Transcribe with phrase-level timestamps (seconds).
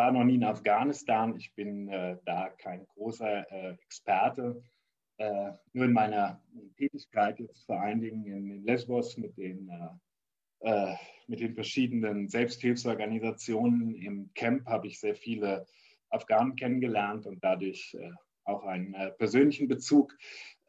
[0.00, 1.36] war noch nie in Afghanistan.
[1.36, 4.62] Ich bin äh, da kein großer äh, Experte.
[5.18, 6.42] Äh, nur in meiner
[6.78, 9.70] Tätigkeit jetzt vor allen Dingen in, Lesbos mit den,
[10.60, 10.94] äh,
[11.26, 15.66] mit den verschiedenen Selbsthilfsorganisationen im Camp habe ich sehr viele
[16.08, 17.94] Afghanen kennengelernt und dadurch
[18.50, 20.16] auch einen persönlichen Bezug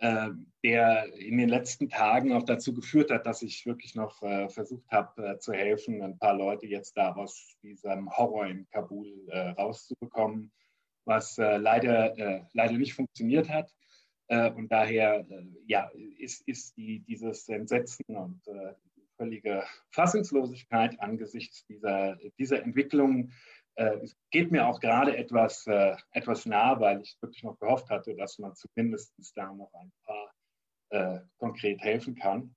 [0.04, 4.50] ähm, der in den letzten Tagen auch dazu geführt hat, dass ich wirklich noch äh,
[4.50, 9.28] versucht habe äh, zu helfen, ein paar Leute jetzt da aus diesem Horror in Kabul
[9.29, 10.52] äh, rauszubekommen,
[11.05, 13.74] was leider, leider nicht funktioniert hat.
[14.27, 15.25] und daher
[15.66, 18.39] ja, ist, ist die, dieses Entsetzen und
[19.18, 23.32] völlige Fassungslosigkeit angesichts dieser, dieser Entwicklung äh,
[23.75, 28.16] es geht mir auch gerade etwas, äh, etwas nah, weil ich wirklich noch gehofft hatte,
[28.16, 30.32] dass man zumindest da noch ein paar
[30.89, 32.56] äh, konkret helfen kann.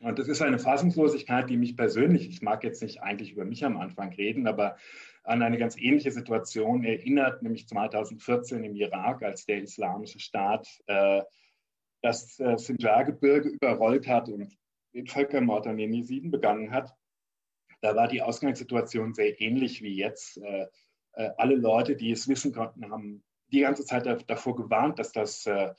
[0.00, 3.64] Und das ist eine Fassungslosigkeit, die mich persönlich, ich mag jetzt nicht eigentlich über mich
[3.64, 4.76] am Anfang reden, aber
[5.24, 11.22] an eine ganz ähnliche Situation erinnert, nämlich 2014 im Irak, als der Islamische Staat äh,
[12.02, 14.56] das äh, Sinjar-Gebirge überrollt hat und
[14.94, 16.94] den Völkermord an den Jesiden begangen hat
[17.80, 20.38] da war die Ausgangssituation sehr ähnlich wie jetzt.
[20.38, 20.66] Äh,
[21.12, 25.46] äh, alle Leute, die es wissen konnten, haben die ganze Zeit davor gewarnt, dass das,
[25.46, 25.72] äh,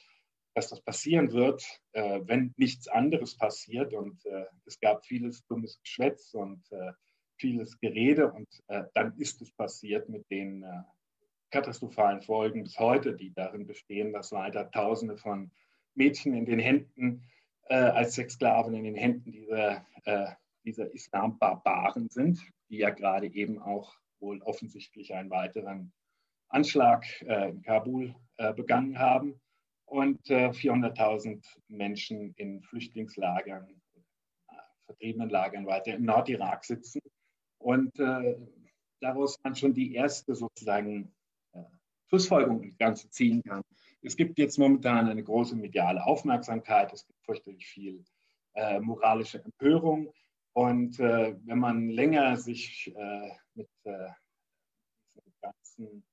[0.53, 3.93] dass das passieren wird, wenn nichts anderes passiert.
[3.93, 4.23] Und
[4.65, 6.63] es gab vieles dummes Geschwätz und
[7.35, 8.31] vieles Gerede.
[8.31, 8.47] Und
[8.95, 10.65] dann ist es passiert mit den
[11.51, 15.51] katastrophalen Folgen bis heute, die darin bestehen, dass weiter Tausende von
[15.93, 17.21] Mädchen in den Händen
[17.69, 19.85] als Sexsklaven in den Händen dieser
[20.67, 25.93] dieser Islam-Barbaren sind, die ja gerade eben auch wohl offensichtlich einen weiteren
[26.49, 29.39] Anschlag äh, in Kabul äh, begangen haben
[29.85, 33.81] und äh, 400.000 Menschen in Flüchtlingslagern,
[34.49, 34.53] äh,
[34.85, 36.99] vertriebenen Lagern weiter im Nordirak sitzen.
[37.59, 38.35] Und äh,
[38.99, 41.15] daraus man schon die erste sozusagen
[41.53, 41.63] äh,
[42.09, 43.61] Schlussfolgerung ins Ganze ziehen kann.
[44.01, 48.03] Es gibt jetzt momentan eine große mediale Aufmerksamkeit, es gibt fürchterlich viel
[48.81, 50.11] moralische Empörung.
[50.57, 54.09] Und äh, wenn man länger sich äh, mit äh,
[55.13, 56.03] diesen ganzen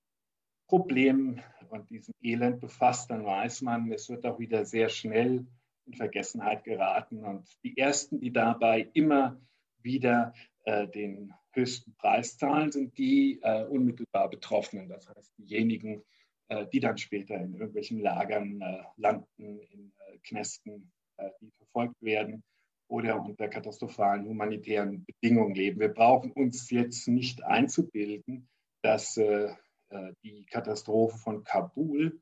[0.68, 1.40] Problemen
[1.70, 5.46] und diesem Elend befasst, dann weiß man, es wird auch wieder sehr schnell
[5.86, 7.24] in Vergessenheit geraten.
[7.24, 9.40] Und die Ersten, die dabei immer
[9.78, 10.34] wieder
[10.64, 14.90] äh, den höchsten Preis zahlen, sind die äh, unmittelbar Betroffenen.
[14.90, 16.04] Das heißt, diejenigen,
[16.48, 18.62] äh, die dann später in irgendwelchen Lagern
[18.98, 20.92] landen, in Knästen,
[21.40, 22.44] die verfolgt werden
[22.88, 25.80] oder unter katastrophalen humanitären Bedingungen leben.
[25.80, 28.48] Wir brauchen uns jetzt nicht einzubilden,
[28.82, 29.54] dass äh,
[29.90, 32.20] äh, die Katastrophe von Kabul,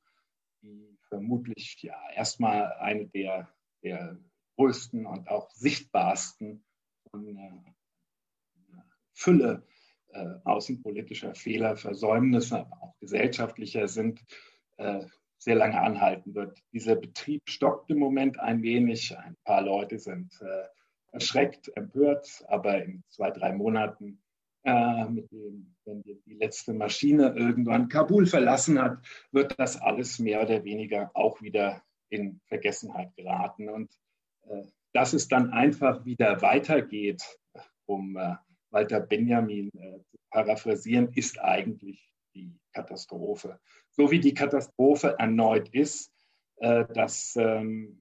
[0.63, 3.49] die vermutlich ja erstmal eine der,
[3.83, 4.19] der
[4.57, 6.65] größten und auch sichtbarsten
[7.11, 7.73] von äh,
[9.13, 9.67] Fülle
[10.09, 14.25] äh, außenpolitischer Fehler, Versäumnisse, aber auch gesellschaftlicher sind,
[14.77, 15.05] äh,
[15.43, 16.63] sehr lange anhalten wird.
[16.73, 19.17] Dieser Betrieb stockt im Moment ein wenig.
[19.17, 20.67] Ein paar Leute sind äh,
[21.13, 24.23] erschreckt, empört, aber in zwei, drei Monaten,
[24.63, 28.99] äh, dem, wenn die, letzte Maschine irgendwann Kabul verlassen hat,
[29.33, 33.69] wird das alles mehr oder weniger auch wieder in Vergessenheit geraten.
[33.69, 33.93] Und
[34.49, 37.23] äh, dass es dann einfach wieder weitergeht,
[37.87, 38.37] um äh,
[38.71, 43.61] Walter Benjamin äh, zu paraphrasieren, ist eigentlich die Katastrophe.
[43.93, 46.13] So wie die Katastrophe erneut ist,
[46.57, 48.01] äh, dass, ähm,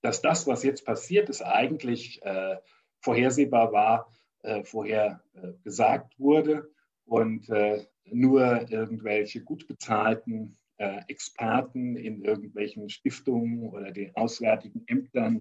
[0.00, 2.56] dass das, was jetzt passiert ist, eigentlich äh,
[3.00, 4.08] vorhersehbar war,
[4.42, 6.68] äh, vorher äh, gesagt wurde
[7.04, 15.40] und äh, nur irgendwelche gut bezahlten äh, Experten in irgendwelchen Stiftungen oder den auswärtigen Ämtern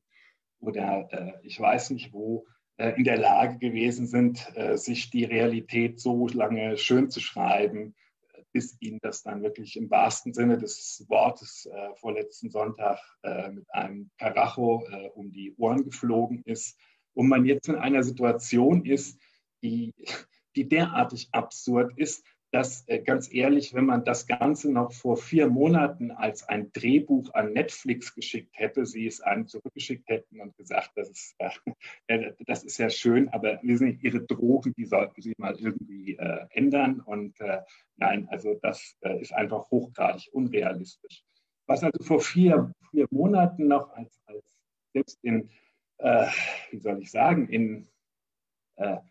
[0.60, 2.46] oder ich weiß nicht wo
[2.78, 7.96] in der Lage gewesen sind, sich die Realität so lange schön zu schreiben,
[8.52, 13.00] bis ihnen das dann wirklich im wahrsten Sinne des Wortes äh, vorletzten Sonntag
[13.54, 16.78] mit einem Karacho um die Ohren geflogen ist.
[17.14, 19.20] Und man jetzt in einer Situation ist,
[19.62, 19.94] die,
[20.56, 25.48] die derartig absurd ist, dass äh, ganz ehrlich, wenn man das Ganze noch vor vier
[25.48, 30.92] Monaten als ein Drehbuch an Netflix geschickt hätte, sie es einem zurückgeschickt hätten und gesagt,
[30.96, 31.36] das ist,
[32.08, 36.18] äh, das ist ja schön, aber wissen Sie, Ihre Drogen, die sollten Sie mal irgendwie
[36.18, 37.00] äh, ändern.
[37.00, 37.62] Und äh,
[37.96, 41.24] nein, also das äh, ist einfach hochgradig unrealistisch.
[41.68, 44.44] Was also vor vier, vier Monaten noch als, als
[44.94, 45.50] selbst in,
[46.00, 46.28] äh,
[46.70, 47.91] wie soll ich sagen, in äh,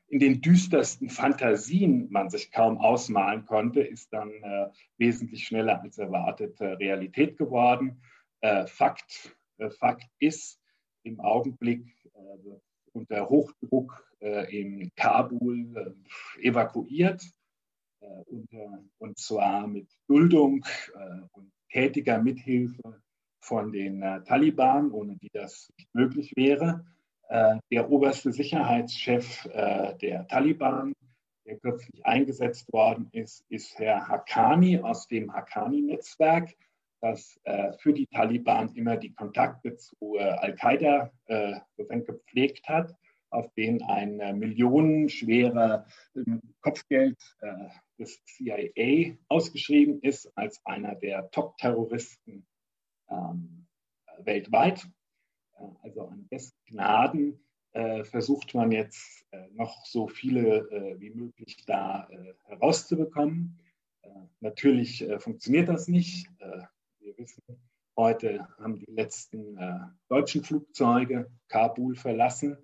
[0.09, 4.69] in den düstersten Fantasien man sich kaum ausmalen konnte, ist dann äh,
[4.99, 8.03] wesentlich schneller als erwartet äh, Realität geworden.
[8.41, 10.61] Äh, Fakt, äh, Fakt ist,
[11.03, 12.59] im Augenblick äh,
[12.93, 14.07] unter Hochdruck
[14.51, 15.97] in Kabul
[16.43, 17.23] evakuiert.
[18.99, 20.63] und zwar mit Duldung
[21.33, 23.01] und tätiger Mithilfe
[23.39, 26.85] von den Taliban, ohne die das nicht möglich wäre.
[27.31, 30.93] Der oberste Sicherheitschef der Taliban,
[31.47, 36.57] der kürzlich eingesetzt worden ist, ist Herr Haqqani aus dem Haqqani-Netzwerk,
[37.01, 42.95] das äh, für die Taliban immer die Kontakte zu äh, Al-Qaida äh, gepflegt hat,
[43.31, 47.69] auf den ein äh, millionenschwerer ähm, Kopfgeld äh,
[47.99, 52.47] des CIA ausgeschrieben ist als einer der Top-Terroristen
[53.09, 53.67] ähm,
[54.19, 54.87] weltweit.
[55.61, 57.41] Äh, also an dessen Gnaden
[57.73, 62.09] äh, versucht man jetzt äh, noch so viele äh, wie möglich da
[62.47, 63.59] herauszubekommen.
[64.41, 66.27] natürlich funktioniert das nicht.
[66.99, 67.43] wir wissen,
[67.97, 69.57] heute haben die letzten
[70.09, 72.57] deutschen Flugzeuge Kabul verlassen.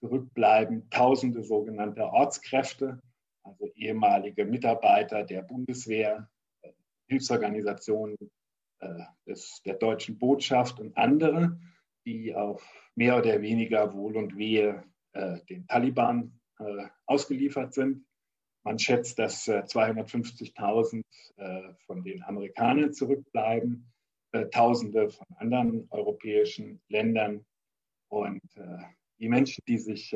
[0.00, 3.00] Zurückbleiben tausende sogenannte Ortskräfte,
[3.42, 6.28] also ehemalige Mitarbeiter der Bundeswehr,
[7.08, 8.16] Hilfsorganisationen
[9.26, 11.58] des, der deutschen Botschaft und andere
[12.04, 12.62] die auf
[12.94, 18.04] mehr oder weniger Wohl und Wehe äh, den Taliban äh, ausgeliefert sind.
[18.64, 21.02] Man schätzt, dass äh, 250.000
[21.36, 23.92] äh, von den Amerikanern zurückbleiben,
[24.32, 27.44] äh, Tausende von anderen europäischen Ländern.
[28.08, 28.78] Und äh,
[29.18, 30.12] die Menschen, die sich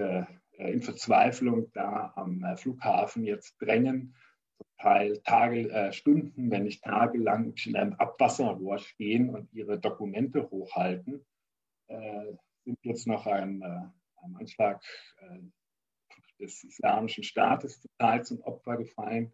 [0.57, 4.17] in Verzweiflung da am Flughafen jetzt drängen,
[4.57, 11.25] zum Teil Tage, Stunden, wenn nicht tagelang in einem Abwasserrohr stehen und ihre Dokumente hochhalten,
[11.89, 14.83] sind jetzt noch ein, äh, einem Anschlag
[15.21, 15.39] äh,
[16.39, 19.33] des Islamischen Staates total zum Opfer gefallen,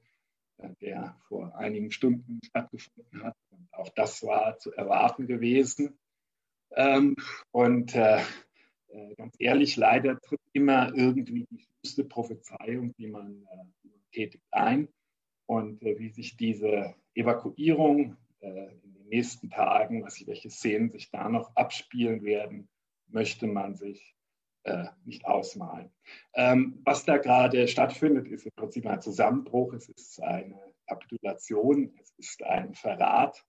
[0.80, 3.36] der vor einigen Stunden stattgefunden hat.
[3.50, 5.98] Und auch das war zu erwarten gewesen.
[6.70, 7.14] Ähm,
[7.50, 13.46] und ganz ehrlich, leider tritt immer irgendwie die schlimmste Prophezeiung, die man,
[14.12, 14.88] tätigt, ein.
[15.44, 18.16] Und wie sich diese Evakuierung
[18.48, 22.68] in den nächsten Tagen, was, welche Szenen sich da noch abspielen werden,
[23.08, 24.14] möchte man sich
[24.64, 25.90] äh, nicht ausmalen.
[26.34, 32.12] Ähm, was da gerade stattfindet, ist im Prinzip ein Zusammenbruch, es ist eine Kapitulation, es
[32.16, 33.44] ist ein Verrat.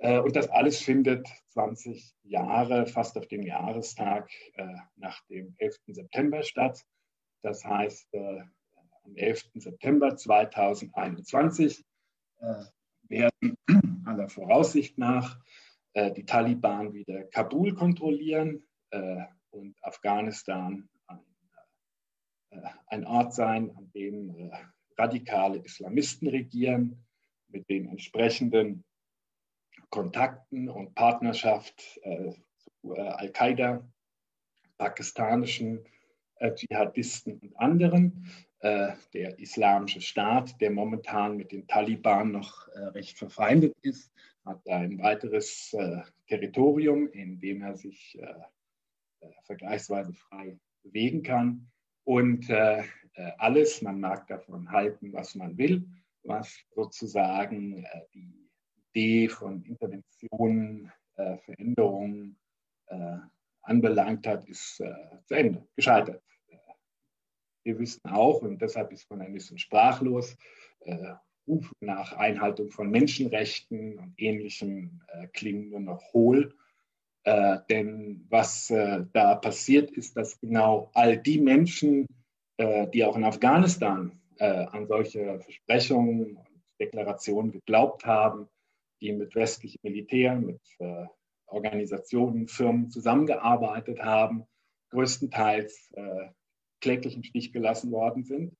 [0.00, 5.76] Äh, und das alles findet 20 Jahre, fast auf den Jahrestag äh, nach dem 11.
[5.88, 6.84] September statt.
[7.42, 8.40] Das heißt, äh,
[9.04, 9.50] am 11.
[9.54, 11.84] September 2021
[12.40, 12.64] äh,
[13.08, 13.56] werden
[14.08, 15.38] aller Voraussicht nach
[15.92, 21.20] äh, die Taliban wieder Kabul kontrollieren äh, und Afghanistan ein,
[22.50, 24.50] äh, ein, Ort sein, an dem
[24.96, 27.04] radikale Islamisten regieren,
[27.48, 28.84] mit den entsprechenden
[29.90, 31.98] Kontakten und Partnerschaft
[32.58, 33.88] zu Al-Qaida,
[34.76, 35.86] pakistanischen
[36.38, 38.30] Dschihadisten und anderen.
[38.60, 44.12] Äh, der Islamische Staat, der momentan mit den Taliban noch äh, recht verfeindet ist,
[44.44, 48.18] hat ein weiteres äh, Territorium, in dem er sich
[49.44, 51.70] vergleichsweise frei bewegen kann.
[52.04, 52.50] Und
[53.38, 55.86] alles, man mag davon halten, was man will,
[56.22, 57.84] was sozusagen
[58.14, 58.48] die
[58.90, 62.38] Idee von Interventionen, Veränderungen
[63.62, 66.22] anbelangt hat, ist zu Ende, gescheitert.
[67.64, 70.36] Wir wissen auch, und deshalb ist man ein bisschen sprachlos,
[70.80, 71.14] äh,
[71.46, 76.54] Rufe nach Einhaltung von Menschenrechten und Ähnlichem äh, klingen nur noch hohl.
[77.24, 82.06] Äh, denn was äh, da passiert ist, dass genau all die Menschen,
[82.58, 88.48] äh, die auch in Afghanistan äh, an solche Versprechungen und Deklarationen geglaubt haben,
[89.00, 91.06] die mit westlichem Militär, mit äh,
[91.46, 94.44] Organisationen, Firmen zusammengearbeitet haben,
[94.90, 95.92] größtenteils
[96.80, 98.56] kläglich im Stich gelassen worden sind.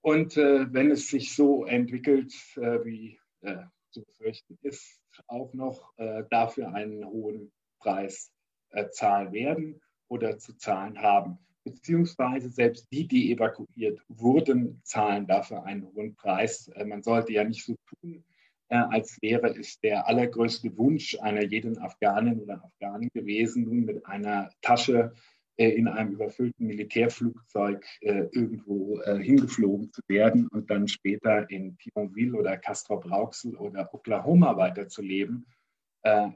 [0.00, 5.92] Und äh, wenn es sich so entwickelt, äh, wie äh, zu befürchten ist, auch noch
[5.96, 8.30] äh, dafür einen hohen Preis
[8.70, 11.38] äh, zahlen werden oder zu zahlen haben.
[11.64, 16.68] Beziehungsweise selbst die, die evakuiert wurden, zahlen dafür einen hohen Preis.
[16.68, 18.24] Äh, man sollte ja nicht so tun,
[18.70, 24.50] als wäre es der allergrößte Wunsch einer jeden Afghanin oder Afghanin gewesen, nun mit einer
[24.60, 25.18] Tasche äh,
[25.66, 32.38] in einem überfüllten Militärflugzeug äh, irgendwo äh, hingeflogen zu werden und dann später in Thionville
[32.38, 35.46] oder Castrop-Rauxel oder Oklahoma weiterzuleben.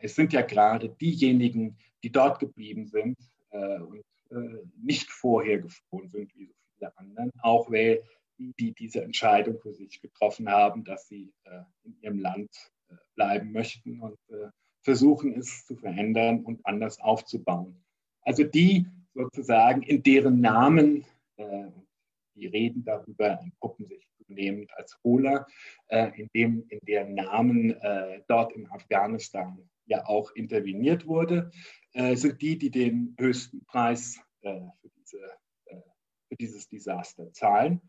[0.01, 3.17] es sind ja gerade diejenigen, die dort geblieben sind
[3.53, 4.05] und
[4.83, 8.03] nicht vorher geflohen sind, wie so viele anderen, auch weil
[8.39, 11.33] die, die diese Entscheidung für sich getroffen haben, dass sie
[11.85, 12.51] in ihrem Land
[13.15, 14.19] bleiben möchten und
[14.83, 17.83] versuchen es zu verändern und anders aufzubauen.
[18.23, 21.05] Also die, sozusagen in deren Namen,
[21.37, 21.71] äh,
[22.35, 25.47] die reden darüber, entpuppen sich zunehmend als Hola,
[25.91, 27.77] in, dem, in deren Namen
[28.27, 31.51] dort in Afghanistan ja auch interveniert wurde,
[31.93, 35.21] sind die, die den höchsten Preis für, diese,
[36.29, 37.83] für dieses Desaster zahlen.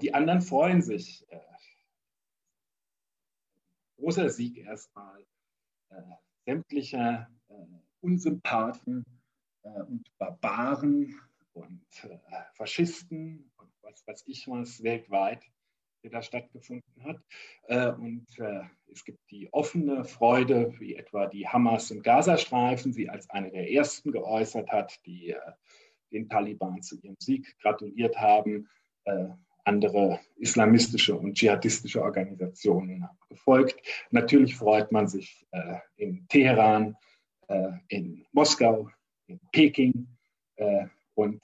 [0.00, 1.24] Die anderen freuen sich.
[3.98, 5.24] Großer Sieg erstmal
[6.44, 7.28] sämtlicher
[8.00, 9.04] Unsympathen
[9.64, 11.18] und Barbaren
[11.52, 12.18] und äh,
[12.54, 15.42] Faschisten und was weiß ich was weltweit,
[16.02, 17.20] der da stattgefunden hat.
[17.68, 23.08] Äh, und äh, es gibt die offene Freude, wie etwa die Hamas im Gazastreifen sie
[23.08, 25.38] als eine der ersten geäußert hat, die äh,
[26.12, 28.68] den Taliban zu ihrem Sieg gratuliert haben.
[29.04, 29.28] Äh,
[29.66, 33.80] andere islamistische und dschihadistische Organisationen gefolgt.
[34.10, 36.96] Natürlich freut man sich äh, in Teheran,
[37.88, 38.88] in Moskau,
[39.26, 40.06] in Peking
[41.14, 41.40] und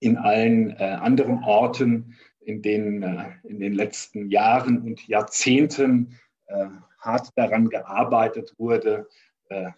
[0.00, 6.66] in allen äh, anderen Orten, in denen äh, in den letzten Jahren und Jahrzehnten äh,
[6.98, 9.08] hart daran gearbeitet wurde,
[9.48, 9.70] äh,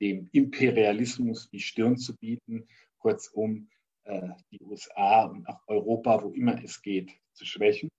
[0.00, 2.66] dem Imperialismus die Stirn zu bieten,
[2.98, 3.68] kurzum
[4.04, 7.90] äh, die USA und auch Europa, wo immer es geht, zu schwächen.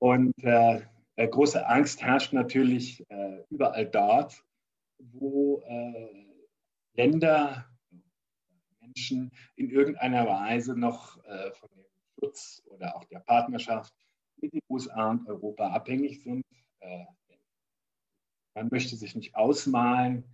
[0.00, 0.82] Und äh,
[1.16, 3.04] große Angst herrscht natürlich
[3.50, 4.44] überall dort,
[4.98, 5.64] wo
[6.92, 7.68] Länder
[8.88, 11.84] Menschen in irgendeiner Weise noch äh, von dem
[12.18, 13.94] Schutz oder auch der Partnerschaft
[14.40, 16.44] mit den USA und Europa abhängig sind.
[16.80, 17.04] Äh,
[18.54, 20.24] man möchte sich nicht ausmalen,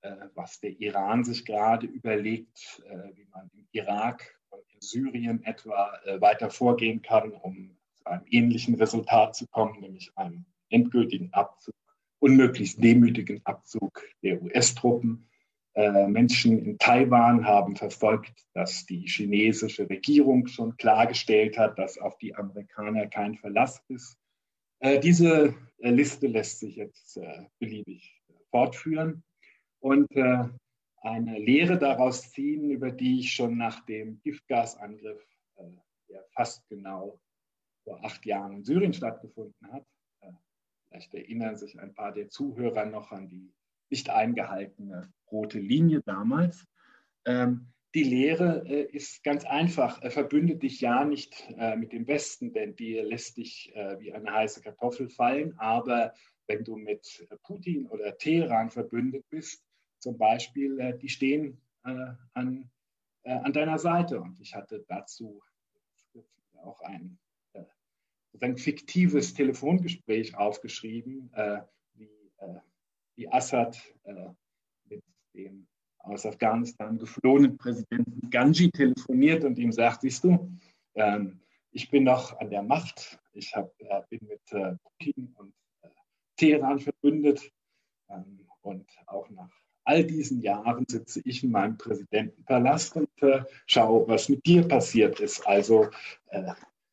[0.00, 5.42] äh, was der Iran sich gerade überlegt, äh, wie man im Irak und in Syrien
[5.44, 11.32] etwa äh, weiter vorgehen kann, um zu einem ähnlichen Resultat zu kommen, nämlich einem endgültigen
[11.32, 11.74] Abzug,
[12.20, 15.28] unmöglichst demütigen Abzug der US-Truppen
[15.76, 22.34] Menschen in Taiwan haben verfolgt, dass die chinesische Regierung schon klargestellt hat, dass auf die
[22.34, 24.16] Amerikaner kein Verlass ist.
[24.78, 27.18] Äh, diese äh, Liste lässt sich jetzt
[27.58, 29.24] beliebig fortführen
[29.80, 35.22] und eine Lehre daraus ziehen, über die ich schon nach dem Giftgasangriff,
[36.08, 37.18] der fast genau
[37.82, 39.84] vor acht Jahren in Syrien stattgefunden hat,
[40.88, 43.52] vielleicht erinnern sich ein paar der Zuhörer noch an die
[43.90, 46.64] nicht eingehaltene rote Linie damals.
[47.26, 50.02] Ähm, die Lehre äh, ist ganz einfach.
[50.02, 54.12] Äh, verbünde dich ja nicht äh, mit dem Westen, denn die lässt dich äh, wie
[54.12, 55.58] eine heiße Kartoffel fallen.
[55.58, 56.12] Aber
[56.46, 59.64] wenn du mit Putin oder Teheran verbündet bist,
[59.98, 62.70] zum Beispiel, äh, die stehen äh, an,
[63.24, 64.20] an deiner Seite.
[64.20, 65.40] Und ich hatte dazu
[66.62, 67.18] auch ein
[68.32, 71.30] sozusagen fiktives Telefongespräch aufgeschrieben,
[71.94, 72.10] wie
[73.16, 74.30] wie Assad äh,
[75.34, 75.66] dem
[75.98, 80.50] aus Afghanistan geflohenen Präsidenten Ganji telefoniert und ihm sagt, siehst du,
[80.94, 85.52] ähm, ich bin noch an der Macht, ich hab, äh, bin mit äh, Putin und
[85.82, 85.88] äh,
[86.36, 87.50] Teheran verbündet
[88.08, 89.50] ähm, und auch nach
[89.84, 95.20] all diesen Jahren sitze ich in meinem Präsidentenpalast und äh, schaue, was mit dir passiert
[95.20, 95.46] ist.
[95.46, 95.90] Also
[96.28, 96.52] äh,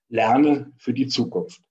[0.09, 1.61] lerne für die Zukunft.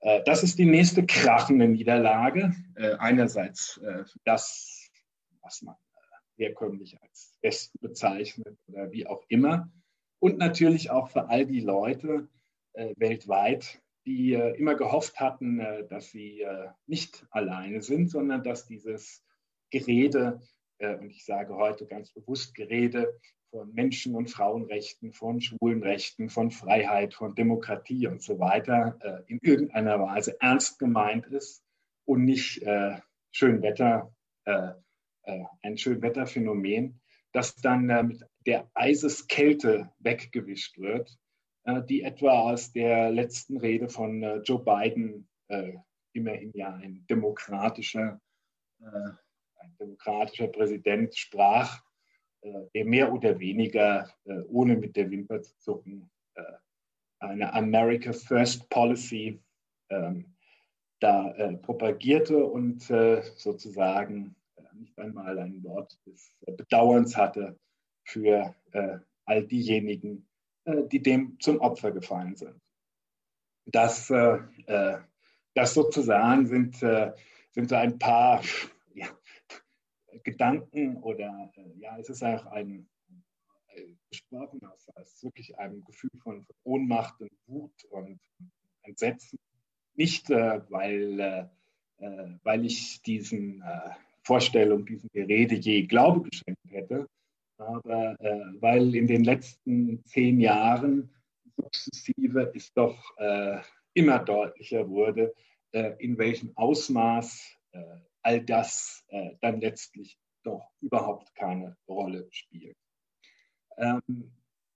[0.00, 2.54] Äh, das ist die nächste krachende Niederlage.
[2.98, 3.80] Einerseits
[4.24, 4.90] das,
[5.42, 5.76] was man
[6.42, 9.70] herkömmlich als Westen bezeichnet oder wie auch immer.
[10.18, 12.28] Und natürlich auch für all die Leute
[12.74, 15.58] weltweit, die immer gehofft hatten,
[15.88, 16.44] dass sie
[16.86, 19.24] nicht alleine sind, sondern dass dieses
[19.70, 20.40] Gerede,
[20.78, 23.18] und ich sage heute ganz bewusst Gerede,
[23.52, 29.38] von Menschen- und Frauenrechten, von Schwulenrechten, von Freiheit, von Demokratie und so weiter äh, in
[29.42, 31.62] irgendeiner Weise ernst gemeint ist
[32.06, 32.96] und nicht äh,
[33.30, 34.12] Schönwetter,
[34.46, 34.70] äh,
[35.24, 37.00] äh, ein Schönwetterphänomen,
[37.32, 41.18] das dann äh, mit der Eiseskälte weggewischt wird,
[41.64, 45.28] äh, die etwa aus der letzten Rede von äh, Joe Biden
[46.14, 48.18] immerhin ja ein demokratischer,
[48.80, 51.82] ein demokratischer Präsident sprach
[52.42, 56.42] der äh, mehr oder weniger, äh, ohne mit der Wimper zu zucken, äh,
[57.20, 59.40] eine America First Policy
[59.90, 60.34] ähm,
[61.00, 64.36] da propagierte und sozusagen
[64.82, 67.58] nicht einmal ein Wort des Bedauerns hatte
[68.04, 68.54] für
[69.24, 70.28] all diejenigen,
[70.90, 72.60] die dem zum Opfer gefallen sind.
[73.66, 78.42] Das, das sozusagen sind, sind so ein paar
[78.94, 79.08] ja,
[80.22, 82.88] Gedanken oder äh, ja, es ist auch ein
[83.68, 88.20] äh, gesprochen aus, aus wirklich einem Gefühl von, Ohnmacht und Wut und
[88.82, 89.38] Entsetzen.
[89.94, 93.62] Nicht, äh, weil, äh, äh weil ich diesen
[94.22, 97.06] äh, Vorstellungen, diesem Gerede je Glaube geschenkt hätte,
[97.58, 98.16] aber
[98.60, 101.10] weil in den letzten zehn Jahren
[101.56, 103.14] sukzessive ist doch
[103.94, 105.32] immer deutlicher wurde,
[105.72, 107.82] äh, in welchem Ausmaß äh,
[108.22, 112.76] all das äh, dann letztlich doch überhaupt keine Rolle spielt.
[113.78, 114.32] Ähm,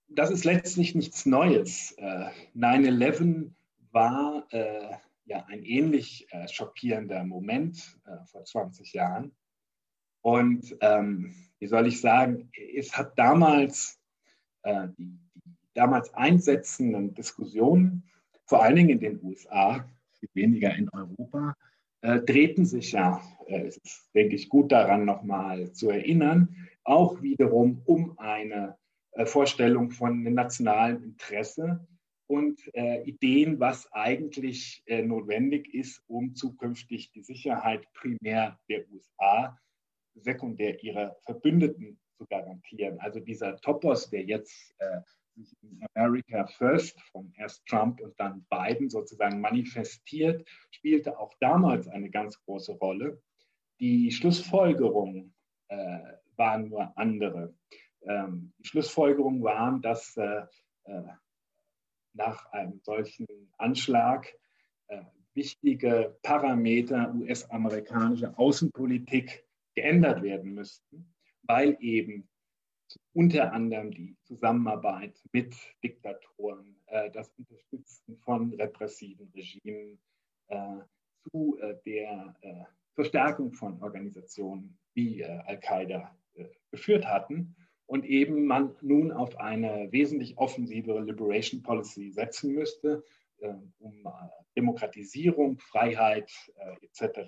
[0.09, 1.97] das ist letztlich nichts Neues.
[1.99, 3.51] 9-11
[3.91, 4.47] war
[5.27, 9.33] ja ein ähnlich schockierender Moment vor 20 Jahren.
[10.23, 14.01] Und ähm, wie soll ich sagen, es hat damals
[14.65, 18.03] die, die damals einsetzenden Diskussionen,
[18.47, 19.85] vor allen Dingen in den USA,
[20.35, 21.55] weniger in Europa,
[22.01, 27.23] äh, drehten sich ja, äh, es ist, denke ich, gut daran nochmal zu erinnern, auch
[27.23, 28.77] wiederum um eine
[29.13, 31.87] äh, Vorstellung von nationalem Interesse
[32.27, 39.59] und äh, Ideen, was eigentlich äh, notwendig ist, um zukünftig die Sicherheit primär der USA,
[40.15, 42.99] sekundär ihrer Verbündeten zu garantieren.
[43.01, 45.01] Also dieser Topos, der jetzt äh,
[45.95, 52.41] America First von erst Trump und dann Biden sozusagen manifestiert, spielte auch damals eine ganz
[52.45, 53.23] große Rolle.
[53.79, 55.35] Die Schlussfolgerungen
[55.69, 55.99] äh,
[56.37, 57.55] waren nur andere.
[58.03, 60.47] Ähm, die Schlussfolgerungen waren, dass äh,
[60.85, 61.03] äh,
[62.17, 63.27] nach einem solchen
[63.59, 64.27] Anschlag
[64.89, 65.03] äh,
[65.35, 69.45] wichtige Parameter US-amerikanischer Außenpolitik
[69.75, 72.29] geändert werden müssten, weil eben
[73.13, 79.99] unter anderem die Zusammenarbeit mit Diktatoren, äh, das Unterstützen von repressiven Regimen
[80.49, 80.79] äh,
[81.31, 86.17] zu äh, der äh, Verstärkung von Organisationen wie äh, Al-Qaida
[86.71, 87.57] geführt hatten
[87.87, 93.05] und eben man nun auf eine wesentlich offensivere Liberation Policy setzen müsste,
[93.79, 94.09] um
[94.57, 96.31] Demokratisierung, Freiheit
[96.81, 97.21] etc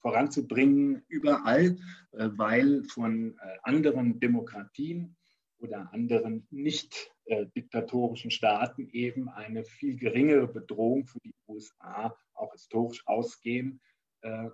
[0.00, 1.76] voranzubringen überall,
[2.12, 5.16] äh, weil von äh, anderen Demokratien
[5.58, 12.52] oder anderen nicht äh, diktatorischen Staaten eben eine viel geringere Bedrohung für die USA auch
[12.52, 13.80] historisch ausgehen,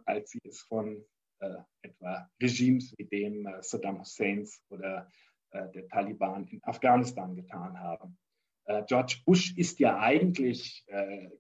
[0.04, 1.02] als sie es von
[1.82, 5.11] etwa Regimes wie dem Saddam Husseins oder
[5.52, 8.18] der Taliban in Afghanistan getan haben.
[8.88, 10.85] George Bush ist ja eigentlich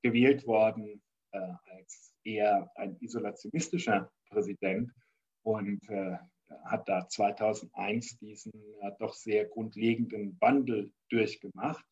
[0.02, 4.90] gewählt worden als eher ein isolationistischer Präsident
[5.42, 6.16] und äh,
[6.64, 11.84] hat da 2001 diesen äh, doch sehr grundlegenden Wandel durchgemacht.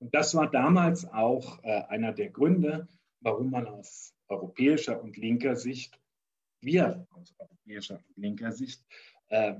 [0.00, 2.88] Und das war damals auch äh, einer der Gründe,
[3.20, 5.98] warum man aus europäischer und linker Sicht,
[6.60, 8.84] wir aus europäischer und linker Sicht,
[9.28, 9.54] äh,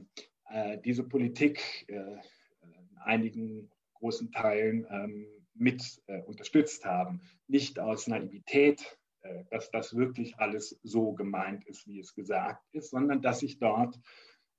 [0.51, 2.17] äh, diese Politik äh,
[2.63, 7.21] in einigen großen Teilen ähm, mit unterstützt haben.
[7.49, 12.91] Nicht aus Naivität, äh, dass das wirklich alles so gemeint ist, wie es gesagt ist,
[12.91, 13.99] sondern dass sich dort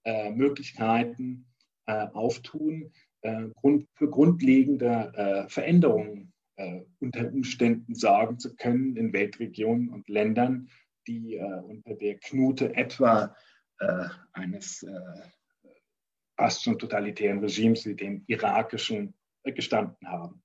[0.04, 1.46] äh, Möglichkeiten
[1.86, 9.14] äh, auftun, äh, Grund, für grundlegende äh, Veränderungen äh, unter Umständen sorgen zu können in
[9.14, 10.70] Weltregionen und Ländern,
[11.10, 13.36] die unter der Knute etwa
[14.34, 14.86] eines
[16.38, 20.42] fast schon totalitären Regimes wie dem irakischen gestanden haben.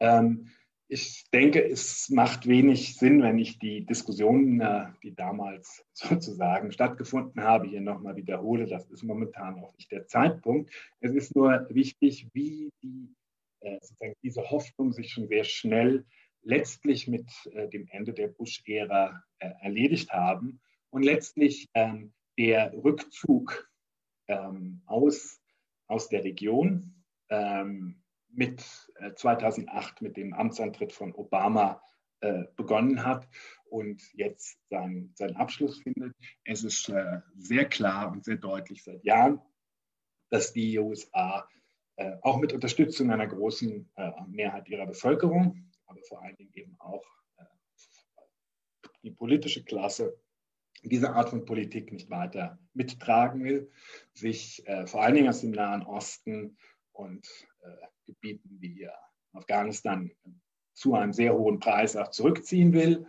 [0.00, 0.50] Ähm,
[0.88, 7.42] ich denke, es macht wenig Sinn, wenn ich die Diskussionen, äh, die damals sozusagen stattgefunden
[7.42, 8.66] haben, hier nochmal wiederhole.
[8.66, 10.72] Das ist momentan auch nicht der Zeitpunkt.
[11.00, 13.14] Es ist nur wichtig, wie die,
[13.60, 16.04] äh, sozusagen diese Hoffnung sich schon sehr schnell
[16.46, 23.70] letztlich mit äh, dem Ende der Bush-Ära erledigt haben und letztlich ähm, der Rückzug
[24.28, 25.40] ähm, aus,
[25.88, 28.64] aus der Region ähm, mit
[29.16, 31.82] 2008 äh, mit dem Amtsantritt von Obama
[32.20, 33.28] äh, begonnen hat
[33.66, 36.14] und jetzt seinen, seinen Abschluss findet.
[36.44, 39.40] Es ist äh, sehr klar und sehr deutlich seit Jahren,
[40.30, 41.48] dass die USA
[42.20, 43.90] auch mit Unterstützung einer großen
[44.26, 47.04] Mehrheit ihrer Bevölkerung, aber vor allen Dingen eben auch
[49.02, 50.18] die politische Klasse
[50.82, 53.70] diese Art von Politik nicht weiter mittragen will,
[54.12, 56.58] sich vor allen Dingen aus dem Nahen Osten
[56.92, 57.26] und
[58.04, 58.88] Gebieten wie
[59.32, 60.10] Afghanistan
[60.76, 63.06] zu einem sehr hohen Preis auch zurückziehen will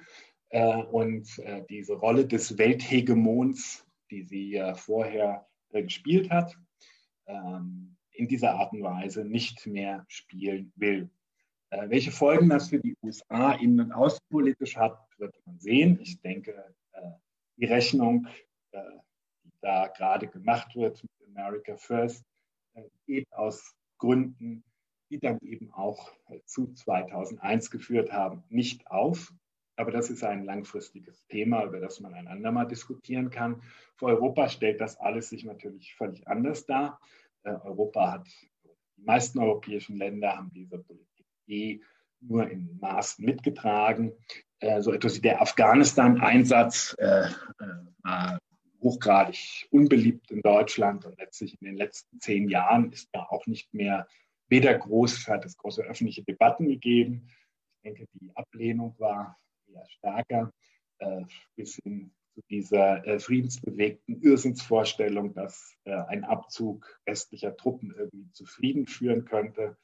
[0.50, 6.58] äh, und äh, diese Rolle des Welthegemons, die sie vorher äh, gespielt hat,
[7.26, 11.10] ähm, in dieser Art und Weise nicht mehr spielen will.
[11.70, 16.00] Welche Folgen das für die USA innen- und außenpolitisch hat, wird man sehen.
[16.02, 16.74] Ich denke,
[17.58, 18.28] die Rechnung,
[18.74, 22.24] die da gerade gemacht wird mit America First,
[23.06, 24.64] geht aus Gründen,
[25.10, 26.12] die dann eben auch
[26.46, 29.34] zu 2001 geführt haben, nicht auf.
[29.78, 33.62] Aber das ist ein langfristiges Thema, über das man ein andermal diskutieren kann.
[33.96, 37.00] Für Europa stellt das alles sich natürlich völlig anders dar.
[37.44, 38.28] Äh, Europa hat,
[38.98, 41.07] die meisten europäischen Länder haben diese Politik
[41.48, 41.80] eh
[42.20, 44.14] nur in Maßen mitgetragen.
[44.60, 47.30] Äh, so etwas wie der Afghanistan-Einsatz äh,
[48.04, 48.40] war
[48.82, 53.74] hochgradig unbeliebt in Deutschland und letztlich in den letzten zehn Jahren ist da auch nicht
[53.74, 54.08] mehr
[54.50, 57.28] weder groß, hat es große öffentliche Debatten gegeben.
[57.76, 60.54] Ich denke, die Ablehnung war eher stärker,
[61.00, 61.24] äh,
[61.56, 68.46] bis hin zu dieser äh, friedensbewegten Irrsinnsvorstellung, dass äh, ein Abzug westlicher Truppen irgendwie zu
[68.46, 69.78] Frieden führen könnte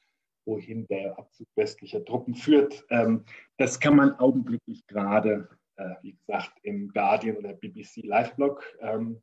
[0.46, 2.84] wohin der Abzug westlicher Truppen führt.
[2.90, 3.24] Ähm,
[3.56, 9.22] das kann man augenblicklich gerade, äh, wie gesagt, im Guardian oder BBC Live-Blog ähm,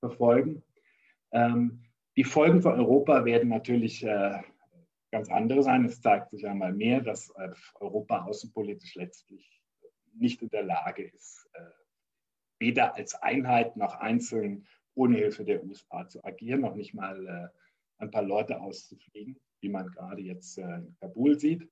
[0.00, 0.62] verfolgen.
[1.32, 1.84] Ähm,
[2.16, 4.42] die Folgen für Europa werden natürlich äh,
[5.12, 5.84] ganz andere sein.
[5.84, 9.62] Es zeigt sich einmal mehr, dass äh, Europa außenpolitisch letztlich
[10.18, 11.46] nicht in der Lage ist,
[12.58, 17.52] weder als Einheit noch einzeln ohne Hilfe der USA zu agieren, noch nicht mal
[17.98, 21.68] ein paar Leute auszufliegen wie man gerade jetzt äh, in Kabul sieht.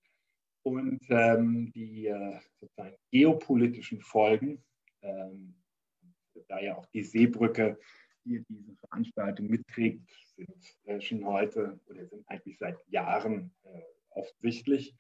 [0.65, 4.65] Und ähm, die äh, sozusagen geopolitischen Folgen,
[5.03, 5.55] ähm,
[6.49, 7.79] da ja auch die Seebrücke
[8.25, 14.97] hier diese Veranstaltung mitträgt, sind äh, schon heute oder sind eigentlich seit Jahren äh, offensichtlich,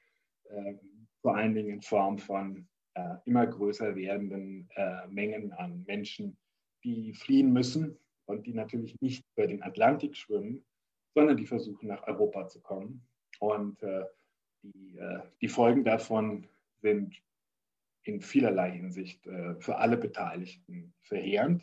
[0.50, 0.78] ähm,
[1.20, 6.36] vor allen Dingen in Form von äh, immer größer werdenden äh, Mengen an Menschen,
[6.84, 10.64] die fliehen müssen und die natürlich nicht über den Atlantik schwimmen,
[11.14, 13.06] sondern die versuchen nach Europa zu kommen.
[13.38, 14.04] Und äh,
[14.62, 16.48] die, äh, die, Folgen davon
[16.80, 17.14] sind
[18.02, 21.62] in vielerlei Hinsicht äh, für alle Beteiligten verheerend.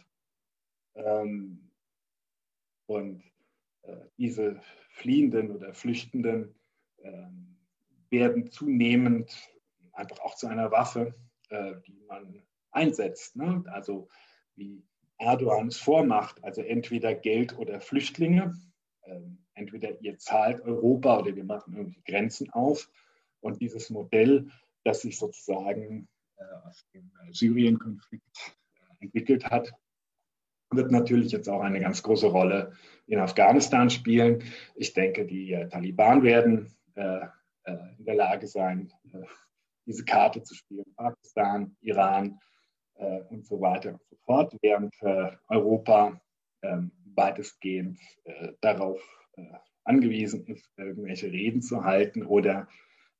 [0.95, 1.69] Ähm,
[2.87, 3.23] und
[3.83, 4.59] äh, diese
[4.89, 6.55] Fliehenden oder Flüchtenden
[6.99, 7.57] ähm,
[8.09, 9.49] werden zunehmend
[9.93, 11.15] einfach auch zu einer Waffe,
[11.49, 13.35] äh, die man einsetzt.
[13.35, 13.63] Ne?
[13.67, 14.09] Also
[14.55, 14.83] wie
[15.17, 18.53] Erdogan es vormacht, also entweder Geld oder Flüchtlinge
[19.53, 22.89] entweder ihr zahlt Europa oder wir machen irgendwie Grenzen auf.
[23.39, 24.49] Und dieses Modell,
[24.83, 29.73] das sich sozusagen äh, aus dem Syrien-Konflikt äh, entwickelt hat,
[30.71, 32.73] wird natürlich jetzt auch eine ganz große Rolle
[33.07, 34.43] in Afghanistan spielen.
[34.75, 38.91] Ich denke, die äh, Taliban werden in der Lage sein,
[39.85, 40.83] diese Karte zu spielen.
[40.97, 42.37] Pakistan, Iran
[43.29, 44.93] und so weiter und so fort, während
[45.47, 46.19] Europa
[46.63, 48.99] ähm, weitestgehend äh, darauf
[49.35, 49.43] äh,
[49.83, 52.67] angewiesen ist, irgendwelche Reden zu halten oder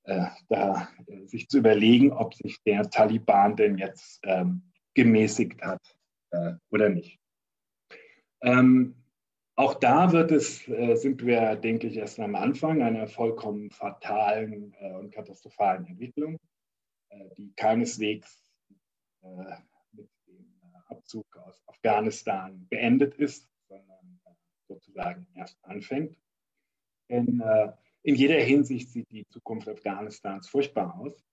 [0.04, 4.64] äh, da äh, sich zu überlegen, ob sich der Taliban denn jetzt ähm,
[4.96, 5.82] gemäßigt hat
[6.32, 7.20] äh, oder nicht.
[8.42, 8.96] Ähm,
[9.56, 15.12] auch da wird es, sind wir, denke ich, erst am Anfang einer vollkommen fatalen und
[15.12, 16.40] katastrophalen Entwicklung,
[17.38, 18.50] die keineswegs
[19.92, 20.56] mit dem
[20.88, 23.51] Abzug aus Afghanistan beendet ist,
[24.74, 26.18] sozusagen erst anfängt.
[27.10, 27.72] Denn äh,
[28.04, 31.24] in jeder Hinsicht sieht die Zukunft Afghanistans furchtbar aus.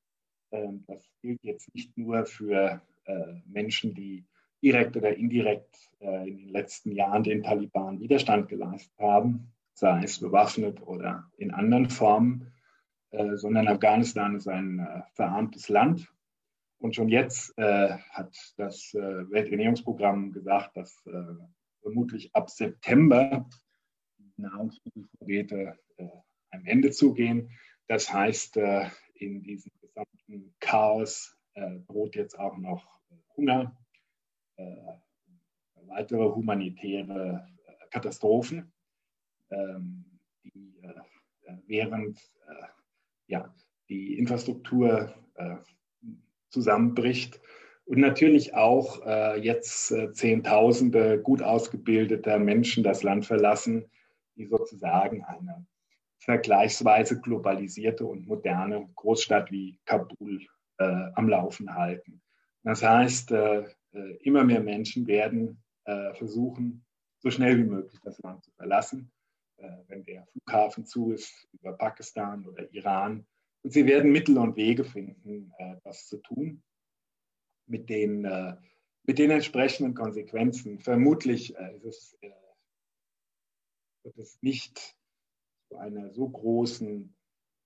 [0.51, 4.25] Ähm, das gilt jetzt nicht nur für äh, Menschen, die
[4.63, 10.19] direkt oder indirekt äh, in den letzten Jahren den Taliban Widerstand geleistet haben, sei es
[10.19, 12.53] bewaffnet oder in anderen Formen,
[13.11, 16.13] äh, sondern Afghanistan ist ein äh, verarmtes Land.
[16.79, 21.03] Und schon jetzt äh, hat das Welternährungsprogramm gesagt, dass
[21.83, 23.49] vermutlich ab September
[24.19, 26.09] die Nahrungsmittelvorräte äh,
[26.51, 27.51] einem Ende zugehen.
[27.87, 33.01] Das heißt, äh, in diesem gesamten Chaos äh, droht jetzt auch noch
[33.37, 33.77] Hunger,
[34.57, 34.65] äh,
[35.87, 38.73] weitere humanitäre äh, Katastrophen,
[39.51, 40.05] ähm,
[40.45, 42.21] die, äh, während
[43.27, 43.55] ja,
[43.91, 45.15] die Infrastruktur
[46.49, 47.43] zusammenbricht
[47.89, 53.91] und natürlich auch äh, jetzt äh, Zehntausende gut ausgebildeter Menschen das Land verlassen,
[54.37, 55.67] die sozusagen eine
[56.19, 60.47] vergleichsweise globalisierte und moderne Großstadt wie Kabul
[60.77, 62.21] äh, am Laufen halten.
[62.63, 63.61] Das heißt, äh,
[63.93, 65.63] äh, immer mehr Menschen werden
[66.17, 66.85] versuchen,
[67.21, 69.11] so schnell wie möglich das Land zu verlassen,
[69.87, 73.27] wenn der Flughafen zu ist, über Pakistan oder Iran.
[73.63, 75.51] Und sie werden Mittel und Wege finden,
[75.85, 76.63] das zu tun
[77.69, 78.57] mit den, äh,
[79.05, 80.79] mit den entsprechenden Konsequenzen.
[80.79, 82.31] Vermutlich äh, ist es, äh,
[84.05, 84.97] wird es nicht
[85.69, 87.15] zu einer so großen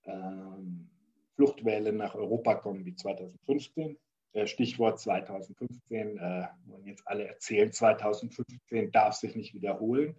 [0.04, 0.90] ähm,
[1.36, 3.98] Fluchtwelle nach Europa kommen wie 2015.
[4.46, 10.16] Stichwort 2015, äh, wollen jetzt alle erzählen, 2015 darf sich nicht wiederholen.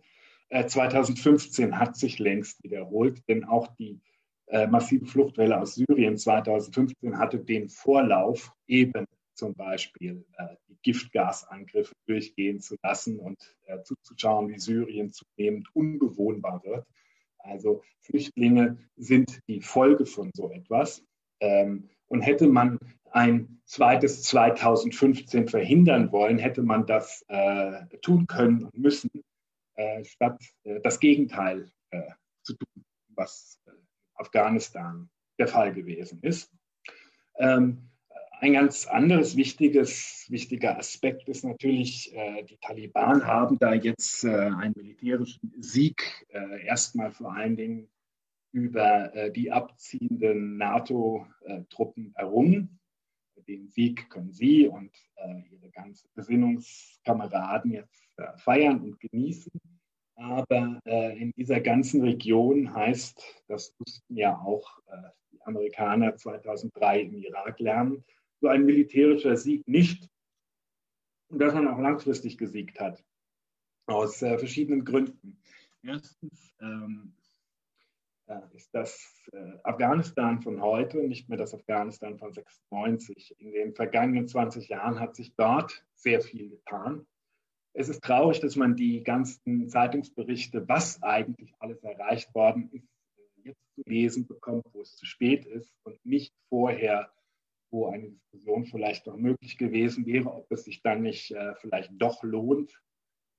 [0.52, 4.00] 2015 hat sich längst wiederholt, denn auch die
[4.48, 9.06] äh, massive Fluchtwelle aus Syrien 2015 hatte den Vorlauf eben
[9.44, 16.64] zum Beispiel äh, die Giftgasangriffe durchgehen zu lassen und äh, zuzuschauen, wie Syrien zunehmend unbewohnbar
[16.64, 16.88] wird.
[17.40, 21.04] Also Flüchtlinge sind die Folge von so etwas.
[21.42, 22.80] Ähm, und hätte man
[23.12, 29.10] ein zweites 2015 verhindern wollen, hätte man das äh, tun können und müssen,
[29.76, 32.12] äh, statt äh, das Gegenteil äh,
[32.44, 33.60] zu tun, was
[34.16, 36.50] Afghanistan der Fall gewesen ist.
[37.36, 37.90] Ähm,
[38.44, 44.32] ein ganz anderes wichtiges, wichtiger Aspekt ist natürlich, äh, die Taliban haben da jetzt äh,
[44.32, 47.90] einen militärischen Sieg äh, erstmal vor allen Dingen
[48.52, 52.82] über äh, die abziehenden NATO-Truppen errungen.
[53.48, 59.54] Den Sieg können Sie und äh, Ihre ganzen Gesinnungskameraden jetzt äh, feiern und genießen.
[60.16, 64.80] Aber in dieser ganzen Region heißt, das wussten ja auch
[65.32, 68.06] die Amerikaner 2003 im Irak lernen,
[68.44, 70.10] so ein militärischer Sieg nicht.
[71.30, 73.04] Und dass man auch langfristig gesiegt hat.
[73.88, 75.42] Aus äh, verschiedenen Gründen.
[75.82, 77.16] Erstens ähm,
[78.28, 83.40] äh, ist das äh, Afghanistan von heute nicht mehr das Afghanistan von 96.
[83.40, 87.08] In den vergangenen 20 Jahren hat sich dort sehr viel getan.
[87.74, 92.88] Es ist traurig, dass man die ganzen Zeitungsberichte, was eigentlich alles erreicht worden ist,
[93.44, 97.10] jetzt zu lesen bekommt, wo es zu spät ist und nicht vorher
[97.74, 101.92] wo eine Diskussion vielleicht noch möglich gewesen wäre, ob es sich dann nicht äh, vielleicht
[101.96, 102.80] doch lohnt,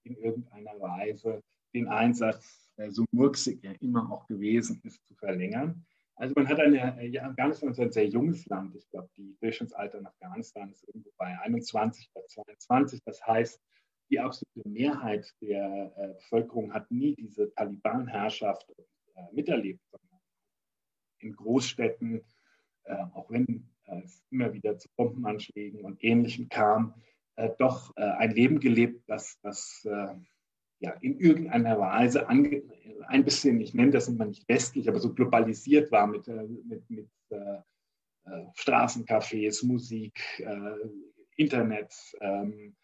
[0.03, 1.42] in irgendeiner Weise
[1.73, 5.87] den Einsatz, äh, so murksig er immer auch gewesen ist, zu verlängern.
[6.16, 8.75] Also man hat eine, äh, Afghanistan ist ein sehr junges Land.
[8.77, 13.01] Ich glaube, die Durchschnittsalter in Afghanistan ist irgendwo bei 21 oder 22.
[13.05, 13.62] Das heißt,
[14.11, 18.70] die absolute Mehrheit der äh, Bevölkerung hat nie diese Taliban-Herrschaft
[19.14, 20.20] äh, miterlebt, sondern
[21.20, 22.20] in Großstädten,
[22.85, 23.74] äh, auch wenn
[24.05, 26.94] es immer wieder zu Bombenanschlägen und Ähnlichem kam,
[27.37, 30.14] äh, doch äh, ein Leben gelebt, das, das äh,
[30.81, 35.90] ja, in irgendeiner Weise ein bisschen, ich nenne das immer nicht westlich, aber so globalisiert
[35.90, 37.57] war mit, äh, mit, mit äh,
[38.27, 40.20] äh, Straßencafés, Musik,
[41.37, 42.75] Internet, ähm,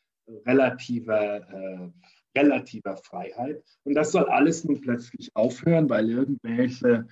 [0.46, 1.92] relativer,
[2.36, 3.62] relativer Freiheit.
[3.84, 7.06] Und das soll alles nun plötzlich aufhören, weil irgendwelche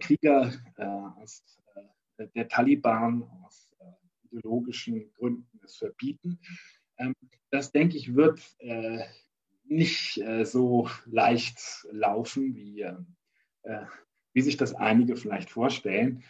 [0.00, 0.52] Krieger
[1.20, 1.42] aus
[2.26, 3.84] der Taliban aus äh,
[4.26, 6.38] ideologischen Gründen es verbieten.
[6.98, 7.14] Ähm,
[7.50, 9.04] das, denke ich, wird äh,
[9.64, 12.86] nicht äh, so leicht laufen, wie,
[14.32, 16.22] wie sich das einige vielleicht vorstellen.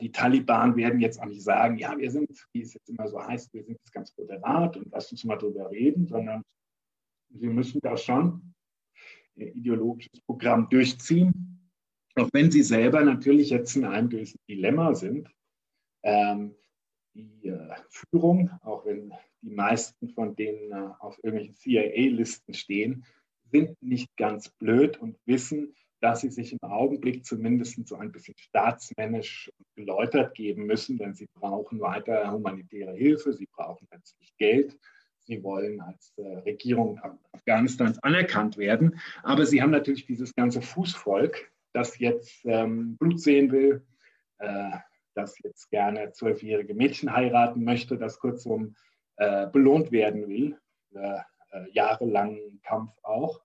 [0.00, 3.22] Die Taliban werden jetzt auch nicht sagen, ja, wir sind, wie es jetzt immer so
[3.22, 6.42] heißt, wir sind jetzt ganz moderat und lass uns mal drüber reden, sondern
[7.28, 8.54] sie müssen da schon
[9.34, 11.47] ihr ideologisches Programm durchziehen
[12.18, 15.28] auch wenn sie selber natürlich jetzt in einem gewissen Dilemma sind.
[16.02, 16.54] Ähm,
[17.14, 23.04] die äh, Führung, auch wenn die meisten von denen äh, auf irgendwelchen CIA-Listen stehen,
[23.50, 28.34] sind nicht ganz blöd und wissen, dass sie sich im Augenblick zumindest so ein bisschen
[28.38, 34.78] staatsmännisch geläutert geben müssen, denn sie brauchen weiter humanitäre Hilfe, sie brauchen letztlich Geld,
[35.18, 37.00] sie wollen als äh, Regierung
[37.32, 39.00] Afghanistans anerkannt werden.
[39.22, 43.86] Aber sie haben natürlich dieses ganze Fußvolk, das jetzt ähm, Blut sehen will,
[44.38, 44.70] äh,
[45.14, 48.76] das jetzt gerne zwölfjährige Mädchen heiraten möchte, das kurzum
[49.16, 50.58] äh, belohnt werden will,
[50.94, 51.20] äh,
[51.72, 53.40] jahrelangen Kampf auch.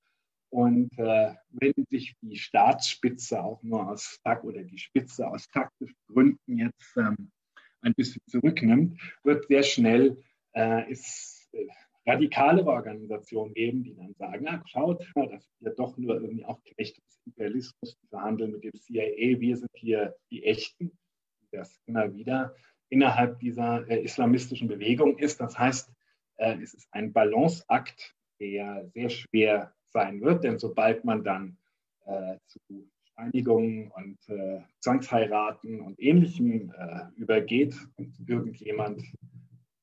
[0.49, 6.57] Und äh, wenn sich die Staatsspitze auch nur aus oder die Spitze aus taktischen Gründen
[6.59, 7.31] jetzt ähm,
[7.81, 10.21] ein bisschen zurücknimmt, wird sehr schnell
[10.53, 10.95] äh,
[12.05, 16.21] es äh, radikale Organisationen geben, die dann sagen, ach, schaut, das ist ja doch nur
[16.21, 20.91] irgendwie auch Knechte des Imperialismus, die verhandeln mit dem CIA, wir sind hier die Echten,
[21.51, 22.55] das immer wieder
[22.89, 25.39] innerhalb dieser äh, islamistischen Bewegung ist.
[25.39, 25.91] Das heißt,
[26.37, 31.57] äh, es ist ein Balanceakt, der sehr schwer sein wird, denn sobald man dann
[32.05, 32.59] äh, zu
[33.13, 39.03] Steinigungen und äh, Zwangsheiraten und Ähnlichem äh, übergeht und irgendjemand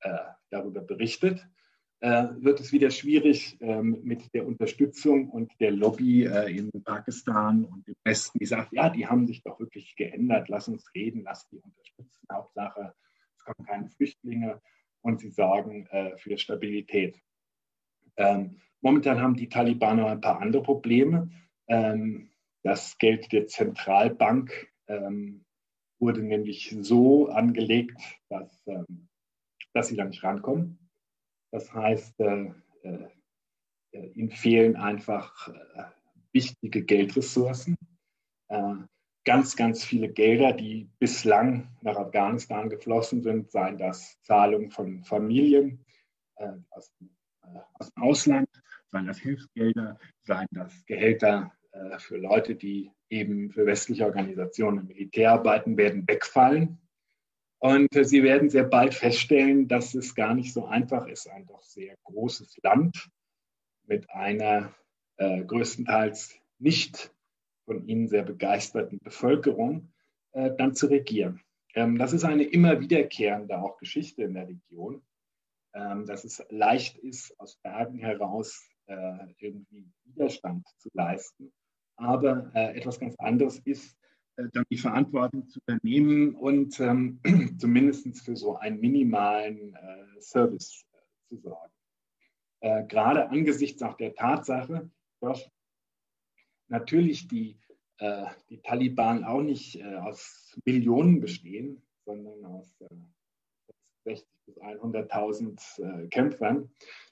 [0.00, 0.18] äh,
[0.50, 1.46] darüber berichtet,
[2.00, 7.86] wird es wieder schwierig ähm, mit der Unterstützung und der Lobby äh, in Pakistan und
[7.86, 11.46] im Westen, die sagt, ja, die haben sich doch wirklich geändert, lass uns reden, lass
[11.50, 12.26] die unterstützen.
[12.32, 12.94] Hauptsache,
[13.36, 14.62] es kommen keine Flüchtlinge
[15.02, 17.20] und sie sorgen äh, für Stabilität.
[18.16, 21.30] Ähm, momentan haben die Taliban noch ein paar andere Probleme.
[21.68, 22.30] Ähm,
[22.62, 24.68] das Geld der Zentralbank
[26.00, 28.64] wurde nämlich so angelegt, dass,
[29.72, 30.79] dass sie da nicht rankommen.
[31.50, 32.52] Das heißt, äh,
[33.92, 35.84] äh, ihnen fehlen einfach äh,
[36.32, 37.76] wichtige Geldressourcen.
[38.48, 38.74] Äh,
[39.24, 45.84] ganz, ganz viele Gelder, die bislang nach Afghanistan geflossen sind, seien das Zahlungen von Familien
[46.36, 48.48] äh, aus, äh, aus, dem Ausland,
[48.86, 51.52] seien das Hilfsgelder, seien das Gehälter
[51.98, 56.80] für Leute, die eben für westliche Organisationen im Militär arbeiten, werden wegfallen.
[57.60, 61.46] Und äh, Sie werden sehr bald feststellen, dass es gar nicht so einfach ist, ein
[61.46, 63.10] doch sehr großes Land
[63.86, 64.74] mit einer
[65.16, 67.14] äh, größtenteils nicht
[67.66, 69.92] von Ihnen sehr begeisterten Bevölkerung
[70.32, 71.42] äh, dann zu regieren.
[71.74, 75.02] Ähm, das ist eine immer wiederkehrende auch Geschichte in der Region,
[75.74, 81.52] ähm, dass es leicht ist, aus Bergen heraus äh, irgendwie Widerstand zu leisten.
[81.96, 83.99] Aber äh, etwas ganz anderes ist,
[84.52, 87.20] dann die Verantwortung zu übernehmen und ähm,
[87.58, 91.72] zumindest für so einen minimalen äh, Service äh, zu sorgen.
[92.60, 95.50] Äh, gerade angesichts auch der Tatsache, dass
[96.68, 97.58] natürlich die,
[97.98, 102.82] äh, die Taliban auch nicht äh, aus Millionen bestehen, sondern aus
[104.04, 106.70] 60 bis 100.000 Kämpfern,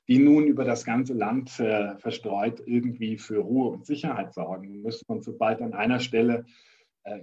[0.08, 5.04] die nun über das ganze Land verstreut irgendwie für Ruhe und Sicherheit sorgen müssen.
[5.06, 6.44] Und sobald an einer Stelle äh,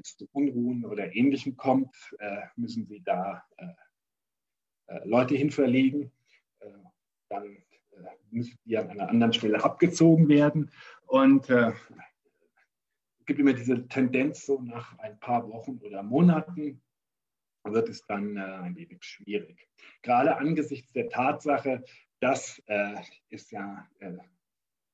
[0.03, 6.11] zu Unruhen oder Ähnlichem kommt, äh, müssen Sie da äh, Leute hinverlegen.
[7.29, 7.57] dann
[8.29, 10.69] müssen die an einer anderen Stelle abgezogen werden.
[11.07, 11.73] Und es
[13.25, 16.83] gibt immer diese Tendenz, so nach ein paar Wochen oder Monaten
[17.63, 19.67] wird es dann ein wenig schwierig.
[20.03, 21.83] Gerade angesichts der Tatsache,
[22.19, 22.61] dass
[23.29, 23.87] es ja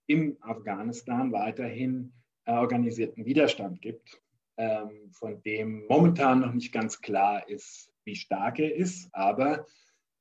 [0.07, 2.13] in Afghanistan weiterhin
[2.45, 4.21] organisierten Widerstand gibt
[4.57, 9.09] ähm, von dem momentan noch nicht ganz klar ist, wie stark er ist.
[9.13, 9.65] Aber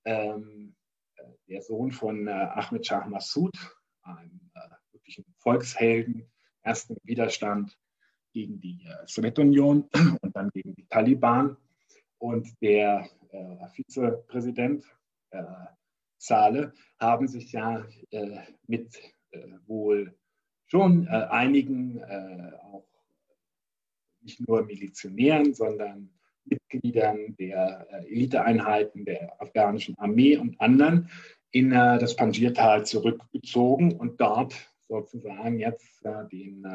[0.04, 0.74] ähm,
[1.16, 3.52] äh, der Sohn von äh, Ahmed Shah Massoud,
[4.02, 4.60] einem äh,
[4.92, 6.30] wirklichen Volkshelden,
[6.62, 7.76] ersten Widerstand
[8.32, 9.88] gegen die äh, Sowjetunion
[10.22, 11.56] und dann gegen die Taliban.
[12.18, 14.84] Und der äh, Vizepräsident
[15.30, 15.42] äh,
[16.18, 18.94] Saleh haben sich ja äh, mit
[19.66, 20.18] wohl
[20.66, 22.89] schon einigen auch
[24.22, 26.10] nicht nur Milizionären, sondern
[26.44, 31.10] Mitgliedern der äh, Eliteeinheiten der afghanischen Armee und anderen
[31.50, 34.54] in äh, das Panjirtal zurückgezogen und dort
[34.88, 36.66] sozusagen jetzt äh, den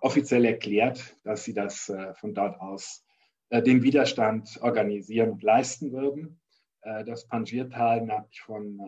[0.00, 3.04] offiziell erklärt, dass sie das von dort aus
[3.50, 6.40] den Widerstand organisieren und leisten würden.
[6.80, 8.80] das Panjirtal nördlich von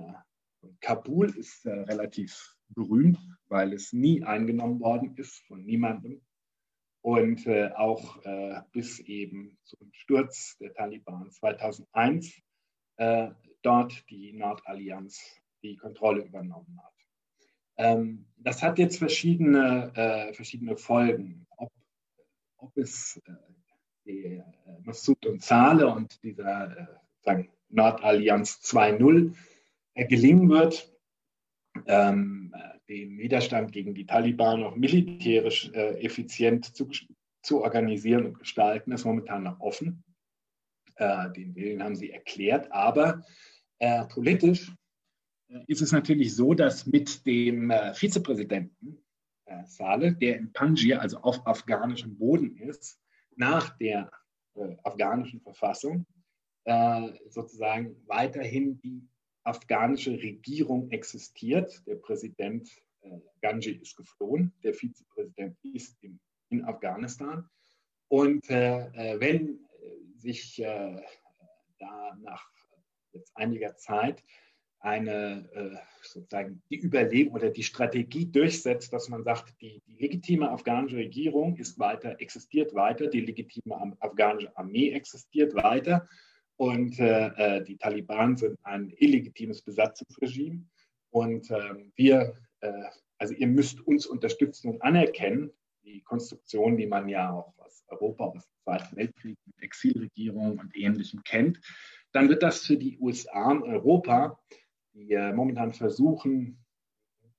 [0.80, 6.22] Kabul ist relativ berühmt, weil es nie eingenommen worden ist von niemandem
[7.02, 12.40] und äh, auch äh, bis eben zum Sturz der Taliban 2001
[12.96, 13.30] äh,
[13.62, 15.20] dort die Nordallianz
[15.62, 16.92] die Kontrolle übernommen hat.
[17.76, 21.46] Ähm, das hat jetzt verschiedene, äh, verschiedene Folgen.
[21.56, 21.72] Ob,
[22.58, 23.32] ob es äh,
[24.04, 24.42] die, äh,
[24.84, 27.00] Massoud und Saleh und dieser
[27.68, 29.34] Nordallianz 2.0
[29.94, 30.92] gelingen wird,
[31.86, 32.54] ähm,
[32.88, 36.90] den Widerstand gegen die Taliban auch militärisch äh, effizient zu,
[37.42, 40.05] zu, organisieren und gestalten, ist momentan noch offen.
[40.97, 43.23] Äh, den Willen haben sie erklärt, aber
[43.79, 44.73] äh, politisch
[45.49, 48.99] äh, ist es natürlich so, dass mit dem äh, Vizepräsidenten
[49.47, 52.99] äh, Saleh, der in Panjir, also auf afghanischem Boden ist,
[53.37, 54.11] nach der
[54.83, 56.05] afghanischen Verfassung,
[57.31, 59.09] sozusagen weiterhin die
[59.44, 61.83] afghanische Regierung existiert.
[61.87, 62.68] Der Präsident
[63.02, 67.48] äh, Ganji ist geflohen, der Vizepräsident ist in, in Afghanistan.
[68.09, 71.02] Und äh, äh wenn äh, sich äh,
[71.78, 72.46] da nach
[73.12, 74.22] jetzt einiger Zeit
[74.78, 80.50] eine äh, sozusagen die Überlegung oder die Strategie durchsetzt, dass man sagt, die, die, legitime
[80.50, 86.09] afghanische Regierung ist weiter, existiert weiter, die legitime afghanische Armee existiert weiter
[86.62, 90.64] und äh, äh, die Taliban sind ein illegitimes Besatzungsregime.
[91.11, 92.85] Und äh, wir, äh,
[93.18, 95.51] also ihr müsst uns unterstützen und anerkennen,
[95.83, 100.77] die Konstruktion, die man ja auch aus Europa, aus dem Zweiten Weltkrieg mit Exilregierungen und
[100.77, 101.59] Ähnlichem kennt,
[102.12, 104.38] dann wird das für die USA und Europa,
[104.92, 106.64] die äh, momentan versuchen,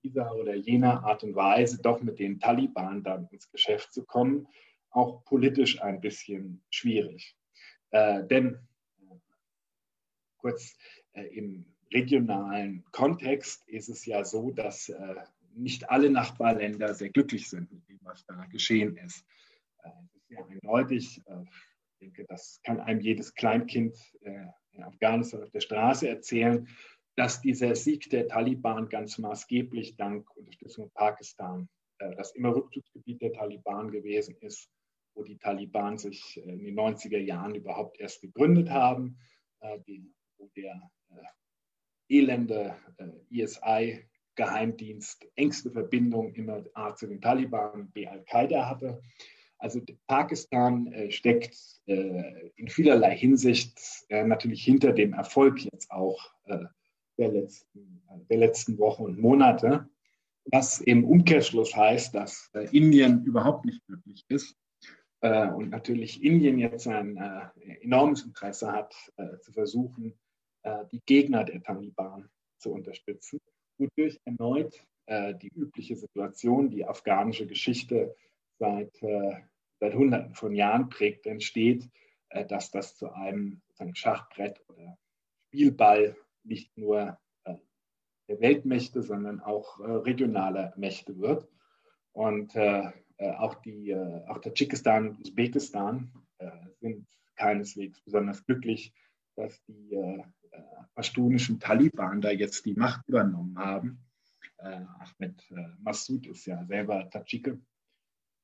[0.04, 4.50] dieser oder jener Art und Weise doch mit den Taliban dann ins Geschäft zu kommen,
[4.90, 7.38] auch politisch ein bisschen schwierig.
[7.91, 8.60] Äh, denn
[10.44, 10.76] kurz
[11.14, 15.16] äh, im regionalen Kontext ist es ja so, dass äh,
[15.56, 19.26] nicht alle Nachbarländer sehr glücklich sind mit dem, was da geschehen ist.
[19.84, 21.44] Äh, es ist ja eindeutig, äh,
[21.94, 26.68] ich denke, das kann einem jedes Kleinkind äh, in Afghanistan auf der Straße erzählen,
[27.16, 31.70] dass dieser Sieg der Taliban ganz maßgeblich dank Unterstützung Pakistan,
[32.00, 34.70] äh, das immer Rückzugsgebiet der Taliban gewesen ist,
[35.16, 39.20] wo die Taliban sich in den 90er Jahren überhaupt erst gegründet haben.
[39.88, 48.08] Die wo der äh, elende äh, ISI-Geheimdienst engste Verbindung immer A zu den Taliban, B
[48.08, 49.02] Al-Qaida hatte.
[49.64, 51.56] Also Pakistan äh, steckt
[51.86, 53.80] äh, in vielerlei Hinsicht
[54.10, 56.66] äh, natürlich hinter dem Erfolg jetzt auch äh,
[57.18, 59.88] der, letzten, der letzten Wochen und Monate,
[60.52, 64.58] was im Umkehrschluss heißt, dass Indien überhaupt nicht glücklich ist
[65.22, 67.18] und natürlich Indien jetzt ein
[67.82, 68.94] enormes Interesse hat,
[69.42, 70.20] zu versuchen,
[70.91, 73.39] die Gegner der Taliban zu unterstützen,
[73.78, 78.16] wodurch erneut die übliche Situation, die afghanische Geschichte
[78.59, 78.97] seit
[79.84, 81.89] seit Hunderten von Jahren prägt, entsteht,
[82.30, 83.61] äh, dass das zu einem
[83.93, 84.97] Schachbrett oder
[85.47, 87.55] Spielball nicht nur äh,
[88.30, 91.47] der Weltmächte, sondern auch äh, regionaler Mächte wird.
[92.14, 93.95] Und auch, die,
[94.28, 96.11] auch Tadschikistan und Usbekistan
[96.80, 98.93] sind keineswegs besonders glücklich,
[99.36, 99.97] dass die
[100.95, 103.99] paschtunischen Taliban da jetzt die Macht übernommen haben.
[104.58, 105.43] Ahmed
[105.80, 107.60] Massoud ist ja selber Tadschike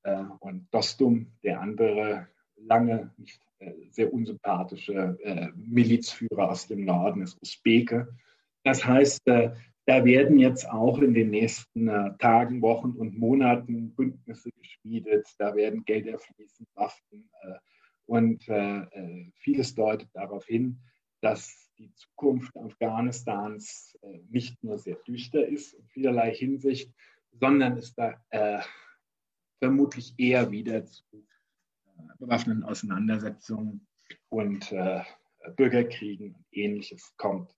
[0.03, 7.21] äh, und Dostum, der andere lange nicht äh, sehr unsympathische äh, Milizführer aus dem Norden,
[7.21, 8.15] ist Usbeke.
[8.63, 11.87] Das heißt, da werden jetzt auch in den nächsten
[12.19, 17.31] Tagen, Wochen und Monaten Bündnisse geschmiedet, da werden Gelder fließen, Waffen
[18.05, 18.43] und
[19.35, 20.81] vieles deutet darauf hin,
[21.21, 23.97] dass die Zukunft Afghanistans
[24.29, 26.93] nicht nur sehr düster ist in vielerlei Hinsicht,
[27.31, 28.21] sondern es da
[29.59, 33.87] vermutlich eher wieder zu äh, bewaffneten Auseinandersetzungen
[34.29, 35.01] und äh,
[35.55, 37.53] Bürgerkriegen und ähnliches kommt.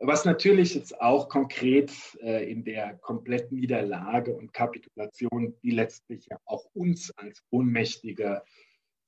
[0.00, 6.38] Was natürlich jetzt auch konkret äh, in der kompletten Niederlage und Kapitulation, die letztlich ja
[6.44, 8.42] auch uns als ohnmächtige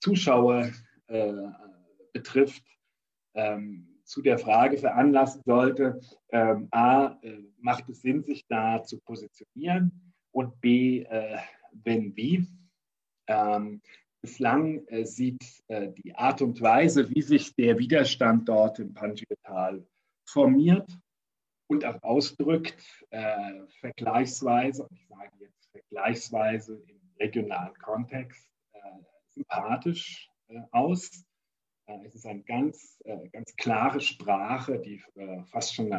[0.00, 0.70] Zuschauer
[1.08, 1.32] äh,
[2.12, 2.64] betrifft,
[3.34, 6.00] ähm, zu der Frage veranlassen sollte,
[6.30, 11.38] ähm, a, äh, macht es Sinn, sich da zu positionieren und b, äh,
[11.72, 12.46] wenn wie.
[13.26, 13.80] Ähm,
[14.20, 19.86] bislang äh, sieht äh, die Art und Weise, wie sich der Widerstand dort im Panjshir-Tal
[20.26, 20.90] formiert
[21.66, 28.78] und auch ausdrückt, äh, vergleichsweise, ich sage jetzt vergleichsweise im regionalen Kontext, äh,
[29.28, 30.30] sympathisch
[30.70, 31.24] aus.
[31.86, 35.02] Äh, es ist eine ganz, ganz klare Sprache, die
[35.46, 35.92] fast schon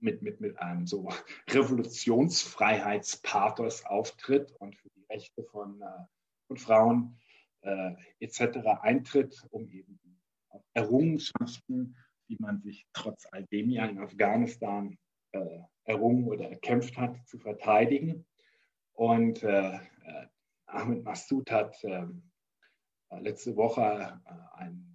[0.00, 1.08] mit, mit, mit einem so
[1.48, 6.04] Revolutionsfreiheitspathos auftritt und für die Rechte von, äh,
[6.46, 7.16] von Frauen
[7.62, 8.58] äh, etc.
[8.82, 10.00] eintritt, um eben
[10.74, 11.96] Errungenschaften,
[12.28, 14.98] die man sich trotz all dem ja in Afghanistan
[15.32, 18.24] äh, errungen oder erkämpft hat, zu verteidigen.
[18.92, 20.26] Und äh, äh
[20.66, 22.29] Ahmed Massoud hat ähm,
[23.18, 24.94] letzte Woche äh, ein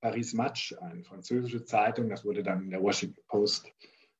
[0.00, 2.08] Paris Match, eine französische Zeitung.
[2.08, 3.72] Das wurde dann in der Washington Post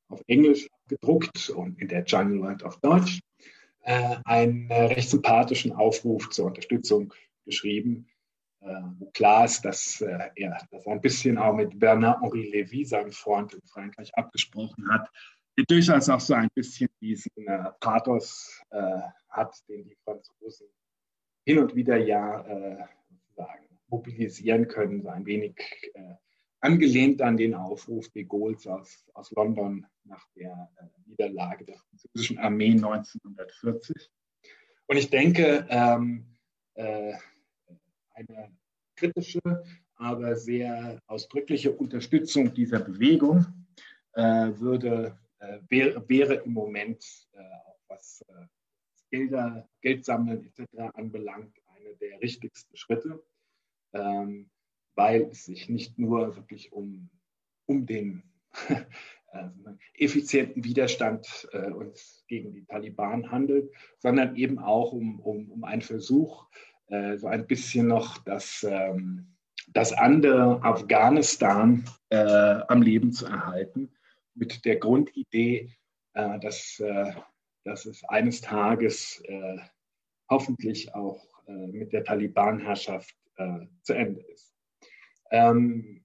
[0.09, 3.21] auf Englisch gedruckt und in der Jungle World auf Deutsch.
[3.83, 7.15] Äh, einen äh, recht sympathischen Aufruf zur Unterstützung
[7.45, 8.07] geschrieben,
[8.61, 13.13] äh, wo klar ist, dass äh, er das ein bisschen auch mit Bernard-Henri Lévy, seinem
[13.13, 15.09] Freund in Frankreich, abgesprochen hat,
[15.57, 19.01] der durchaus auch so ein bisschen diesen äh, Pathos äh,
[19.31, 20.67] hat, den die Franzosen
[21.49, 22.45] hin und wieder ja
[23.35, 25.55] sagen mobilisieren können, so ein wenig
[25.95, 26.15] äh,
[26.61, 32.39] angelehnt an den Aufruf de Gaulle's aus, aus London nach der äh, Niederlage der französischen
[32.39, 34.11] Armee 1940.
[34.89, 36.37] Und ich denke, ähm,
[36.75, 37.15] äh,
[38.11, 38.53] eine
[38.95, 39.41] kritische,
[39.95, 43.47] aber sehr ausdrückliche Unterstützung dieser Bewegung
[44.13, 48.23] äh, würde, äh, wäre, wäre, im Moment äh, auch was
[49.11, 50.95] Gelder, Geldsammeln etc.
[50.95, 53.23] anbelangt, eine der richtigsten Schritte
[53.93, 54.51] ähm,
[54.95, 57.09] weil es sich nicht nur wirklich um,
[57.67, 58.23] um den
[58.69, 59.49] äh,
[59.95, 65.83] effizienten Widerstand äh, uns gegen die Taliban handelt, sondern eben auch um, um, um einen
[65.83, 66.49] Versuch,
[66.89, 69.37] äh, so ein bisschen noch das, ähm,
[69.69, 72.17] das andere Afghanistan äh,
[72.69, 73.93] am Leben zu erhalten,
[74.35, 75.71] mit der Grundidee,
[76.15, 77.13] äh, dass, äh,
[77.65, 79.23] dass es eines Tages
[80.31, 84.53] hoffentlich auch mit der Taliban-Herrschaft äh, zu Ende ist.
[85.31, 86.03] Ähm,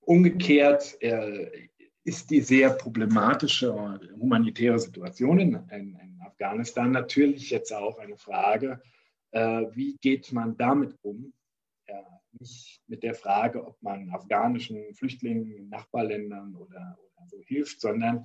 [0.00, 1.68] umgekehrt äh,
[2.04, 8.80] ist die sehr problematische humanitäre Situation in, in, in Afghanistan natürlich jetzt auch eine Frage,
[9.32, 11.34] äh, wie geht man damit um?
[11.86, 12.02] Ja,
[12.38, 18.24] nicht mit der Frage, ob man afghanischen Flüchtlingen in Nachbarländern oder, oder so hilft, sondern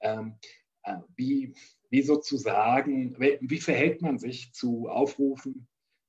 [0.00, 0.36] ähm,
[0.84, 1.52] äh, wie,
[1.94, 5.68] wie sozusagen, wie verhält man sich zu Aufrufen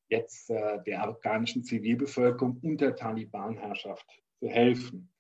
[0.09, 4.07] jetzt äh, der afghanischen Zivilbevölkerung unter Taliban-Herrschaft
[4.39, 5.13] zu helfen,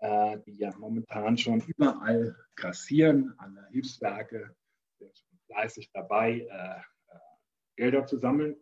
[0.00, 3.32] äh, die ja momentan schon überall grassieren.
[3.38, 4.54] Alle Hilfswerke
[4.98, 7.18] sind schon fleißig dabei, äh, äh
[7.76, 8.56] Gelder zu sammeln.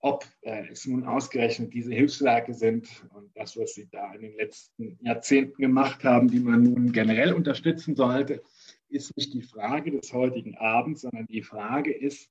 [0.00, 4.36] Ob äh, es nun ausgerechnet diese Hilfswerke sind und das, was sie da in den
[4.36, 8.42] letzten Jahrzehnten gemacht haben, die man nun generell unterstützen sollte,
[8.90, 12.30] ist nicht die Frage des heutigen Abends, sondern die Frage ist,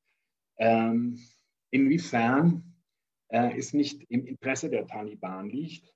[0.58, 1.20] ähm,
[1.72, 2.76] inwiefern
[3.30, 5.93] äh, es nicht im Interesse der Taliban liegt,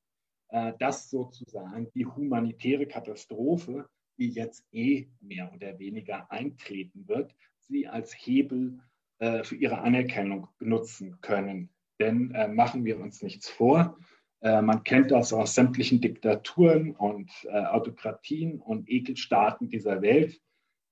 [0.50, 3.88] äh, dass sozusagen die humanitäre Katastrophe,
[4.18, 8.80] die jetzt eh mehr oder weniger eintreten wird, sie als Hebel
[9.20, 11.70] äh, für ihre Anerkennung benutzen können.
[12.00, 13.98] Denn äh, machen wir uns nichts vor,
[14.42, 20.40] äh, man kennt das aus sämtlichen Diktaturen und äh, Autokratien und Ekelstaaten dieser Welt.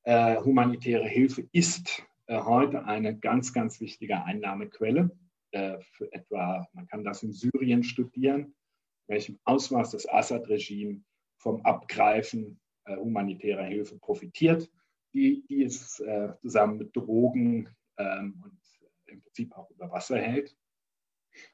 [0.05, 5.11] Humanitäre Hilfe ist heute eine ganz, ganz wichtige Einnahmequelle.
[5.51, 8.55] für etwa, man kann das in Syrien studieren,
[9.07, 11.01] welchem Ausmaß das Assad-Regime
[11.37, 14.69] vom Abgreifen humanitärer Hilfe profitiert,
[15.13, 16.01] die, die es
[16.41, 17.69] zusammen mit Drogen
[17.99, 18.59] ähm, und
[19.07, 20.55] im Prinzip auch über Wasser hält.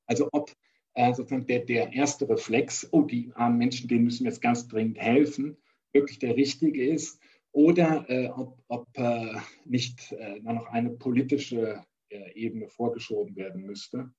[0.06, 0.54] Also ob
[0.94, 4.68] äh, sozusagen der, der erste Reflex, oh, die armen Menschen, denen müssen wir jetzt ganz
[4.68, 5.58] dringend helfen,
[5.92, 7.20] wirklich der richtige ist
[7.56, 9.34] oder äh, ob, ob äh,
[9.64, 14.12] nicht äh, noch eine politische äh, Ebene vorgeschoben werden müsste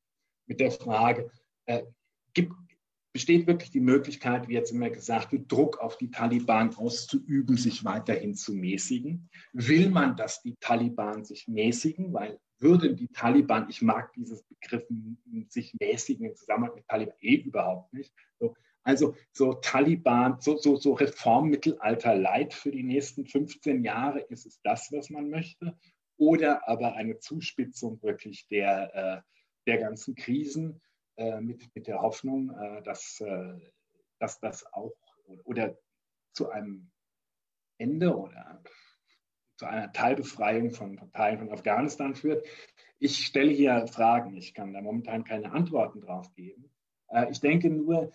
[0.47, 1.31] mit der Frage,
[1.67, 1.83] äh,
[2.33, 2.55] gibt,
[3.13, 8.35] besteht wirklich die Möglichkeit, wie jetzt immer gesagt Druck auf die Taliban auszuüben, sich weiterhin
[8.35, 9.29] zu mäßigen?
[9.53, 12.15] Will man, dass die Taliban sich mäßigen?
[12.15, 14.87] Weil würden die Taliban, ich mag dieses Begriff,
[15.49, 18.15] sich mäßigen im Zusammenhang mit Taliban eh überhaupt nicht.
[18.39, 18.55] So,
[18.87, 24.61] also so Taliban, so, so, so Reformmittelalter Leid für die nächsten 15 Jahre, ist es
[24.63, 25.77] das, was man möchte?
[26.17, 29.23] Oder aber eine Zuspitzung wirklich der, äh,
[29.67, 30.81] der ganzen Krisen?
[31.17, 33.23] Äh, mit, mit der Hoffnung, äh, dass,
[34.21, 34.95] dass das auch
[35.45, 35.77] oder
[36.33, 36.93] zu einem
[37.79, 38.63] Ende oder
[39.57, 42.47] zu einer Teilbefreiung von Teilen von Afghanistan führt.
[43.01, 46.71] Ich stelle hier Fragen, ich kann da momentan keine Antworten drauf geben.
[47.31, 48.13] Ich denke nur,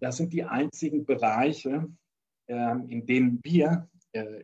[0.00, 1.88] das sind die einzigen Bereiche,
[2.48, 3.88] ähm, in denen wir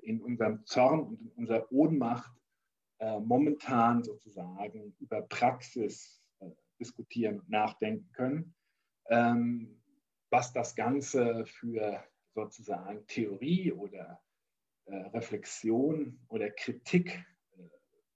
[0.03, 2.33] in unserem Zorn und in unserer Ohnmacht
[3.21, 6.23] momentan sozusagen über Praxis
[6.81, 8.55] diskutieren und nachdenken können.
[9.11, 9.81] Ähm,
[10.31, 12.05] was das Ganze für
[12.35, 14.21] sozusagen Theorie oder
[14.87, 17.69] äh, Reflexion oder Kritik äh,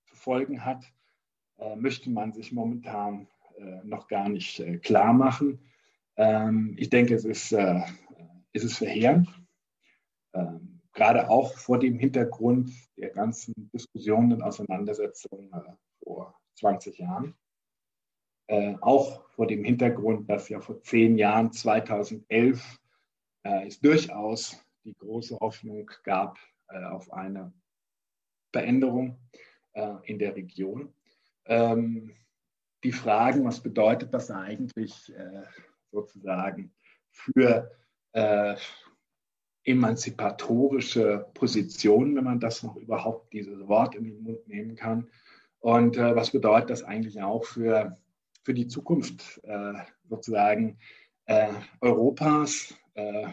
[0.07, 0.85] zu folgen hat,
[1.59, 5.61] äh, möchte man sich momentan äh, noch gar nicht äh, klar machen.
[6.17, 7.81] Ähm, ich denke, es ist, äh,
[8.53, 9.29] es ist verheerend,
[10.35, 15.51] ähm, gerade auch vor dem Hintergrund der ganzen Diskussionen und Auseinandersetzungen
[16.03, 17.35] vor 20 Jahren.
[18.49, 22.79] Äh, auch vor dem Hintergrund, dass ja vor zehn Jahren, 2011,
[23.45, 26.39] äh, es durchaus die große Hoffnung gab
[26.69, 27.53] äh, auf eine
[28.53, 29.19] Veränderung
[29.73, 30.93] äh, in der Region.
[31.47, 32.15] Ähm,
[32.85, 35.45] die Fragen, was bedeutet das eigentlich äh,
[35.93, 36.73] sozusagen
[37.11, 37.71] für
[38.13, 38.57] äh,
[39.65, 45.09] emanzipatorische Positionen, wenn man das noch überhaupt dieses Wort in den Mund nehmen kann.
[45.61, 47.97] Und äh, was bedeutet das eigentlich auch für
[48.45, 49.75] für die Zukunft äh,
[50.09, 50.79] sozusagen
[51.27, 53.29] äh, Europas äh,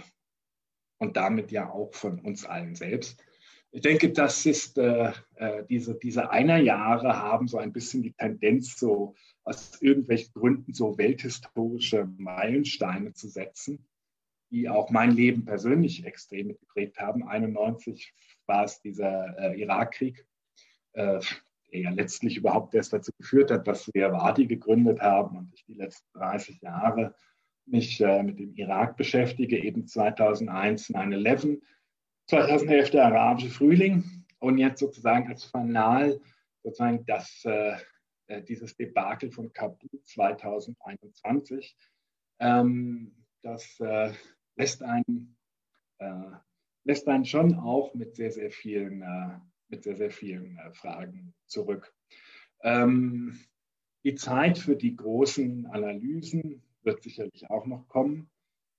[1.00, 3.24] und damit ja auch von uns allen selbst.
[3.72, 8.80] Ich denke, das ist äh, äh, diese, diese Einerjahre haben so ein bisschen die Tendenz,
[8.80, 9.14] so
[9.44, 13.88] aus irgendwelchen Gründen so welthistorische Meilensteine zu setzen,
[14.50, 17.28] die auch mein Leben persönlich extrem geprägt haben.
[17.28, 18.12] 91
[18.48, 20.26] war es dieser äh, Irakkrieg,
[20.96, 21.22] der
[21.72, 25.76] ja letztlich überhaupt erst dazu geführt hat, dass wir Wadi gegründet haben und ich die
[25.76, 27.14] letzten 30 Jahre
[27.70, 31.62] mich äh, mit dem Irak beschäftige, eben 2001 9-11,
[32.30, 36.22] 2011 der arabische Frühling und jetzt sozusagen als Fanal
[36.62, 37.76] sozusagen das, äh,
[38.28, 41.76] äh dieses Debakel von Kabul 2021.
[42.40, 44.14] Ähm, das äh,
[44.56, 45.38] lässt, einen,
[45.98, 46.32] äh,
[46.84, 51.34] lässt einen schon auch mit sehr, sehr vielen äh, mit sehr, sehr vielen äh, Fragen
[51.48, 51.92] zurück.
[52.62, 53.40] Ähm,
[54.04, 58.30] die Zeit für die großen Analysen wird sicherlich auch noch kommen,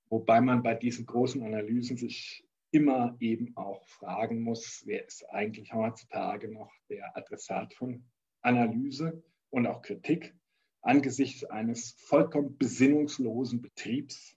[0.08, 5.72] wobei man bei diesen großen Analysen sich immer eben auch fragen muss, wer ist eigentlich
[5.72, 8.04] heutzutage noch der Adressat von
[8.42, 10.34] Analyse und auch Kritik
[10.82, 14.36] angesichts eines vollkommen besinnungslosen Betriebs,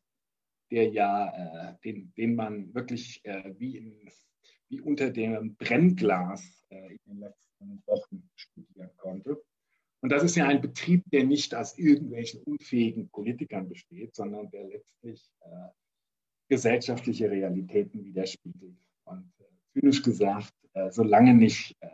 [0.71, 4.11] der ja, äh, den, den man wirklich äh, wie in
[4.73, 9.43] wie unter dem Brennglas äh, in den letzten Wochen studieren konnte.
[10.01, 14.65] Und das ist ja ein Betrieb, der nicht aus irgendwelchen unfähigen Politikern besteht, sondern der
[14.65, 15.69] letztlich äh,
[16.53, 18.77] gesellschaftliche Realitäten widerspiegelt.
[19.05, 21.87] Und äh, zynisch gesagt, äh, solange nicht äh,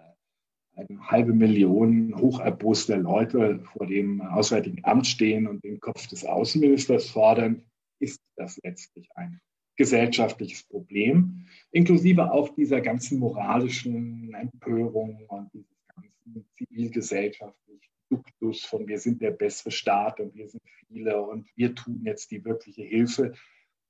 [0.76, 7.10] eine halbe Million hocherboster Leute vor dem Auswärtigen Amt stehen und den Kopf des Außenministers
[7.10, 7.64] fordern,
[8.02, 9.40] ist das letztlich ein
[9.78, 19.00] gesellschaftliches Problem, inklusive auch dieser ganzen moralischen Empörung und dieses ganzen zivilgesellschaftlichen Duktus von wir
[19.00, 23.34] sind der bessere Staat und wir sind viele und wir tun jetzt die wirkliche Hilfe,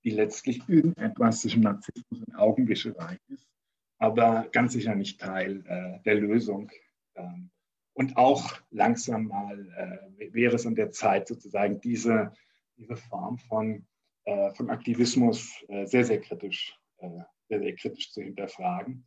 [0.03, 3.49] die letztlich irgendetwas zwischen Narzissmus und Augenwischerei ist
[3.99, 6.71] aber ganz sicher nicht Teil äh, der Lösung.
[7.15, 7.51] Ähm,
[7.93, 12.33] und auch langsam mal äh, wäre es an der Zeit, sozusagen diese,
[12.77, 13.85] diese Form von,
[14.23, 17.09] äh, von Aktivismus äh, sehr, sehr kritisch, äh,
[17.49, 19.05] sehr, sehr kritisch zu hinterfragen.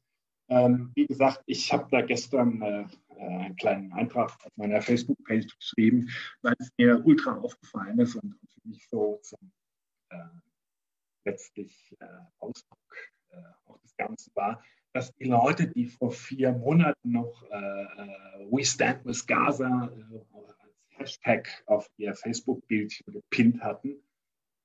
[0.48, 2.86] Ähm, wie gesagt, ich habe da gestern äh,
[3.18, 6.10] einen kleinen Eintrag auf meiner Facebook-Page geschrieben,
[6.42, 9.38] weil es mir ultra aufgefallen ist und für mich so zum
[11.24, 11.96] letztlich
[12.38, 12.78] Ausdruck
[13.66, 14.62] auch des Ganzen war,
[14.92, 20.18] dass die Leute, die vor vier Monaten noch äh, äh We Stand with Gaza äh,
[20.34, 24.02] als Hashtag auf ihr Facebook-Bildchen gepinnt hatten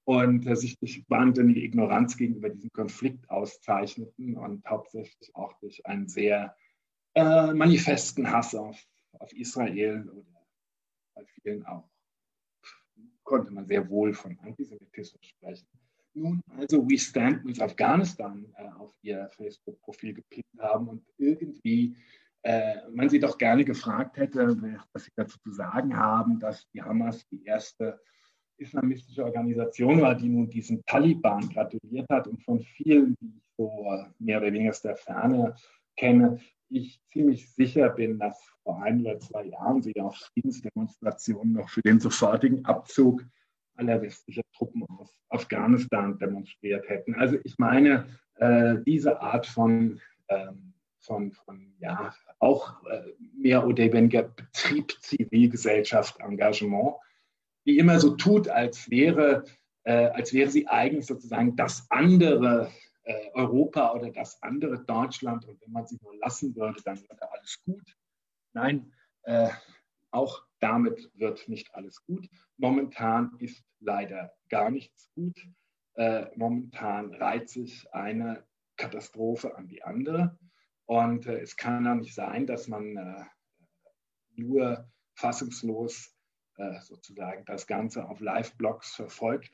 [0.04, 6.10] und äh, sich durch wahnsinnige Ignoranz gegenüber diesem Konflikt auszeichneten und hauptsächlich auch durch einen
[6.10, 6.56] sehr
[7.16, 8.78] äh, manifesten Hass auf,
[9.14, 10.46] auf Israel oder
[11.16, 11.90] bei vielen auch
[13.24, 15.68] konnte man sehr wohl von Antisemitismus sprechen
[16.18, 21.96] nun also We Stand with Afghanistan äh, auf ihr Facebook-Profil gepinnt haben und irgendwie
[22.44, 24.58] äh, man sie doch gerne gefragt hätte,
[24.94, 28.00] was sie dazu zu sagen haben, dass die Hamas die erste
[28.58, 33.86] islamistische Organisation war, die nun diesen Taliban gratuliert hat und von vielen, die ich so
[34.20, 35.56] mehr oder weniger aus der Ferne
[35.96, 36.40] kenne,
[36.70, 41.82] ich ziemlich sicher bin, dass vor ein oder zwei Jahren sie auf Friedensdemonstrationen noch für
[41.82, 43.24] den sofortigen Abzug
[43.78, 47.16] aller westlicher Truppen aus Afghanistan demonstriert hätten.
[47.16, 50.00] Also ich meine, äh, diese Art von,
[50.30, 53.02] ähm, von, von, ja, auch äh,
[53.36, 56.96] mehr oder weniger Betrieb, Zivilgesellschaft, Engagement,
[57.66, 59.44] die immer so tut, als wäre,
[59.84, 62.72] äh, als wäre sie eigentlich sozusagen das andere
[63.04, 67.32] äh, Europa oder das andere Deutschland und wenn man sie nur lassen würde, dann wäre
[67.32, 67.96] alles gut.
[68.54, 68.92] Nein,
[69.24, 69.50] äh,
[70.12, 72.28] auch damit wird nicht alles gut.
[72.58, 75.40] Momentan ist leider gar nichts gut.
[75.96, 78.46] Äh, momentan reiht sich eine
[78.78, 80.38] Katastrophe an die andere.
[80.86, 83.26] Und äh, es kann ja nicht sein, dass man äh,
[84.36, 86.16] nur fassungslos
[86.58, 89.52] äh, sozusagen das Ganze auf Live-Blogs verfolgt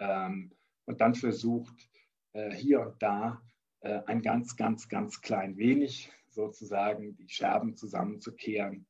[0.00, 0.52] ähm,
[0.86, 1.88] und dann versucht,
[2.32, 3.40] äh, hier und da
[3.80, 8.86] äh, ein ganz, ganz, ganz klein wenig sozusagen die Scherben zusammenzukehren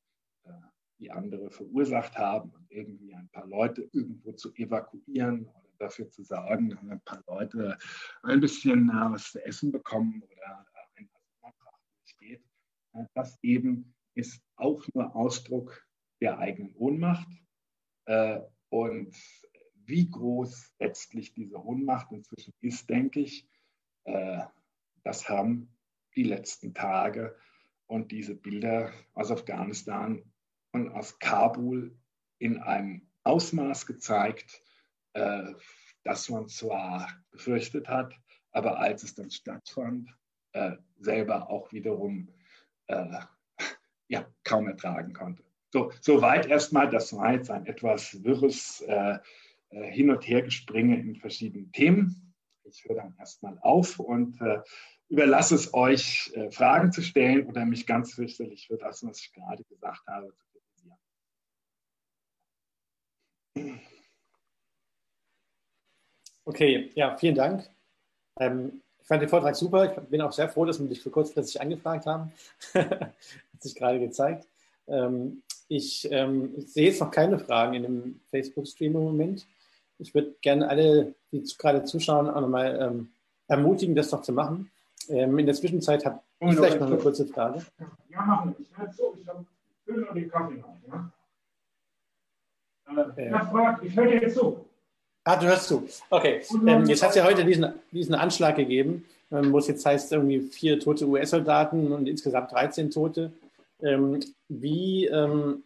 [0.98, 6.22] die andere verursacht haben und irgendwie ein paar Leute irgendwo zu evakuieren oder dafür zu
[6.22, 7.78] sorgen, dass ein paar Leute
[8.22, 11.74] ein bisschen äh, was zu essen bekommen oder äh, ein Antrag
[12.04, 12.42] steht.
[12.94, 15.86] Äh, das eben ist auch nur Ausdruck
[16.20, 17.28] der eigenen Ohnmacht.
[18.70, 19.14] Und
[19.84, 23.46] wie groß letztlich diese Ohnmacht inzwischen ist, denke ich,
[25.04, 25.72] das haben
[26.16, 27.36] die letzten Tage
[27.86, 30.24] und diese Bilder aus Afghanistan
[30.72, 31.96] aus Kabul
[32.38, 34.62] in einem Ausmaß gezeigt,
[35.14, 35.54] äh,
[36.04, 38.14] das man zwar befürchtet hat,
[38.52, 40.08] aber als es dann stattfand,
[40.52, 42.28] äh, selber auch wiederum
[42.86, 43.20] äh,
[44.08, 45.44] ja, kaum ertragen konnte.
[45.70, 49.18] So, soweit erstmal, das war jetzt ein etwas wirres äh,
[49.70, 52.34] äh, Hin- und Hergespringe in verschiedenen Themen.
[52.64, 54.60] Ich höre dann erstmal auf und äh,
[55.08, 59.32] überlasse es euch, äh, Fragen zu stellen oder mich ganz fürchterlich für das, was ich
[59.32, 60.47] gerade gesagt habe, zu
[66.44, 67.68] Okay, ja, vielen Dank.
[68.40, 69.84] Ähm, ich fand den Vortrag super.
[69.84, 72.32] Ich bin auch sehr froh, dass wir dich für kurzfristig angefragt haben.
[72.74, 73.12] Hat
[73.60, 74.46] sich gerade gezeigt.
[74.86, 79.46] Ähm, ich, ähm, ich, sehe jetzt noch keine Fragen in dem Facebook-Stream im Moment.
[79.98, 83.10] Ich würde gerne alle, die gerade zuschauen, auch nochmal ähm,
[83.48, 84.70] ermutigen, das doch zu machen.
[85.08, 87.64] Ähm, in der Zwischenzeit habe ich vielleicht noch eine kurze Frage.
[88.08, 88.64] Ja, machen wir.
[88.64, 89.18] Ich höre zu.
[89.20, 89.44] Ich habe
[89.86, 90.76] noch den Kaffee noch.
[90.88, 91.12] Ja?
[93.16, 94.64] Äh, ja, ich höre dir jetzt zu.
[95.24, 95.86] Ah, du hörst zu.
[96.08, 96.40] Okay.
[96.66, 100.12] Ähm, jetzt hat es ja heute diesen, diesen Anschlag gegeben, ähm, wo es jetzt heißt,
[100.12, 103.32] irgendwie vier tote US-Soldaten und insgesamt 13 Tote.
[103.82, 105.64] Ähm, wie ähm,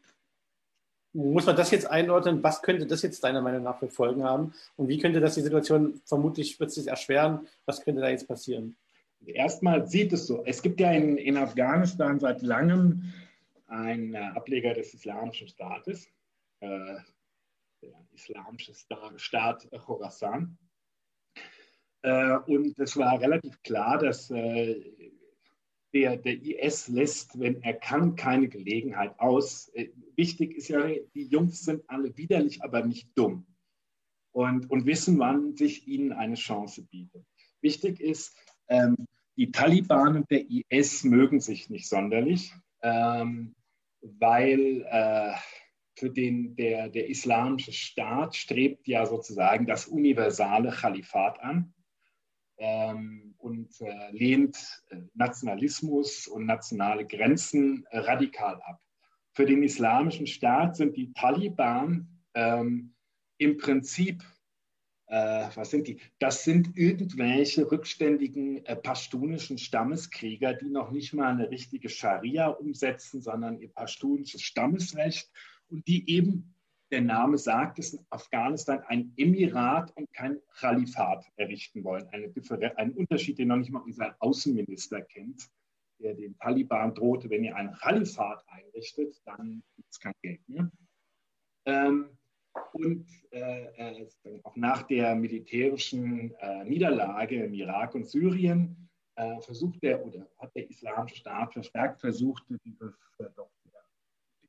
[1.12, 2.42] muss man das jetzt einordnen?
[2.42, 4.54] Was könnte das jetzt deiner Meinung nach für Folgen haben?
[4.76, 7.46] Und wie könnte das die Situation vermutlich wird es erschweren?
[7.66, 8.76] Was könnte da jetzt passieren?
[9.24, 10.42] Erstmal sieht es so.
[10.44, 13.12] Es gibt ja in, in Afghanistan seit langem
[13.68, 16.08] einen Ableger des Islamischen Staates,
[16.60, 16.96] äh,
[17.83, 18.72] der islamische
[19.16, 20.57] Staat Khorasan.
[22.03, 25.11] Äh, und es war relativ klar, dass äh,
[25.93, 29.68] der, der IS lässt, wenn er kann, keine Gelegenheit aus.
[29.74, 33.47] Äh, wichtig ist ja, die Jungs sind alle widerlich, aber nicht dumm
[34.33, 37.24] und, und wissen, wann sich ihnen eine Chance bietet.
[37.61, 38.37] Wichtig ist,
[38.68, 38.97] ähm,
[39.37, 42.53] die Taliban und der IS mögen sich nicht sonderlich,
[42.83, 43.55] ähm,
[44.01, 45.35] weil äh,
[46.03, 51.72] für den der, der islamische Staat strebt ja sozusagen das universale Kalifat an
[52.57, 54.57] ähm, und äh, lehnt
[54.88, 58.80] äh, Nationalismus und nationale Grenzen äh, radikal ab.
[59.32, 62.96] Für den islamischen Staat sind die Taliban ähm,
[63.38, 64.24] im Prinzip
[65.07, 66.00] äh, was sind die?
[66.18, 73.20] Das sind irgendwelche rückständigen äh, pashtunischen Stammeskrieger, die noch nicht mal eine richtige Scharia umsetzen,
[73.20, 75.30] sondern ihr pashtunisches Stammesrecht
[75.72, 76.54] und die eben,
[76.90, 82.06] der Name sagt es, in Afghanistan ein Emirat und kein Khalifat errichten wollen.
[82.10, 85.50] Ein Unterschied, den noch nicht mal unser Außenminister kennt,
[85.98, 90.70] der den Taliban drohte, wenn ihr ein Khalifat einrichtet, dann gibt es kein Geld mehr.
[91.64, 92.18] Ähm,
[92.72, 94.08] und äh, äh
[94.42, 100.54] auch nach der militärischen äh, Niederlage im Irak und Syrien äh, versucht der oder hat
[100.54, 103.24] der Islamische Staat verstärkt versucht, diese äh,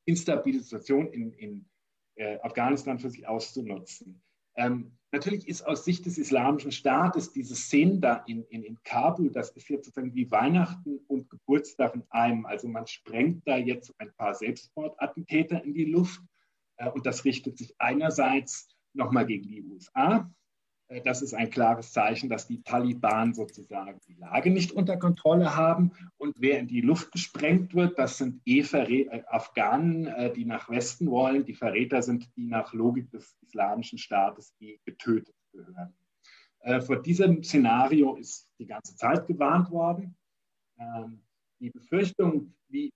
[0.04, 1.68] instabile Situation in, in
[2.16, 4.22] äh, Afghanistan für sich auszunutzen.
[4.56, 9.30] Ähm, natürlich ist aus Sicht des Islamischen Staates diese Szene da in, in, in Kabul,
[9.30, 12.46] das ist jetzt sozusagen wie Weihnachten und Geburtstag in einem.
[12.46, 16.20] Also man sprengt da jetzt ein paar Selbstmordattentäter in die Luft
[16.76, 20.30] äh, und das richtet sich einerseits nochmal gegen die USA.
[20.94, 25.56] Äh, das ist ein klares Zeichen, dass die Taliban sozusagen die Lage nicht unter Kontrolle
[25.56, 25.92] haben.
[26.16, 31.10] Und wer in die Luft gesprengt wird, das sind eh äh, Afghanen, die nach Westen
[31.10, 31.44] wollen.
[31.44, 35.94] Die Verräter sind die nach Logik des islamischen Staates, die getötet gehören.
[36.86, 40.16] Vor diesem Szenario ist die ganze Zeit gewarnt worden.
[40.78, 41.22] Ähm,
[41.60, 42.90] die Befürchtung, wie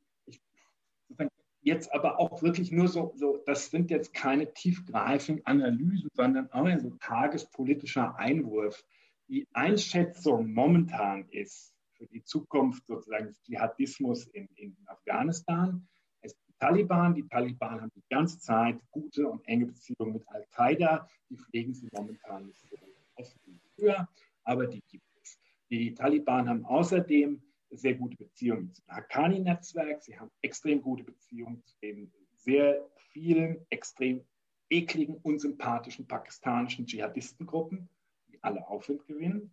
[1.68, 6.66] jetzt aber auch wirklich nur so, so, das sind jetzt keine tiefgreifenden Analysen, sondern auch
[6.80, 8.82] so tagespolitischer Einwurf.
[9.28, 15.86] Die Einschätzung momentan ist für die Zukunft sozusagen des Dschihadismus in, in Afghanistan.
[16.22, 17.14] Es die Taliban.
[17.14, 21.06] Die Taliban haben die ganze Zeit gute und enge Beziehungen mit Al-Qaida.
[21.28, 22.76] Die pflegen sie momentan nicht so
[23.16, 24.08] oft wie früher,
[24.44, 25.38] aber die gibt es.
[25.70, 30.02] Die Taliban haben außerdem sehr gute Beziehungen zum Haqqani-Netzwerk.
[30.02, 34.24] Sie haben extrem gute Beziehungen zu den sehr vielen extrem
[34.70, 37.88] ekligen, unsympathischen pakistanischen Dschihadistengruppen,
[38.28, 39.52] die alle Aufwind gewinnen.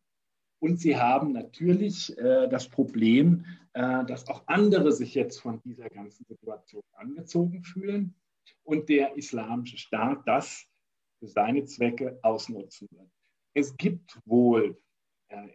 [0.60, 5.90] Und sie haben natürlich äh, das Problem, äh, dass auch andere sich jetzt von dieser
[5.90, 8.16] ganzen Situation angezogen fühlen
[8.64, 10.66] und der islamische Staat das
[11.20, 13.10] für seine Zwecke ausnutzen wird.
[13.54, 14.78] Es gibt wohl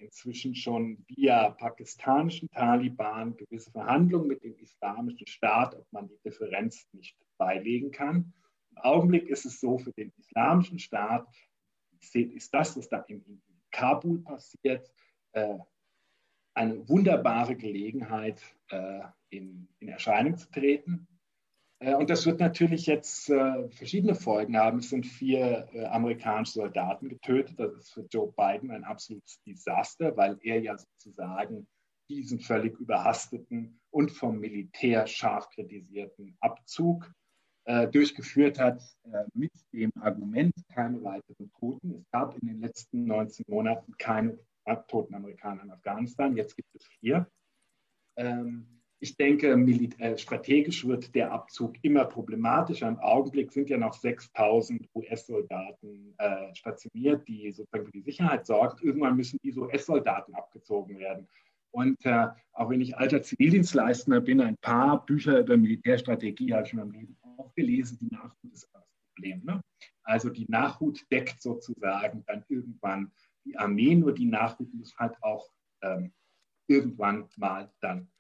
[0.01, 6.89] inzwischen schon via pakistanischen Taliban gewisse Verhandlungen mit dem islamischen Staat, ob man die Differenz
[6.93, 8.33] nicht beilegen kann.
[8.70, 11.26] Im Augenblick ist es so, für den islamischen Staat
[12.01, 14.91] ist das, was da in, Kabul passiert,
[15.33, 15.59] äh,
[16.55, 19.01] eine wunderbare Gelegenheit, äh,
[19.31, 21.07] in, in Erscheinung zu treten.
[21.81, 24.78] Äh, und das wird natürlich jetzt äh, verschiedene Folgen haben.
[24.78, 27.59] Es sind vier äh, amerikanische Soldaten getötet.
[27.59, 31.66] Das ist für Joe Biden ein absolutes Desaster, weil er ja sozusagen
[32.09, 37.12] diesen völlig überhasteten und vom Militär scharf kritisierten Abzug
[37.93, 38.83] durchgeführt hat
[39.33, 41.95] mit dem Argument keine weiteren Toten.
[41.95, 44.37] Es gab in den letzten 19 Monaten keine
[44.89, 46.37] toten Amerikaner in Afghanistan.
[46.37, 47.31] Jetzt gibt es vier.
[48.16, 49.48] Ähm, ich denke,
[49.98, 52.86] äh, strategisch wird der Abzug immer problematischer.
[52.86, 58.76] Im Augenblick sind ja noch 6000 US-Soldaten äh, stationiert, die sozusagen für die Sicherheit sorgen.
[58.82, 61.26] Irgendwann müssen diese US-Soldaten abgezogen werden.
[61.72, 66.72] Und äh, auch wenn ich alter Zivildienstleister bin, ein paar Bücher über Militärstrategie habe ich
[66.72, 67.96] in meinem Leben auch gelesen.
[68.01, 68.84] Die Nachhut ist das
[69.14, 69.42] Problem.
[69.44, 69.62] Ne?
[70.03, 73.11] Also die Nachhut deckt sozusagen dann irgendwann
[73.46, 75.48] die Armee, nur die Nachhut muss halt auch
[75.82, 76.12] ähm,
[76.66, 78.11] irgendwann mal dann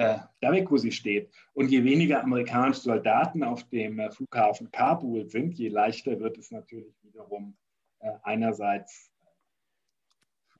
[0.00, 1.30] äh, da weg, wo sie steht.
[1.52, 6.50] Und je weniger amerikanische Soldaten auf dem äh, Flughafen Kabul sind, je leichter wird es
[6.50, 7.54] natürlich wiederum
[7.98, 9.12] äh, einerseits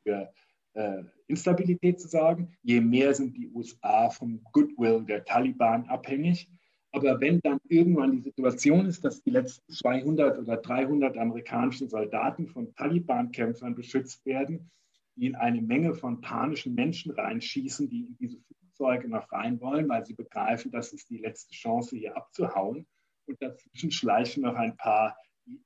[0.03, 0.30] für
[0.74, 6.51] äh, Instabilität zu sorgen, je mehr sind die USA vom Goodwill der Taliban abhängig.
[6.93, 12.47] Aber wenn dann irgendwann die Situation ist, dass die letzten 200 oder 300 amerikanischen Soldaten
[12.47, 14.70] von Taliban-Kämpfern beschützt werden,
[15.16, 18.36] die in eine Menge von panischen Menschen reinschießen, die in diese
[18.80, 22.86] Flugzeuge noch rein wollen, weil sie begreifen, das ist die letzte Chance, hier abzuhauen.
[23.26, 25.16] Und dazwischen schleichen noch ein paar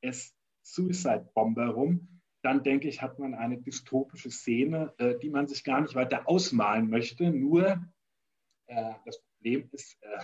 [0.03, 2.09] IS-Suicide-Bomber rum.
[2.43, 6.29] Dann denke ich, hat man eine dystopische Szene, äh, die man sich gar nicht weiter
[6.29, 7.31] ausmalen möchte.
[7.31, 7.81] Nur
[8.67, 10.21] Äh, das Problem ist, äh,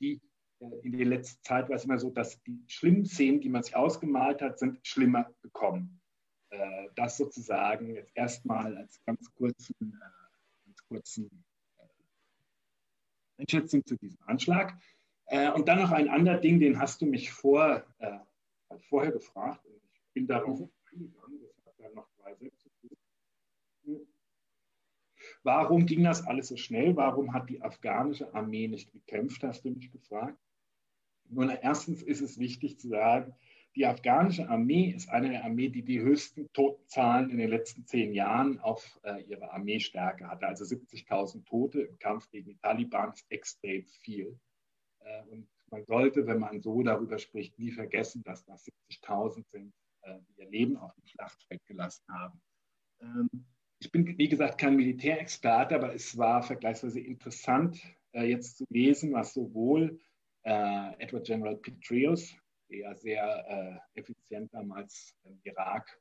[0.00, 0.20] die
[0.60, 3.62] äh, in der letzten Zeit war es immer so, dass die schlimmen Szenen, die man
[3.62, 6.02] sich ausgemalt hat, sind schlimmer gekommen.
[6.50, 11.45] Äh, das sozusagen jetzt erstmal als ganz kurzen, äh, ganz kurzen
[13.38, 14.78] Einschätzung zu diesem Anschlag.
[15.54, 17.84] Und dann noch ein anderes Ding, den hast du mich vor,
[18.88, 19.60] vorher gefragt.
[19.66, 20.60] Ich bin darauf
[20.92, 21.40] eingegangen.
[21.40, 22.70] Das hat dann noch zwei Sätze.
[25.42, 26.96] Warum ging das alles so schnell?
[26.96, 30.38] Warum hat die afghanische Armee nicht gekämpft, hast du mich gefragt.
[31.28, 33.34] Nun, erstens ist es wichtig zu sagen,
[33.76, 38.14] die afghanische Armee ist eine der Armeen, die die höchsten Totenzahlen in den letzten zehn
[38.14, 40.46] Jahren auf äh, ihre Armeestärke hatte.
[40.46, 44.40] Also 70.000 Tote im Kampf gegen die Taliban ist extrem viel.
[45.00, 49.74] Äh, und man sollte, wenn man so darüber spricht, nie vergessen, dass das 70.000 sind,
[50.02, 52.40] äh, die ihr Leben auf dem Schlachtfeld gelassen haben.
[53.02, 53.28] Ähm,
[53.78, 57.78] ich bin, wie gesagt, kein Militärexperte, aber es war vergleichsweise interessant,
[58.12, 60.00] äh, jetzt zu lesen, was sowohl
[60.44, 62.34] äh, Edward General Petraeus,
[62.70, 65.98] der sehr äh, effizient damals im Irak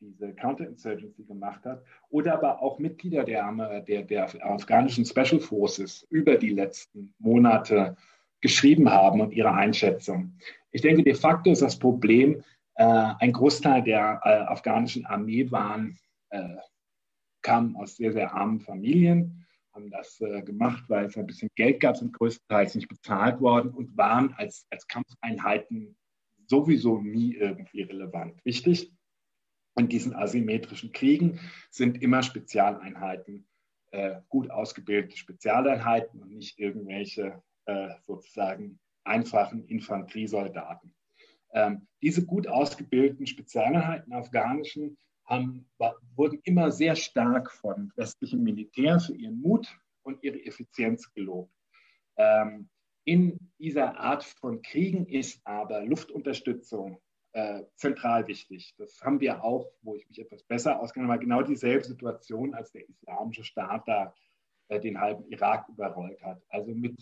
[0.00, 6.36] diese Counterinsurgency gemacht hat, oder aber auch Mitglieder der, der, der afghanischen Special Forces über
[6.36, 7.96] die letzten Monate
[8.40, 10.38] geschrieben haben und ihre Einschätzung.
[10.70, 12.44] Ich denke, de facto ist das Problem,
[12.74, 15.98] äh, ein Großteil der äh, afghanischen Armee waren,
[16.30, 16.56] äh,
[17.42, 19.47] kamen aus sehr, sehr armen Familien
[19.78, 23.70] haben das äh, gemacht, weil es ein bisschen Geld gab, sind größtenteils nicht bezahlt worden
[23.70, 25.96] und waren als, als Kampfeinheiten
[26.46, 28.44] sowieso nie irgendwie relevant.
[28.44, 28.92] Wichtig,
[29.76, 31.38] in diesen asymmetrischen Kriegen
[31.70, 33.46] sind immer Spezialeinheiten,
[33.92, 40.92] äh, gut ausgebildete Spezialeinheiten und nicht irgendwelche äh, sozusagen einfachen Infanteriesoldaten.
[41.52, 44.98] Ähm, diese gut ausgebildeten Spezialeinheiten afghanischen
[45.28, 45.68] haben,
[46.16, 49.68] wurden immer sehr stark von westlichem Militär für ihren Mut
[50.02, 51.52] und ihre Effizienz gelobt.
[52.16, 52.68] Ähm,
[53.04, 57.00] in dieser Art von Kriegen ist aber Luftunterstützung
[57.32, 58.74] äh, zentral wichtig.
[58.78, 62.72] Das haben wir auch, wo ich mich etwas besser auskenne, aber genau dieselbe Situation, als
[62.72, 64.14] der islamische Staat da
[64.68, 66.42] äh, den halben Irak überrollt hat.
[66.48, 66.96] Also mit,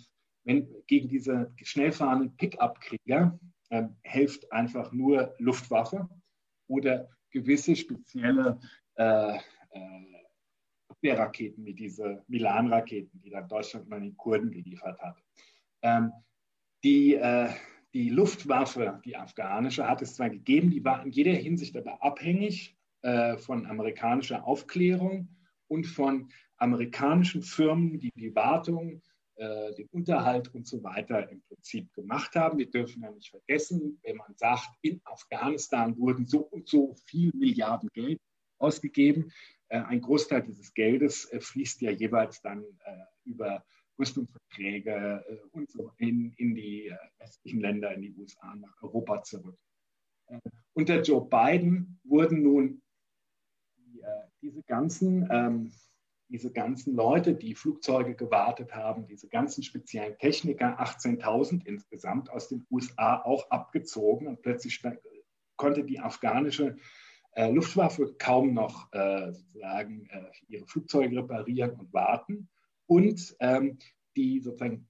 [0.44, 3.38] wenn gegen diese schnell fahrenden Pickup-Krieger
[3.70, 6.08] äh, hilft einfach nur Luftwaffe
[6.68, 8.58] oder gewisse spezielle
[8.94, 9.40] äh, äh,
[10.88, 15.16] Abwehrraketen, wie diese Milan-Raketen, die dann Deutschland mal den Kurden geliefert hat.
[15.82, 16.12] Ähm,
[16.82, 17.50] die, äh,
[17.92, 22.76] die Luftwaffe, die afghanische, hat es zwar gegeben, die war in jeder Hinsicht aber abhängig
[23.02, 25.28] äh, von amerikanischer Aufklärung
[25.68, 29.02] und von amerikanischen Firmen, die die Wartung
[29.38, 32.56] äh, den Unterhalt und so weiter im Prinzip gemacht haben.
[32.56, 37.30] Wir dürfen ja nicht vergessen, wenn man sagt, in Afghanistan wurden so und so viel
[37.34, 38.18] Milliarden Geld
[38.56, 39.30] ausgegeben.
[39.68, 42.64] Äh, ein Großteil dieses Geldes äh, fließt ja jeweils dann
[43.24, 43.62] über
[43.98, 45.22] Rüstungsverträge
[45.52, 49.58] und so in, in die westlichen Länder, in die USA, nach Europa zurück.
[50.72, 52.82] Unter Joe Biden wurden nun
[53.76, 54.02] die,
[54.40, 55.72] diese ganzen ähm,
[56.28, 62.66] diese ganzen Leute, die Flugzeuge gewartet haben, diese ganzen speziellen Techniker, 18.000 insgesamt aus den
[62.70, 64.82] USA auch abgezogen und plötzlich
[65.56, 66.76] konnte die afghanische
[67.32, 72.48] äh, Luftwaffe kaum noch äh, sozusagen äh, ihre Flugzeuge reparieren und warten.
[72.86, 73.78] Und ähm,
[74.16, 74.88] die sozusagen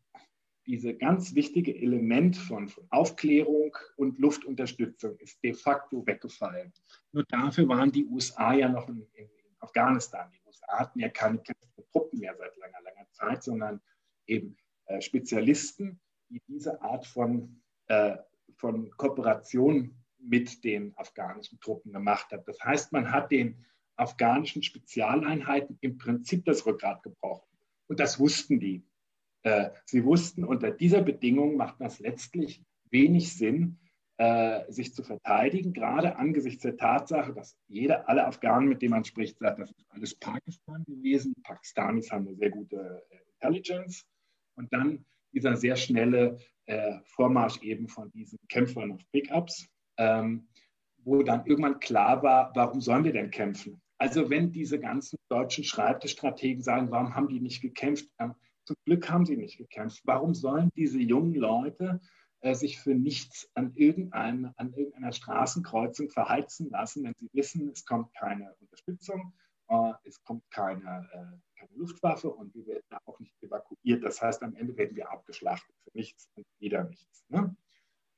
[0.66, 6.72] diese ganz wichtige Element von, von, Aufklärung und Luftunterstützung ist de facto weggefallen.
[7.12, 9.28] Nur dafür waren die USA ja noch in, in
[9.60, 10.30] Afghanistan.
[10.32, 13.80] Die USA hatten ja keine kämpfenden Truppen mehr seit langer, langer Zeit, sondern
[14.26, 18.16] eben äh, Spezialisten, die diese Art von, äh,
[18.56, 22.48] von Kooperation mit den afghanischen Truppen gemacht hat.
[22.48, 23.64] Das heißt, man hat den
[23.96, 27.46] afghanischen Spezialeinheiten im Prinzip das Rückgrat gebrochen.
[27.86, 28.84] Und das wussten die.
[29.42, 33.78] Äh, sie wussten, unter dieser Bedingung macht das letztlich wenig Sinn,
[34.18, 39.04] äh, sich zu verteidigen, gerade angesichts der Tatsache, dass jeder, alle Afghanen, mit denen man
[39.04, 41.34] spricht, sagt, das ist alles Pakistan gewesen.
[41.36, 44.04] Die Pakistanis haben eine sehr gute äh, Intelligence.
[44.54, 50.48] Und dann dieser sehr schnelle äh, Vormarsch eben von diesen Kämpfern auf Pickups, ähm,
[51.04, 53.80] wo dann irgendwann klar war, warum sollen wir denn kämpfen?
[53.98, 58.08] Also wenn diese ganzen deutschen Schreibtischstrategen sagen, warum haben die nicht gekämpft?
[58.18, 60.00] Ähm, zum Glück haben sie nicht gekämpft.
[60.04, 62.00] Warum sollen diese jungen Leute
[62.46, 67.84] äh, sich für nichts an, irgendein, an irgendeiner Straßenkreuzung verheizen lassen, wenn sie wissen, es
[67.84, 69.32] kommt keine Unterstützung,
[69.68, 74.04] äh, es kommt keine, äh, keine Luftwaffe und wir werden auch nicht evakuiert.
[74.04, 77.24] Das heißt, am Ende werden wir abgeschlachtet für nichts und wieder nichts.
[77.28, 77.56] Ne?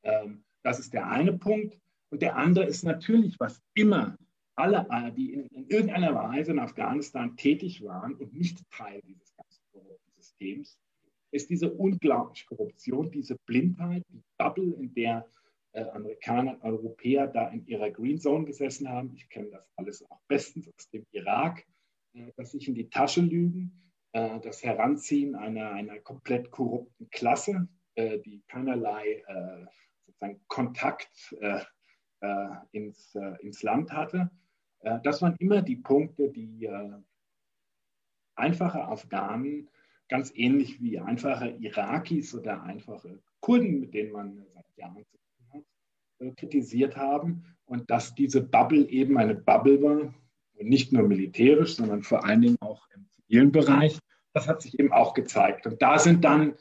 [0.03, 1.81] Ähm, das ist der eine Punkt.
[2.11, 4.19] Und der andere ist natürlich, was immer
[4.57, 9.63] alle, die in, in irgendeiner Weise in Afghanistan tätig waren und nicht Teil dieses ganzen
[10.17, 10.79] Systems,
[11.31, 15.27] ist diese unglaubliche Korruption, diese Blindheit, die Bubble, in der
[15.73, 19.13] äh, Amerikaner und Europäer da in ihrer Green Zone gesessen haben.
[19.15, 21.67] Ich kenne das alles auch bestens aus dem Irak,
[22.15, 27.69] äh, dass sich in die Tasche lügen, äh, das Heranziehen einer, einer komplett korrupten Klasse,
[27.95, 29.67] äh, die keinerlei äh,
[30.07, 31.61] sozusagen Kontakt äh,
[32.73, 34.29] ins, ins Land hatte.
[35.05, 36.69] das waren immer die Punkte, die
[38.35, 39.69] einfache Afghanen,
[40.09, 45.65] ganz ähnlich wie einfache Irakis oder einfache Kurden, mit denen man seit Jahren zu tun
[46.21, 47.45] hat, kritisiert haben.
[47.67, 50.15] Und dass diese Bubble eben eine Bubble war,
[50.61, 53.99] nicht nur militärisch, sondern vor allen Dingen auch im zivilen Bereich.
[54.33, 55.67] Das hat sich eben auch gezeigt.
[55.67, 56.55] Und da sind dann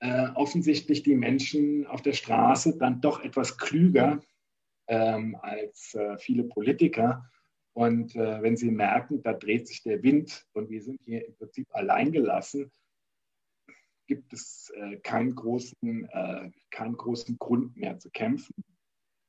[0.00, 4.20] äh, offensichtlich die Menschen auf der Straße dann doch etwas klüger
[4.88, 7.24] ähm, als äh, viele Politiker.
[7.72, 11.34] Und äh, wenn sie merken, da dreht sich der Wind und wir sind hier im
[11.36, 12.70] Prinzip alleingelassen,
[14.10, 18.56] gibt es äh, keinen, großen, äh, keinen großen Grund mehr zu kämpfen.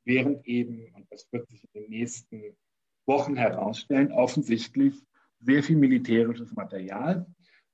[0.06, 2.58] Während eben, und das wird sich in den nächsten
[3.06, 4.96] Wochen herausstellen, offensichtlich
[5.40, 7.28] sehr viel militärisches Material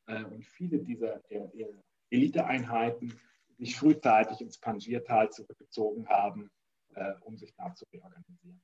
[0.07, 1.21] äh, und viele dieser
[2.09, 3.13] Eliteeinheiten
[3.57, 6.51] sich frühzeitig ins Pangiertal zurückgezogen haben,
[6.93, 8.61] äh, um sich da zu reorganisieren.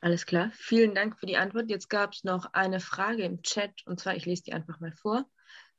[0.00, 1.68] Alles klar, vielen Dank für die Antwort.
[1.68, 4.92] Jetzt gab es noch eine Frage im Chat und zwar, ich lese die einfach mal
[4.92, 5.28] vor.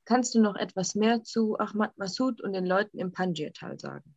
[0.10, 4.16] Kannst du noch etwas mehr zu Ahmad Massoud und den Leuten im Pangiertal sagen?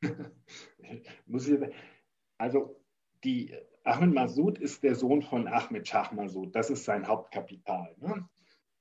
[2.38, 2.80] also,
[3.24, 6.54] die, Ahmed Massoud ist der Sohn von Ahmed Shah Massoud.
[6.54, 7.96] Das ist sein Hauptkapital.
[7.98, 8.28] Ne?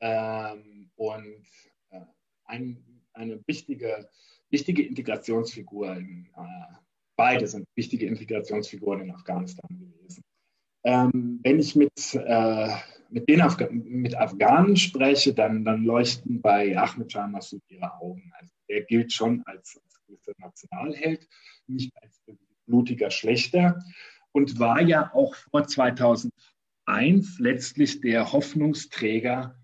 [0.01, 1.43] ähm, und
[1.89, 2.01] äh,
[2.45, 4.08] ein, eine wichtige,
[4.51, 5.95] wichtige Integrationsfigur.
[5.95, 6.76] In, äh,
[7.16, 10.24] beide sind wichtige Integrationsfiguren in Afghanistan gewesen.
[10.84, 12.76] Ähm, wenn ich mit, äh,
[13.14, 18.32] mit, den Afga mit Afghanen spreche, dann, dann leuchten bei Ahmed Shah Massoud ihre Augen.
[18.39, 21.28] Also er gilt schon als, als Nationalheld,
[21.68, 22.22] nicht als
[22.66, 23.80] blutiger Schlechter
[24.32, 26.32] und war ja auch vor 2001
[27.39, 29.55] letztlich der Hoffnungsträger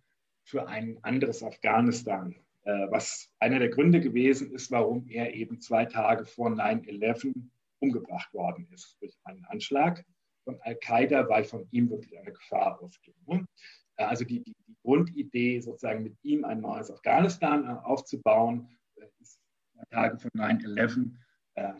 [0.44, 5.86] für ein anderes Afghanistan, äh, was einer der Gründe gewesen ist, warum er eben zwei
[5.86, 7.34] Tage vor 9-11
[7.80, 10.06] umgebracht worden ist durch einen Anschlag
[10.44, 13.16] von Al-Qaida, weil von ihm wirklich eine Gefahr ausging.
[13.28, 13.46] Ne?
[13.98, 18.70] Äh, also die, die, die, Grundidee, sozusagen mit ihm ein neues Afghanistan äh, aufzubauen,
[19.20, 19.42] ist
[19.74, 21.12] zwei Tage von 9-11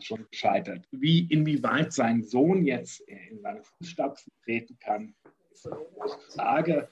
[0.00, 0.86] schon gescheitert.
[0.90, 5.14] Wie inwieweit sein Sohn jetzt in seine Fußstapfen treten kann,
[5.50, 6.88] ist eine große Frage.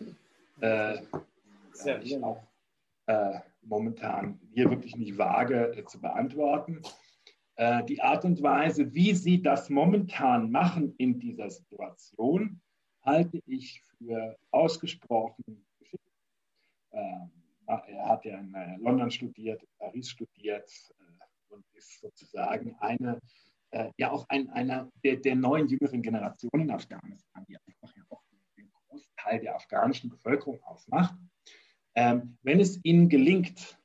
[0.61, 1.03] Äh,
[1.73, 2.43] sehr ich auch
[3.07, 6.83] äh, momentan hier wirklich nicht vage äh, zu beantworten.
[7.59, 12.61] Äh, die Art und Weise, wie Sie das momentan machen in dieser Situation,
[13.03, 16.05] halte ich für ausgesprochen geschickt.
[16.93, 17.33] Ähm,
[17.67, 23.19] er hat ja in äh, London studiert, in Paris studiert äh, und ist sozusagen eine,
[23.73, 28.05] äh, ja auch ein, einer der, der neuen jüngeren Generationen in Afghanistan, die einfach ja
[28.11, 28.23] auch
[28.57, 31.17] den Großteil der afghanischen Bevölkerung ausmacht.
[31.97, 33.78] Ähm, wenn es ihnen gelingt,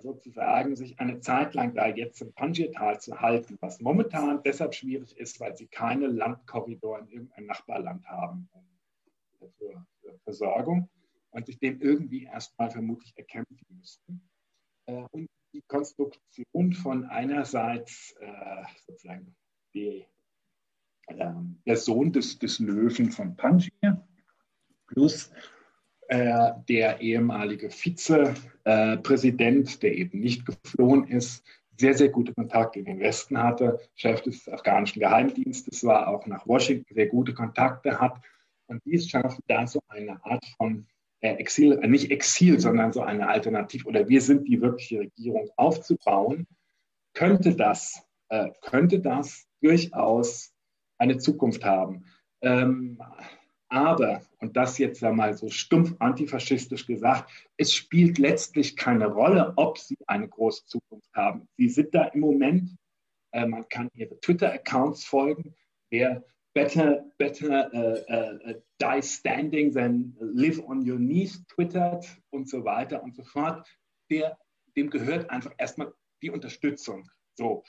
[0.00, 5.16] sozusagen sich eine Zeit lang da jetzt im Panjirtal zu halten, was momentan deshalb schwierig
[5.18, 8.48] ist, weil sie keine Landkorridor in irgendein Nachbarland haben
[9.58, 10.88] für, für Versorgung
[11.30, 14.22] und sich dem irgendwie erstmal vermutlich erkämpfen müssten.
[14.86, 19.34] Äh, und die Konstruktion von einerseits äh, sozusagen
[19.74, 20.06] die,
[21.08, 24.06] der Sohn des, des Löwen von Panjir
[24.88, 25.30] plus
[26.08, 31.44] äh, der ehemalige Vizepräsident, der eben nicht geflohen ist,
[31.78, 36.46] sehr, sehr gute Kontakte in den Westen hatte, Chef des afghanischen Geheimdienstes war, auch nach
[36.46, 38.18] Washington sehr gute Kontakte hat.
[38.66, 40.86] Und dies schafft da so eine Art von
[41.20, 45.50] äh, Exil, äh, nicht Exil, sondern so eine Alternative, oder wir sind die wirkliche Regierung
[45.56, 46.46] aufzubauen,
[47.14, 48.02] könnte das,
[48.60, 50.52] könnte das durchaus
[50.98, 52.04] eine Zukunft haben.
[52.42, 53.00] Ähm,
[53.68, 59.78] aber, und das jetzt einmal so stumpf antifaschistisch gesagt, es spielt letztlich keine Rolle, ob
[59.78, 61.48] sie eine große Zukunft haben.
[61.56, 62.76] Sie sind da im Moment,
[63.32, 65.54] äh, man kann ihre Twitter-Accounts folgen,
[65.90, 72.64] wer better, better uh, uh, die standing than live on your knees twittert und so
[72.64, 73.68] weiter und so fort,
[74.10, 74.38] der,
[74.74, 75.92] dem gehört einfach erstmal
[76.22, 77.10] die Unterstützung.
[77.34, 77.62] So,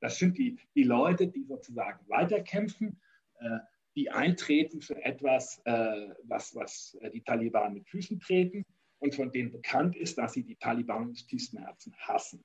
[0.00, 3.00] das sind die, die Leute, die sozusagen weiterkämpfen.
[3.40, 3.58] Äh,
[3.96, 8.64] die eintreten für etwas, äh, was, was äh, die Taliban mit Füßen treten
[8.98, 12.44] und von denen bekannt ist, dass sie die Taliban aus tiefstem Herzen hassen.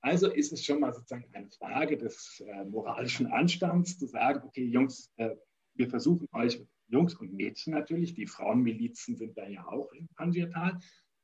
[0.00, 4.64] Also ist es schon mal sozusagen eine Frage des äh, moralischen Anstands zu sagen, okay,
[4.64, 5.34] Jungs, äh,
[5.74, 10.78] wir versuchen euch, Jungs und Mädchen natürlich, die Frauenmilizen sind da ja auch im Panjirtal,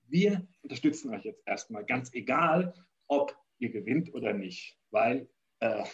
[0.09, 2.75] wir unterstützen euch jetzt erstmal, ganz egal,
[3.07, 5.29] ob ihr gewinnt oder nicht, weil
[5.61, 5.85] äh,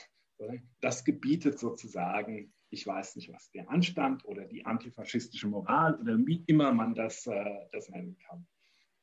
[0.80, 6.44] das gebietet sozusagen, ich weiß nicht was, der Anstand oder die antifaschistische Moral oder wie
[6.46, 8.46] immer man das, äh, das nennen kann.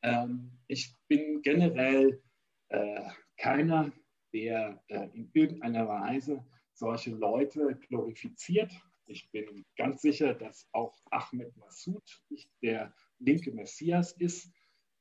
[0.03, 2.21] Ähm, ich bin generell
[2.69, 3.01] äh,
[3.38, 3.91] keiner,
[4.32, 8.71] der äh, in irgendeiner Weise solche Leute glorifiziert.
[9.07, 14.53] Ich bin ganz sicher, dass auch Ahmed Massoud nicht der linke Messias ist,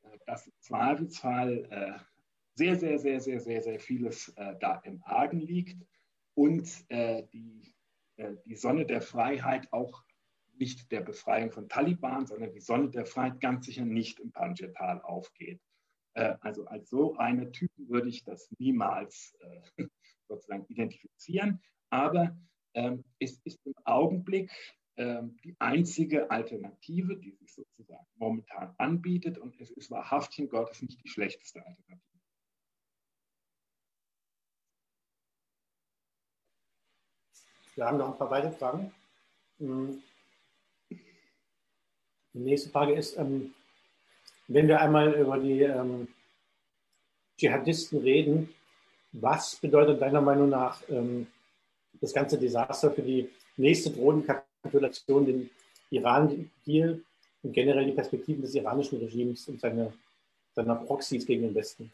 [0.03, 1.99] äh, dass im Zweifelsfall äh,
[2.55, 5.77] sehr, sehr, sehr, sehr, sehr, sehr vieles äh, da im Argen liegt
[6.35, 7.72] und die,
[8.47, 10.03] die Sonne der Freiheit auch
[10.59, 15.01] nicht der Befreiung von Taliban, sondern die Sonne der Freiheit ganz sicher nicht im Panjshir-Tal
[15.03, 15.61] aufgeht.
[16.15, 19.87] Äh, also als so eine Typen würde ich das niemals äh,
[20.29, 21.61] sozusagen identifizieren,
[21.91, 22.37] aber
[22.75, 24.51] ähm, es ist im Augenblick
[24.97, 31.03] ähm, die einzige Alternative, die sich sozusagen momentan anbietet und es ist wahrhaftig Gottes nicht
[31.03, 32.12] die schlechteste Alternative.
[37.75, 38.93] Wir haben noch ein paar weitere Fragen.
[39.59, 40.03] Hm.
[42.35, 43.55] Die nächste Frage ist, ähm,
[44.49, 46.09] wenn wir einmal über die ähm,
[47.39, 48.49] Dschihadisten reden,
[49.13, 51.27] was bedeutet deiner Meinung nach ähm,
[52.01, 55.51] das ganze Desaster für die nächste Drohnenkapitulation, den
[55.91, 57.03] Iran-Deal
[57.43, 59.93] und generell die Perspektiven des iranischen Regimes und seine,
[60.55, 61.91] seiner Proxys gegen den Westen?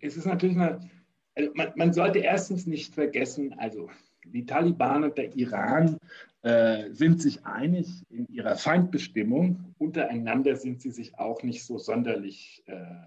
[0.00, 0.90] Es ist natürlich eine,
[1.34, 3.88] also man, man sollte erstens nicht vergessen, also
[4.32, 5.98] die Taliban und der Iran
[6.42, 9.74] äh, sind sich einig in ihrer Feindbestimmung.
[9.78, 13.06] Untereinander sind sie sich auch nicht so sonderlich äh,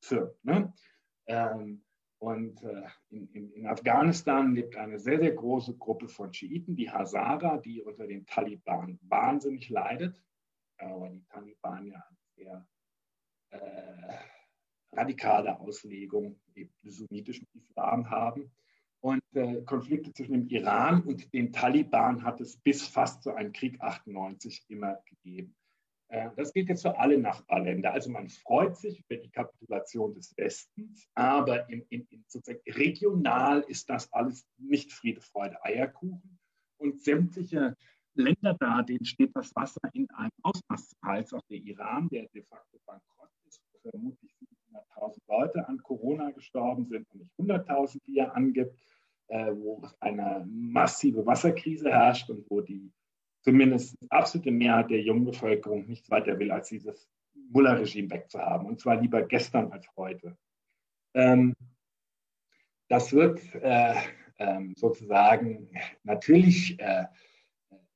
[0.00, 0.30] firm.
[0.42, 0.72] Ne?
[1.26, 1.82] Ähm,
[2.18, 6.90] und äh, in, in, in, Afghanistan lebt eine sehr, sehr große Gruppe von Schiiten, die
[6.90, 10.22] Hazara, die unter den Taliban wahnsinnig leidet,
[10.78, 12.04] weil die Taliban ja
[12.36, 12.66] sehr
[13.50, 14.18] äh,
[14.92, 18.50] radikale Auslegung des sunnitischen Islam haben.
[19.00, 23.52] Und äh, Konflikte zwischen dem Iran und den Taliban hat es bis fast zu einem
[23.52, 25.56] Krieg 98 immer gegeben.
[26.08, 27.92] Äh, das gilt jetzt für alle Nachbarländer.
[27.92, 33.60] Also man freut sich über die Kapitulation des Westens, aber in, in, in sozusagen regional
[33.68, 36.38] ist das alles nicht Friede, Freude, Eierkuchen.
[36.78, 37.76] Und sämtliche
[38.14, 41.36] Länder da, denen steht das Wasser in einem Ausmaß zu.
[41.36, 44.34] Auch der Iran, der de facto bankrott ist, vermutlich
[44.70, 48.76] 700.000 Leute an Corona gestorben sind und nicht 100.000, wie er angibt
[49.30, 52.92] äh, wo eine massive Wasserkrise herrscht und wo die
[53.42, 57.08] zumindest absolute Mehrheit der jungen Bevölkerung nichts weiter will, als dieses
[57.50, 58.66] Mullah-Regime wegzuhaben.
[58.66, 60.36] Und zwar lieber gestern als heute.
[61.14, 61.54] Ähm,
[62.88, 63.94] das wird äh,
[64.38, 65.70] ähm, sozusagen
[66.02, 67.04] natürlich äh,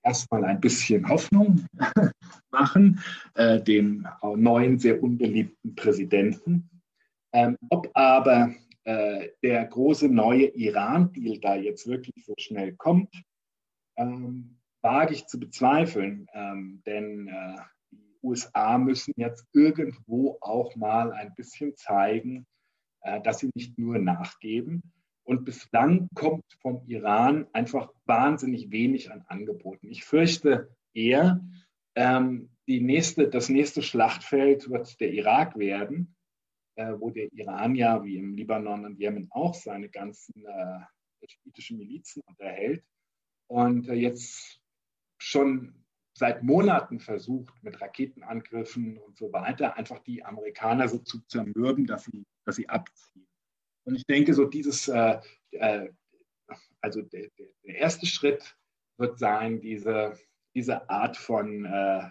[0.04, 1.66] erstmal ein bisschen Hoffnung
[2.50, 3.00] machen,
[3.34, 6.70] äh, dem neuen, sehr unbeliebten Präsidenten.
[7.32, 13.10] Ähm, ob aber äh, der große neue Iran-Deal da jetzt wirklich so schnell kommt,
[13.96, 16.26] ähm, wage ich zu bezweifeln.
[16.32, 17.56] Ähm, denn äh,
[17.90, 22.46] die USA müssen jetzt irgendwo auch mal ein bisschen zeigen,
[23.00, 24.82] äh, dass sie nicht nur nachgeben.
[25.24, 29.88] Und bislang kommt vom Iran einfach wahnsinnig wenig an Angeboten.
[29.88, 31.42] Ich fürchte eher,
[31.94, 36.14] ähm, die nächste, das nächste Schlachtfeld wird der Irak werden
[36.76, 41.78] äh, wo der Iran ja wie im Libanon und Jemen auch seine ganzen äh, schiitischen
[41.78, 42.84] Milizen unterhält
[43.48, 44.60] und äh, jetzt
[45.18, 45.84] schon
[46.16, 52.04] seit Monaten versucht, mit Raketenangriffen und so weiter, einfach die Amerikaner so zu zermürben, dass
[52.04, 53.26] sie, dass sie abziehen.
[53.84, 55.18] Und ich denke, so dieses, äh,
[55.52, 55.88] äh,
[56.80, 58.56] also der, der, erste Schritt
[58.98, 60.18] wird sein, diese,
[60.54, 62.10] diese Art von äh,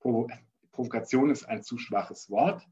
[0.00, 0.28] Provo
[0.72, 2.66] Provokation ist ein zu schwaches Wort,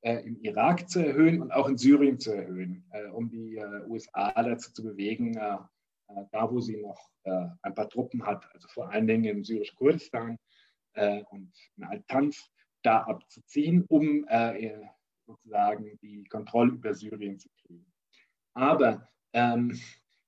[0.00, 3.84] äh, im Irak zu erhöhen und auch in Syrien zu erhöhen, äh, um die äh,
[3.86, 7.10] USA dazu zu bewegen, da wo sie noch
[7.62, 10.38] ein paar Truppen hat, also vor allen Dingen im syrischen Kurdistan
[11.30, 12.38] und in Al-Tanf,
[12.82, 14.26] da abzuziehen, um
[15.26, 17.86] sozusagen die Kontrolle über Syrien zu kriegen.
[18.54, 19.78] Aber ähm,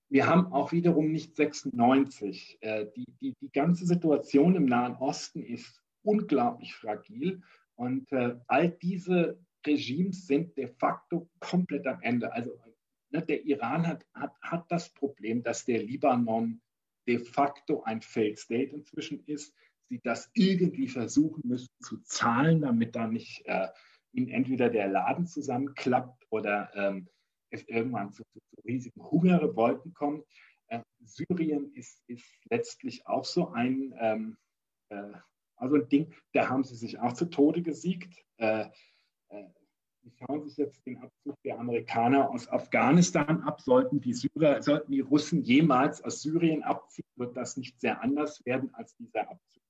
[0.09, 2.59] wir haben auch wiederum nicht 96.
[2.63, 7.43] die, die, die ganze Situation im Nahen Osten ist unglaublich fragil
[7.75, 12.33] und äh, all diese Regimes sind de facto komplett am Ende.
[12.33, 12.53] Also
[13.11, 16.61] ne, der Iran hat, hat, hat das Problem, dass der Libanon
[17.07, 19.55] de facto ein Failed State inzwischen ist.
[19.89, 23.69] Sie das irgendwie versuchen müssen zu zahlen, damit da nicht äh,
[24.17, 27.09] ihnen entweder der Laden zusammenklappt oder ähm,
[27.51, 30.25] es irgendwann zu, zu, zu riesigen Hungerrevolten kommt.
[30.69, 34.37] Äh, Syrien ist, ist letztlich auch so ein, ähm,
[34.89, 35.13] äh,
[35.57, 38.25] also ein Ding, da haben sie sich auch zu Tode gesiegt.
[38.39, 38.67] Äh,
[40.03, 43.61] die schauen sich jetzt den Abzug der Amerikaner aus Afghanistan ab.
[43.61, 48.45] Sollten die, Syrer, sollten die Russen jemals aus Syrien abziehen, wird das nicht sehr anders
[48.47, 49.63] werden als dieser Abzug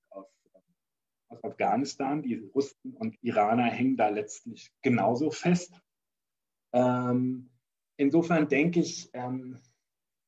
[1.36, 2.22] aus, Afghanistan.
[2.22, 5.80] Die Russen und Iraner hängen da letztlich genauso fest.
[6.72, 7.50] Ähm,
[7.96, 9.58] insofern denke ich, ähm,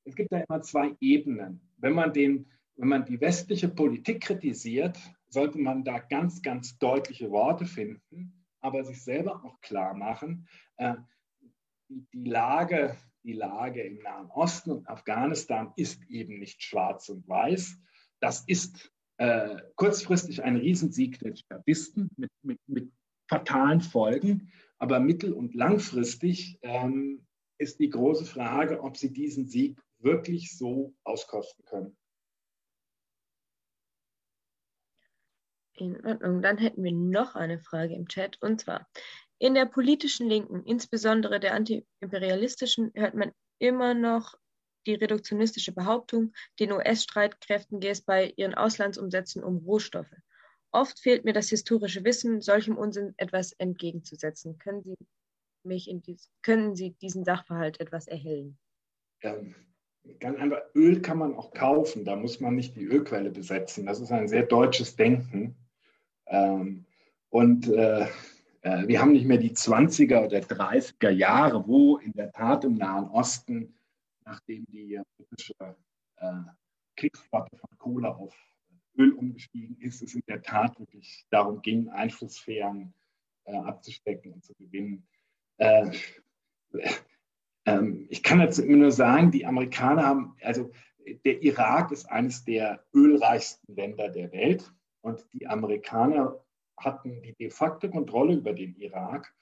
[0.04, 1.60] es gibt da immer zwei Ebenen.
[1.76, 4.98] Wenn man, den, wenn man die westliche Politik kritisiert,
[5.28, 10.94] sollte man da ganz, ganz deutliche Worte finden aber sich selber auch klar machen, äh,
[11.88, 17.26] die, die, Lage, die Lage im Nahen Osten und Afghanistan ist eben nicht schwarz und
[17.28, 17.78] weiß.
[18.20, 22.92] Das ist äh, kurzfristig ein Riesensieg der Dschihadisten mit, mit, mit
[23.28, 27.26] fatalen Folgen, aber mittel- und langfristig ähm,
[27.58, 31.96] ist die große Frage, ob sie diesen Sieg wirklich so auskosten können.
[35.74, 36.42] In Ordnung.
[36.42, 38.88] Dann hätten wir noch eine Frage im Chat und zwar:
[39.38, 44.34] In der politischen Linken, insbesondere der antiimperialistischen, hört man immer noch
[44.86, 50.14] die reduktionistische Behauptung, den US-Streitkräften gehe es bei ihren Auslandsumsätzen um Rohstoffe.
[50.70, 54.58] Oft fehlt mir das historische Wissen, solchem Unsinn etwas entgegenzusetzen.
[54.58, 54.94] Können Sie,
[55.64, 58.58] mich in dies, können Sie diesen Sachverhalt etwas erhellen?
[59.22, 59.54] Ähm,
[60.20, 63.86] ganz einfach, Öl kann man auch kaufen, da muss man nicht die Ölquelle besetzen.
[63.86, 65.56] Das ist ein sehr deutsches Denken.
[66.26, 66.84] Ähm,
[67.30, 68.06] und äh,
[68.62, 72.74] äh, wir haben nicht mehr die 20er oder 30er Jahre, wo in der Tat im
[72.74, 73.77] Nahen Osten,
[74.28, 75.54] nachdem die britische
[76.16, 76.32] äh,
[76.96, 78.34] Kriegsflotte von Kohle auf
[78.96, 82.92] Öl umgestiegen ist, es in der Tat wirklich darum ging, Einflusssphären
[83.44, 85.06] äh, abzustecken und zu gewinnen.
[85.56, 85.92] Äh,
[87.64, 90.70] ähm, ich kann dazu immer nur sagen, die Amerikaner haben, also
[91.24, 94.70] der Irak ist eines der ölreichsten Länder der Welt.
[95.00, 96.44] Und die Amerikaner
[96.76, 99.34] hatten die de facto Kontrolle über den Irak.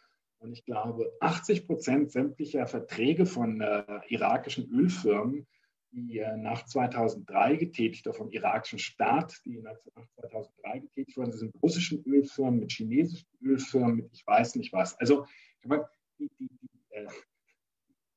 [0.47, 5.45] Und ich glaube, 80 Prozent sämtlicher Verträge von äh, irakischen Ölfirmen,
[5.91, 9.77] die äh, nach 2003 getätigt oder vom irakischen Staat, die nach
[10.15, 14.97] 2003 getätigt wurden, sind russischen Ölfirmen mit chinesischen Ölfirmen, mit ich weiß nicht was.
[15.01, 15.27] Also
[15.65, 17.09] die, die, die, äh,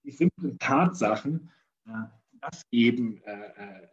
[0.03, 1.49] die simplen Tatsachen,
[1.87, 1.91] äh,
[2.41, 3.87] dass eben äh, äh,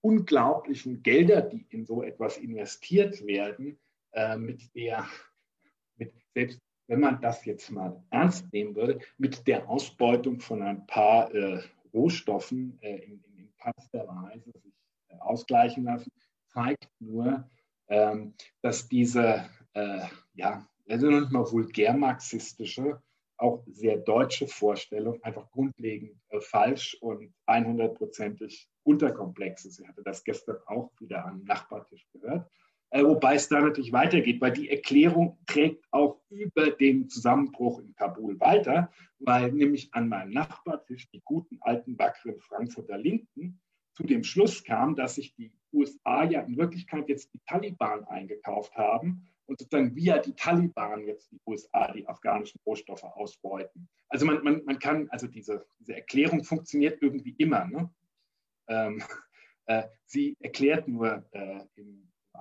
[0.00, 3.78] unglaublichen Gelder, die in so etwas investiert werden,
[4.36, 5.08] mit der,
[5.96, 10.86] mit, selbst wenn man das jetzt mal ernst nehmen würde, mit der Ausbeutung von ein
[10.86, 14.74] paar äh, Rohstoffen äh, in, in, in keinster Weise sich
[15.08, 16.10] äh, ausgleichen lassen,
[16.48, 17.48] zeigt nur,
[17.88, 23.00] ähm, dass diese, äh, ja, also noch mal vulgär-marxistische,
[23.38, 29.80] auch sehr deutsche Vorstellung einfach grundlegend äh, falsch und 100%ig unterkomplex ist.
[29.80, 32.48] Ich hatte das gestern auch wieder am Nachbartisch gehört.
[32.92, 37.94] Äh, wobei es da natürlich weitergeht, weil die Erklärung trägt auch über den Zusammenbruch in
[37.94, 43.60] Kabul weiter, weil nämlich an meinem Nachbartisch die guten alten wackeren Frankfurter Linken
[43.94, 48.74] zu dem Schluss kam, dass sich die USA ja in Wirklichkeit jetzt die Taliban eingekauft
[48.76, 53.88] haben und sozusagen via die Taliban jetzt die USA die afghanischen Rohstoffe ausbeuten.
[54.10, 57.64] Also man, man, man kann, also diese, diese Erklärung funktioniert irgendwie immer.
[57.64, 57.90] Ne?
[58.68, 59.02] Ähm,
[59.66, 61.64] äh, sie erklärt nur äh,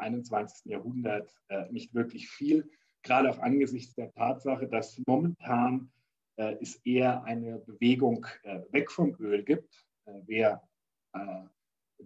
[0.02, 0.66] 21.
[0.66, 2.70] Jahrhundert äh, nicht wirklich viel,
[3.04, 5.92] gerade auch angesichts der Tatsache, dass momentan
[6.42, 9.86] äh, es eher eine Bewegung äh, weg vom Öl gibt.
[10.06, 10.62] Äh, wer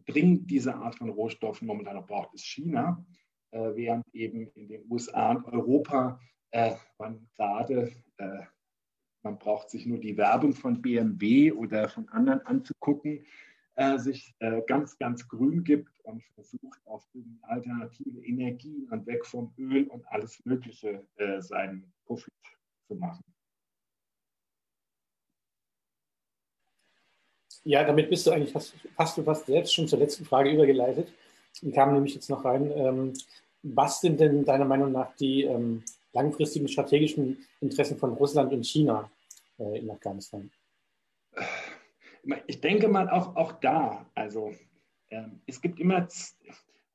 [0.08, 3.06] dringend diese Art von Rohstoffen momentan noch braucht, ist China,
[3.52, 6.20] während eben in den USA und Europa
[6.98, 7.94] man gerade
[9.22, 13.28] man braucht sich nur die Werbung von BMW oder von anderen anzugucken,
[13.76, 17.06] äh, sich äh, ganz, ganz grün gibt und versucht, auf
[17.42, 22.34] alternative Energien und weg vom Öl und alles Mögliche äh, seinen Profit
[22.88, 23.24] zu machen.
[27.64, 31.12] Ja, damit bist du eigentlich fast, fast, fast selbst schon zur letzten Frage übergeleitet.
[31.62, 32.72] Die kam nämlich jetzt noch rein.
[32.72, 33.14] Ähm,
[33.64, 35.84] was sind denn deiner Meinung nach die ähm,
[36.14, 39.10] langfristigen strategischen Interessen von Russland und China
[39.58, 40.52] äh, in Afghanistan?
[42.48, 44.54] Ich denke mal auch, auch da, also
[45.10, 46.08] ähm, es gibt immer,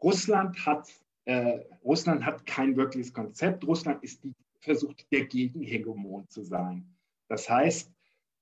[0.02, 0.88] Russland hat,
[1.24, 3.66] äh, Russland hat kein wirkliches Konzept.
[3.66, 6.86] Russland ist die, versucht, der Gegenhegemon zu sein.
[7.28, 7.92] Das heißt,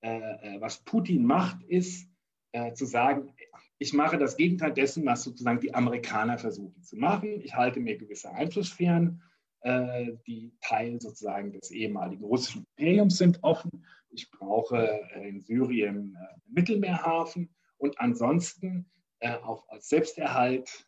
[0.01, 2.09] äh, äh, was Putin macht, ist
[2.53, 3.33] äh, zu sagen,
[3.79, 7.41] ich mache das Gegenteil dessen, was sozusagen die Amerikaner versuchen zu machen.
[7.43, 9.23] Ich halte mir gewisse Einflusssphären,
[9.61, 15.97] äh, die Teil sozusagen des ehemaligen russischen Imperiums sind, offen ich brauche äh, in Syrien
[15.97, 18.91] einen äh, Mittelmeerhafen und ansonsten
[19.21, 20.85] äh, auch als Selbsterhalt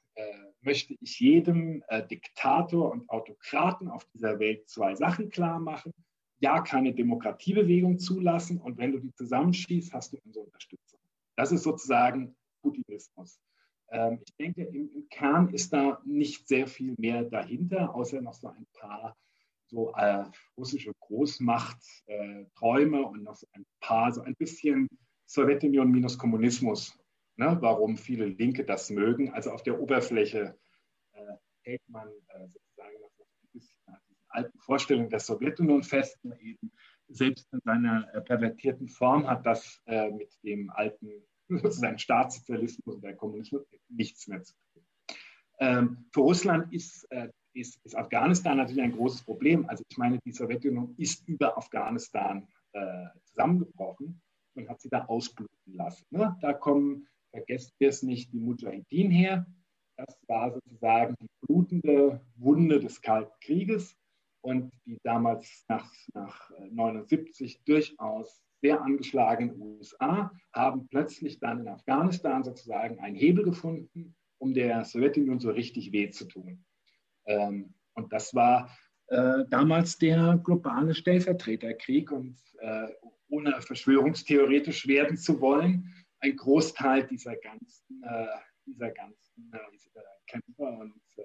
[0.61, 5.95] möchte ich jedem Diktator und Autokraten auf dieser Welt zwei Sachen klar machen.
[6.41, 11.01] Ja, keine Demokratiebewegung zulassen und wenn du die zusammenschießt, hast du unsere Unterstützung.
[11.37, 13.41] Das ist sozusagen Putinismus.
[13.91, 18.49] Ähm, ich denke, im, Kern ist da nicht sehr viel mehr dahinter, außer noch so
[18.49, 19.17] ein paar
[19.71, 20.25] so äh,
[20.57, 24.89] russische Großmachtträume äh, und noch so ein paar, so ein bisschen
[25.27, 27.01] Sowjetunion minus Kommunismus
[27.41, 29.33] ne, warum viele Linke das mögen.
[29.33, 30.57] Also auf der Oberfläche
[31.13, 36.19] äh, hält man äh, sozusagen noch ein bisschen an diesen alten Vorstellungen der Sowjetunion fest.
[36.39, 36.71] Eben
[37.09, 41.09] selbst in seiner äh, pervertierten Form hat das äh, mit dem alten
[41.49, 44.85] sozusagen Staatssozialismus und der Kommunismus nichts mehr zu tun.
[45.61, 49.69] Ähm, für Russland ist, äh, ist, ist, Afghanistan natürlich ein großes Problem.
[49.69, 54.21] Also ich meine, die Sowjetunion ist über Afghanistan äh, zusammengebrochen
[54.55, 56.05] und hat sie da ausbluten lassen.
[56.11, 56.37] Ne?
[56.41, 59.47] Da kommen vergessen wir es nicht, die Mujahideen her.
[59.97, 63.97] Das war sozusagen die blutende Wunde des Kalten Krieges
[64.43, 72.45] und die damals nach, nach 79 durchaus sehr angeschlagenen USA haben plötzlich dann in Afghanistan
[72.45, 76.65] sozusagen einen Hebel gefunden, um der Sowjetunion so richtig weh zu tun.
[77.31, 78.71] Ähm, und das war
[79.09, 82.11] äh, damals der globale Stellvertreterkrieg.
[82.11, 82.89] Und äh,
[83.29, 88.27] ohne verschwörungstheoretisch werden zu wollen, ein Großteil dieser ganzen, äh,
[88.67, 89.59] dieser ganzen äh,
[90.27, 91.23] Kämpfer und äh,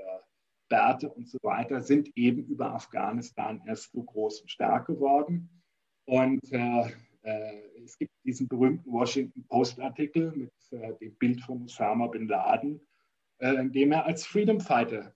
[0.70, 5.50] Bärte und so weiter sind eben über Afghanistan erst so groß und stark geworden.
[6.06, 6.92] Und äh,
[7.84, 10.52] es gibt diesen berühmten Washington Post-Artikel mit
[11.02, 12.80] dem Bild von Osama bin Laden,
[13.40, 15.15] in dem er als Freedom Fighter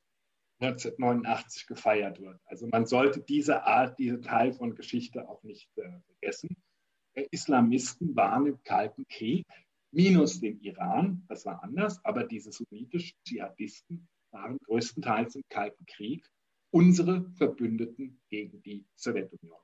[0.62, 2.40] 1989 gefeiert wird.
[2.46, 6.56] Also man sollte diese Art, diesen Teil von Geschichte auch nicht vergessen.
[7.32, 9.46] Islamisten waren im Kalten Krieg
[9.92, 16.30] minus den Iran, das war anders, aber diese sunnitischen Dschihadisten waren größtenteils im Kalten Krieg
[16.72, 19.58] unsere Verbündeten gegen die Sowjetunion.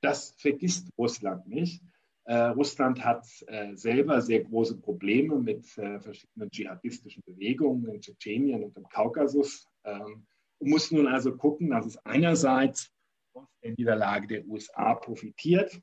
[0.00, 1.82] Das vergisst Russland nicht.
[2.24, 8.64] Äh, Russland hat äh, selber sehr große Probleme mit äh, verschiedenen dschihadistischen Bewegungen in Tschetschenien
[8.64, 10.26] und im Kaukasus ähm,
[10.60, 12.92] muss nun also gucken, dass es einerseits
[13.34, 15.80] aus der Niederlage der USA profitiert,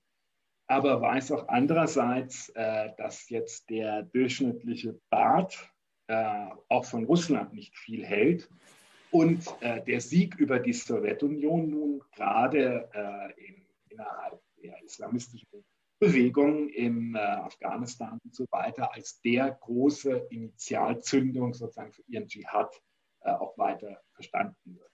[0.68, 5.72] aber weiß auch andererseits, äh, dass jetzt der durchschnittliche Bart
[6.08, 8.50] äh, auch von Russland nicht viel hält
[9.12, 15.48] und äh, der Sieg über die Sowjetunion nun gerade äh, in, innerhalb der islamistischen
[16.00, 22.82] Bewegung in äh, Afghanistan und so weiter als der große Initialzündung sozusagen für ihren Dschihad
[23.34, 24.92] auch weiter verstanden wird.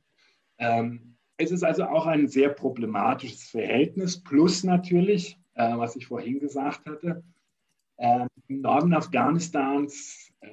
[0.57, 6.39] Ähm, es ist also auch ein sehr problematisches Verhältnis, plus natürlich äh, was ich vorhin
[6.39, 7.23] gesagt hatte.
[7.97, 10.49] Äh, Im Norden Afghanistans äh,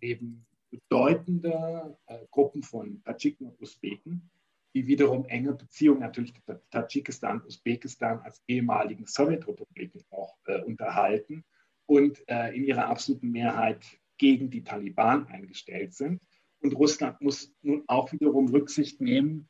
[0.00, 4.30] leben bedeutende äh, Gruppen von Tadschiken und Usbeken,
[4.74, 11.44] die wiederum enge Beziehungen natürlich zu Tadschikistan und Usbekistan als ehemaligen Sowjetrepubliken auch äh, unterhalten
[11.86, 13.84] und äh, in ihrer absoluten Mehrheit
[14.16, 16.22] gegen die Taliban eingestellt sind.
[16.64, 19.48] Und Russland muss nun auch wiederum Rücksicht nehmen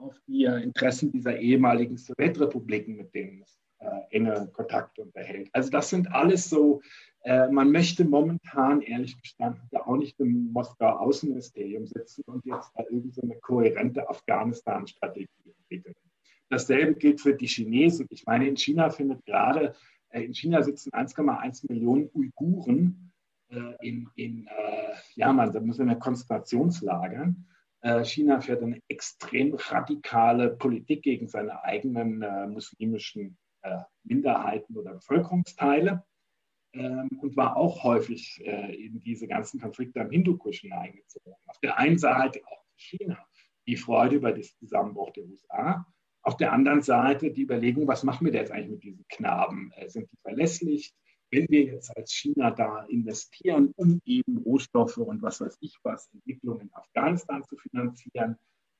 [0.00, 5.50] auf die Interessen dieser ehemaligen Sowjetrepubliken, mit denen es äh, enge Kontakte unterhält.
[5.52, 6.80] Also das sind alles so,
[7.24, 12.70] äh, man möchte momentan ehrlich gestanden da auch nicht im Moskauer Außenministerium sitzen und jetzt
[12.74, 15.94] da irgendeine so kohärente Afghanistan-Strategie entwickeln.
[16.48, 18.06] Dasselbe gilt für die Chinesen.
[18.10, 19.74] Ich meine, in China findet gerade,
[20.08, 23.15] äh, in China sitzen 1,1 Millionen Uiguren äh,
[23.80, 27.46] in, in äh, ja, man muss in Konzentrationslagern.
[27.80, 34.94] Äh, China fährt eine extrem radikale Politik gegen seine eigenen äh, muslimischen äh, Minderheiten oder
[34.94, 36.04] Bevölkerungsteile
[36.72, 41.34] ähm, und war auch häufig äh, in diese ganzen Konflikte am Hindukusch hineingezogen.
[41.46, 43.18] Auf der einen Seite auch China,
[43.66, 45.86] die Freude über den Zusammenbruch der USA.
[46.22, 49.72] Auf der anderen Seite die Überlegung, was machen wir jetzt eigentlich mit diesen Knaben?
[49.76, 50.94] Äh, sind die verlässlich?
[51.30, 56.08] Wenn wir jetzt als China da investieren, um eben Rohstoffe und was weiß ich was,
[56.12, 58.36] Entwicklung in Afghanistan zu finanzieren,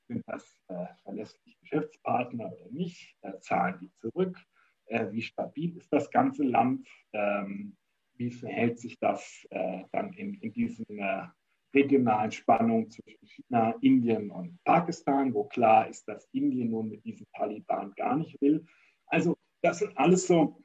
[0.09, 3.17] sind das äh, verlässliche Geschäftspartner oder nicht?
[3.23, 4.39] Äh, zahlen die zurück?
[4.87, 7.77] äh, wie stabil ist das ganze Land, ähm,
[8.15, 11.23] wie verhält sich das äh, dann in, in diesen äh,
[11.75, 17.27] regionalen Spannungen zwischen China, Indien und Pakistan, wo klar ist, dass Indien nun mit diesen
[17.35, 18.65] Taliban gar nicht will.
[19.07, 20.59] Also das sind alles so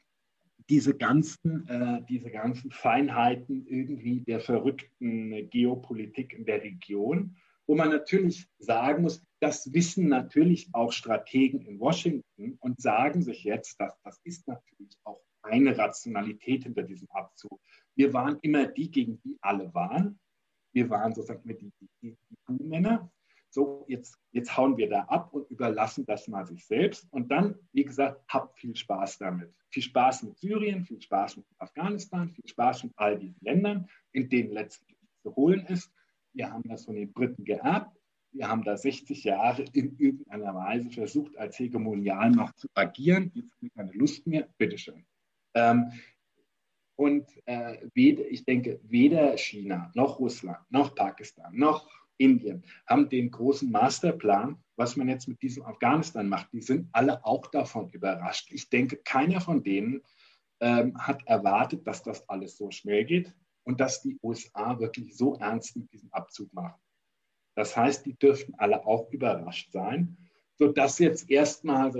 [0.72, 7.35] diese ganzen, äh, diese ganzen Feinheiten irgendwie der verrückten Geopolitik in der Region,
[7.68, 13.43] wo man natürlich sagen muss, das wissen natürlich auch Strategen in Washington und sagen sich
[13.43, 17.60] jetzt, dass das ist natürlich auch eine Rationalität hinter diesem Abzug.
[17.95, 20.22] Wir waren immer die, gegen die alle waren.
[20.72, 23.11] Wir waren sozusagen mit die, die, die Buhmänner.
[23.53, 27.06] So, jetzt, jetzt hauen wir da ab und überlassen das mal sich selbst.
[27.11, 29.53] Und dann, wie gesagt, habt viel Spaß damit.
[29.69, 34.30] Viel Spaß mit Syrien, viel Spaß mit Afghanistan, viel Spaß mit all diesen Ländern, in
[34.30, 35.91] denen letztlich zu holen ist.
[36.34, 37.94] Wir haben das von den Briten geerbt.
[38.32, 43.32] Wir haben da 60 Jahre in irgendeiner Weise versucht, als Hegemonialmacht zu agieren.
[43.34, 44.48] Jetzt habe ich keine Lust mehr.
[44.57, 45.06] Bitteschön.
[45.56, 45.91] Ähm,
[46.95, 51.90] und äh, weder, ich denke, weder China noch Russland noch Pakistan noch
[52.22, 56.52] Indien haben den großen Masterplan, was man jetzt mit diesem Afghanistan macht.
[56.53, 58.52] Die sind alle auch davon überrascht.
[58.52, 60.02] Ich denke, keiner von denen
[60.60, 63.34] ähm, hat erwartet, dass das alles so schnell geht
[63.64, 66.80] und dass die USA wirklich so ernst mit diesem Abzug machen.
[67.56, 70.18] Das heißt, die dürften alle auch überrascht sein,
[70.56, 71.91] sodass jetzt erstmal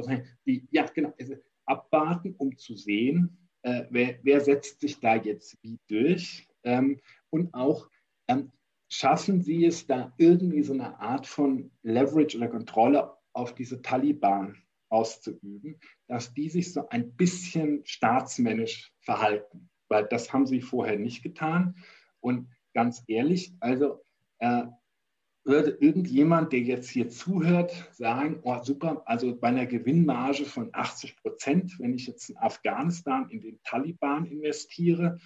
[0.46, 1.36] die, ja genau, also
[1.66, 7.00] abwarten, um zu sehen, äh, wer, wer, setzt sich da jetzt wie durch ähm,
[7.30, 7.90] und auch
[8.28, 8.52] ähm,
[8.92, 14.58] schaffen sie es da irgendwie so eine Art von Leverage oder Kontrolle auf diese Taliban
[14.90, 21.24] auszuüben, dass die sich so ein bisschen staatsmännisch verhalten, weil das haben sie vorher nicht
[21.24, 21.76] getan.
[22.20, 24.04] Und ganz ehrlich, also
[24.40, 24.64] äh,
[25.46, 31.16] würde irgendjemand, der jetzt hier zuhört, sagen, oh super, also bei einer Gewinnmarge von 80
[31.16, 35.18] Prozent, wenn ich jetzt in Afghanistan in den Taliban investiere,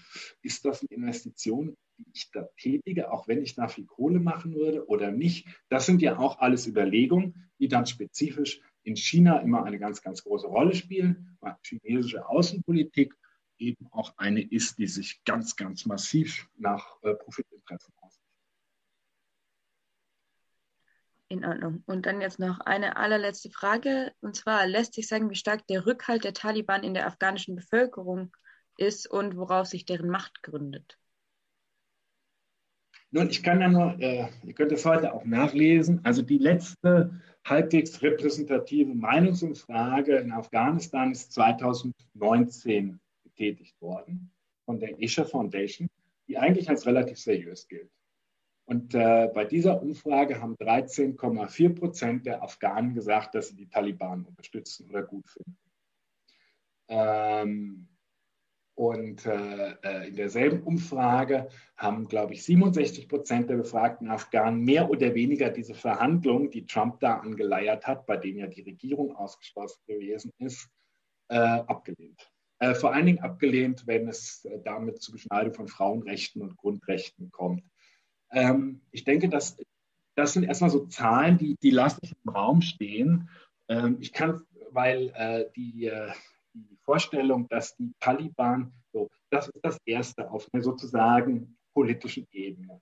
[0.43, 4.55] ist das eine Investition, die ich da tätige, auch wenn ich da viel Kohle machen
[4.55, 5.47] würde oder nicht.
[5.69, 10.23] Das sind ja auch alles Überlegungen, die dann spezifisch in China immer eine ganz, ganz
[10.23, 13.15] große Rolle spielen, weil chinesische Außenpolitik
[13.57, 18.25] eben auch eine ist, die sich ganz, ganz massiv nach äh, Profitinteressen ausrichtet.
[21.29, 21.83] In Ordnung.
[21.87, 24.13] Und dann jetzt noch eine allerletzte Frage.
[24.21, 28.35] Und zwar lässt sich sagen, wie stark der Rückhalt der Taliban in der afghanischen Bevölkerung
[28.77, 30.99] ist und worauf sich deren Macht gründet.
[33.15, 37.21] Nun, ich kann ja nur, äh, ihr könnt es heute auch nachlesen, also die letzte
[37.45, 44.33] halbwegs repräsentative Meinungsumfrage in Afghanistan ist 2019 getätigt worden
[44.65, 45.87] von der Isha Foundation,
[46.27, 47.89] die eigentlich als relativ seriös gilt.
[48.65, 54.25] Und äh, bei dieser Umfrage haben 13,4 Prozent der Afghanen gesagt, dass sie die Taliban
[54.25, 55.57] unterstützen oder gut finden.
[56.89, 57.87] Ähm,
[58.75, 61.47] und äh, äh in derselben Umfrage
[61.77, 66.99] haben, glaube ich, 67 Prozent der befragten Afghanen mehr oder weniger diese Verhandlungen, die Trump
[66.99, 70.69] da angeleiert hat, bei denen ja die Regierung ausgeschlossen gewesen ist,
[71.29, 72.29] äh, abgelehnt.
[72.59, 77.31] Äh, vor allen Dingen abgelehnt, wenn es äh, damit zu Beschneidung von Frauenrechten und Grundrechten
[77.31, 77.63] kommt.
[78.31, 79.57] Ähm, ich denke, dass,
[80.15, 83.29] das sind erstmal so Zahlen, die, die lasse ich im Raum stehen.
[83.67, 84.41] Ähm, ich kann,
[84.71, 85.91] weil äh, die,
[86.55, 92.81] die Vorstellung, dass die Taliban, so, das ist das Erste auf einer sozusagen politischen Ebene.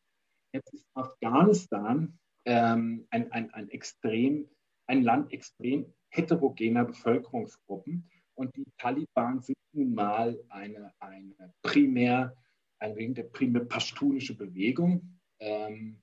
[0.54, 4.48] Jetzt ist Afghanistan ähm, ein, ein, ein, extrem,
[4.88, 12.36] ein Land extrem heterogener Bevölkerungsgruppen und die Taliban sind nun mal eine, eine primär,
[12.80, 16.02] eine primär pashtunische Bewegung, ähm,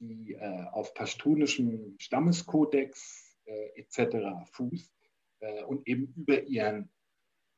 [0.00, 4.48] die äh, auf pashtunischem Stammeskodex äh, etc.
[4.52, 4.92] fußt
[5.42, 6.88] äh, und eben über ihren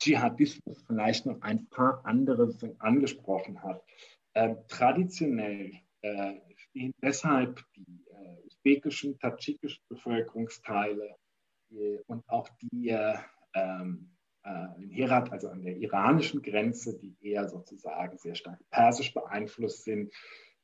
[0.00, 3.82] Dschihadismus vielleicht noch ein paar andere angesprochen hat.
[4.34, 11.16] Ähm, traditionell äh, stehen deshalb die äh, usbekischen, tadschikischen Bevölkerungsteile
[11.70, 12.88] äh, und auch die
[13.54, 14.10] ähm,
[14.76, 20.12] in Herat, also an der iranischen Grenze, die eher sozusagen sehr stark persisch beeinflusst sind,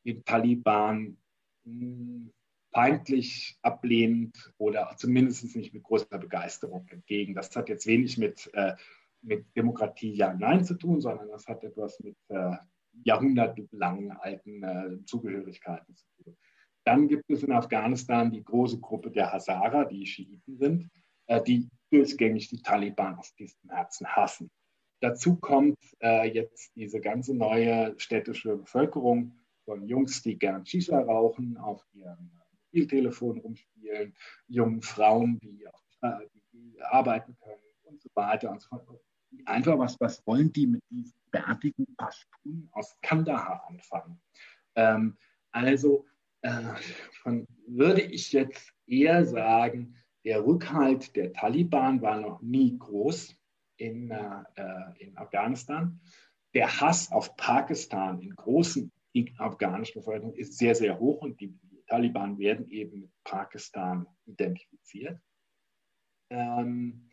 [0.05, 1.17] den Taliban
[1.65, 2.31] hm,
[2.73, 7.35] feindlich, ablehnend oder zumindest nicht mit großer Begeisterung entgegen.
[7.35, 8.75] Das hat jetzt wenig mit, äh,
[9.23, 12.57] mit Demokratie ja, nein zu tun, sondern das hat etwas mit äh,
[13.05, 16.37] jahrhundertelangen alten äh, Zugehörigkeiten zu tun.
[16.85, 20.91] Dann gibt es in Afghanistan die große Gruppe der Hazara, die Schiiten sind,
[21.27, 24.51] äh, die durchgängig die Taliban aus diesem Herzen hassen.
[25.01, 29.35] Dazu kommt äh, jetzt diese ganze neue städtische Bevölkerung,
[29.65, 32.31] von Jungs, die gern Shisha rauchen, auf ihrem
[32.71, 34.15] Mobiltelefon rumspielen,
[34.49, 35.83] jungen Frauen, die, auch,
[36.53, 39.01] die arbeiten können und so weiter und so fort.
[39.45, 44.21] Einfach was, was wollen die mit diesen bärtigen Pashtun aus Kandahar anfangen?
[44.75, 45.17] Ähm,
[45.53, 46.07] also
[46.43, 46.75] äh,
[47.23, 53.37] von, würde ich jetzt eher sagen, der Rückhalt der Taliban war noch nie groß
[53.77, 54.45] in, äh,
[54.99, 56.01] in Afghanistan.
[56.55, 61.55] Der Hass auf Pakistan in großen die afghanische Bevölkerung ist sehr, sehr hoch und die
[61.91, 65.21] Taliban werden eben mit Pakistan identifiziert.
[66.31, 67.11] Ähm,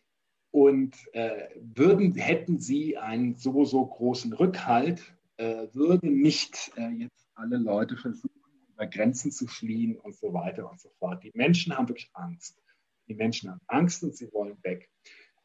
[0.51, 7.27] und äh, würden, hätten sie einen so, so großen Rückhalt, äh, würden nicht äh, jetzt
[7.33, 8.29] alle Leute versuchen,
[8.69, 11.23] über Grenzen zu fliehen und so weiter und so fort.
[11.23, 12.61] Die Menschen haben wirklich Angst.
[13.07, 14.89] Die Menschen haben Angst und sie wollen weg.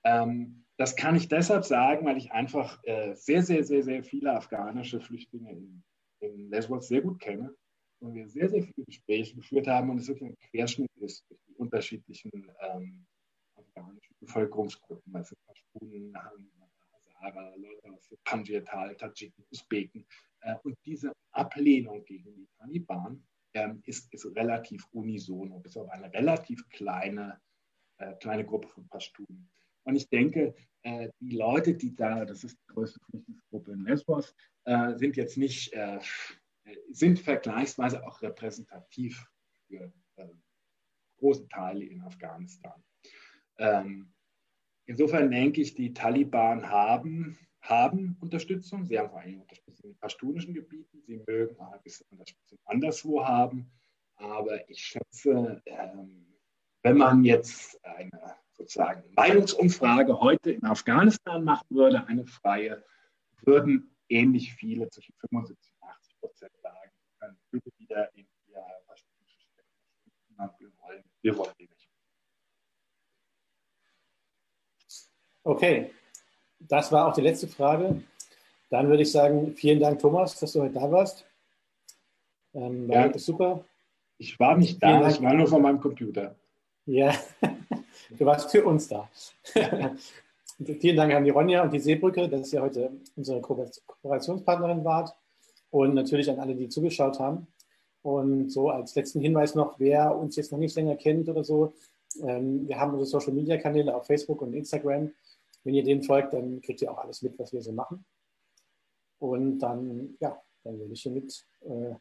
[0.04, 4.34] Ähm, das kann ich deshalb sagen, weil ich einfach äh, sehr, sehr, sehr, sehr viele
[4.34, 5.82] afghanische Flüchtlinge in,
[6.20, 7.54] in Lesbos sehr gut kenne
[8.02, 11.40] und wir sehr, sehr viele Gespräche geführt haben und es wirklich ein Querschnitt ist durch
[11.48, 12.30] die unterschiedlichen
[12.60, 13.06] ähm,
[13.54, 20.04] afghanischen Bevölkerungsgruppen, also Pashtunen, Hazara, Leute aus Panjirtal, Tadschiken, Usbeken.
[20.40, 23.24] Äh, und diese Ablehnung gegen die Taliban
[23.54, 27.40] ähm, ist, ist relativ unisono, bis auf eine relativ kleine,
[27.98, 29.48] äh, kleine Gruppe von Pashtunen.
[29.84, 34.34] Und ich denke, äh, die Leute, die da, das ist die größte Flüchtlingsgruppe in Lesbos,
[34.64, 35.98] äh, sind jetzt nicht, äh,
[36.90, 39.26] sind vergleichsweise auch repräsentativ
[39.66, 40.28] für äh,
[41.18, 42.82] große Teile in Afghanistan.
[43.58, 44.12] Ähm,
[44.86, 48.84] insofern denke ich, die Taliban haben, haben Unterstützung.
[48.84, 51.02] Sie haben vor allem Unterstützung in pashtunischen Gebieten.
[51.06, 53.70] Sie mögen auch ein bisschen Unterstützung anderswo haben.
[54.16, 56.26] Aber ich schätze, ähm,
[56.82, 62.84] wenn man jetzt eine sozusagen Meinungsumfrage heute in Afghanistan machen würde, eine freie,
[63.42, 66.90] würden ähnlich viele, zwischen 75 und 80 Prozent sagen,
[67.22, 69.62] können bitte wieder in ihr pashtunische Städte.
[70.58, 71.88] Wir wollen, wir wollen die nicht.
[75.44, 75.92] Okay,
[76.58, 78.02] das war auch die letzte Frage.
[78.70, 81.26] Dann würde ich sagen, vielen Dank, Thomas, dass du heute da warst.
[82.54, 83.64] Ähm, war ja, super.
[84.18, 86.34] Ich war nicht da, ich war nur von meinem Computer.
[86.86, 87.14] Ja,
[88.10, 89.08] du warst für uns da.
[90.80, 95.16] Vielen Dank an die Ronja und die Seebrücke, dass ihr heute unsere Kooperationspartnerin wart.
[95.72, 97.46] Und natürlich an alle, die zugeschaut haben.
[98.02, 101.72] Und so als letzten Hinweis noch, wer uns jetzt noch nicht länger kennt oder so,
[102.22, 105.10] ähm, wir haben unsere Social Media Kanäle auf Facebook und Instagram.
[105.64, 108.04] Wenn ihr denen folgt, dann kriegt ihr auch alles mit, was wir so machen.
[109.18, 111.94] Und dann, ja, dann würde ich hiermit äh,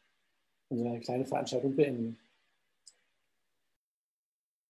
[0.69, 2.19] unsere kleine Veranstaltung beenden.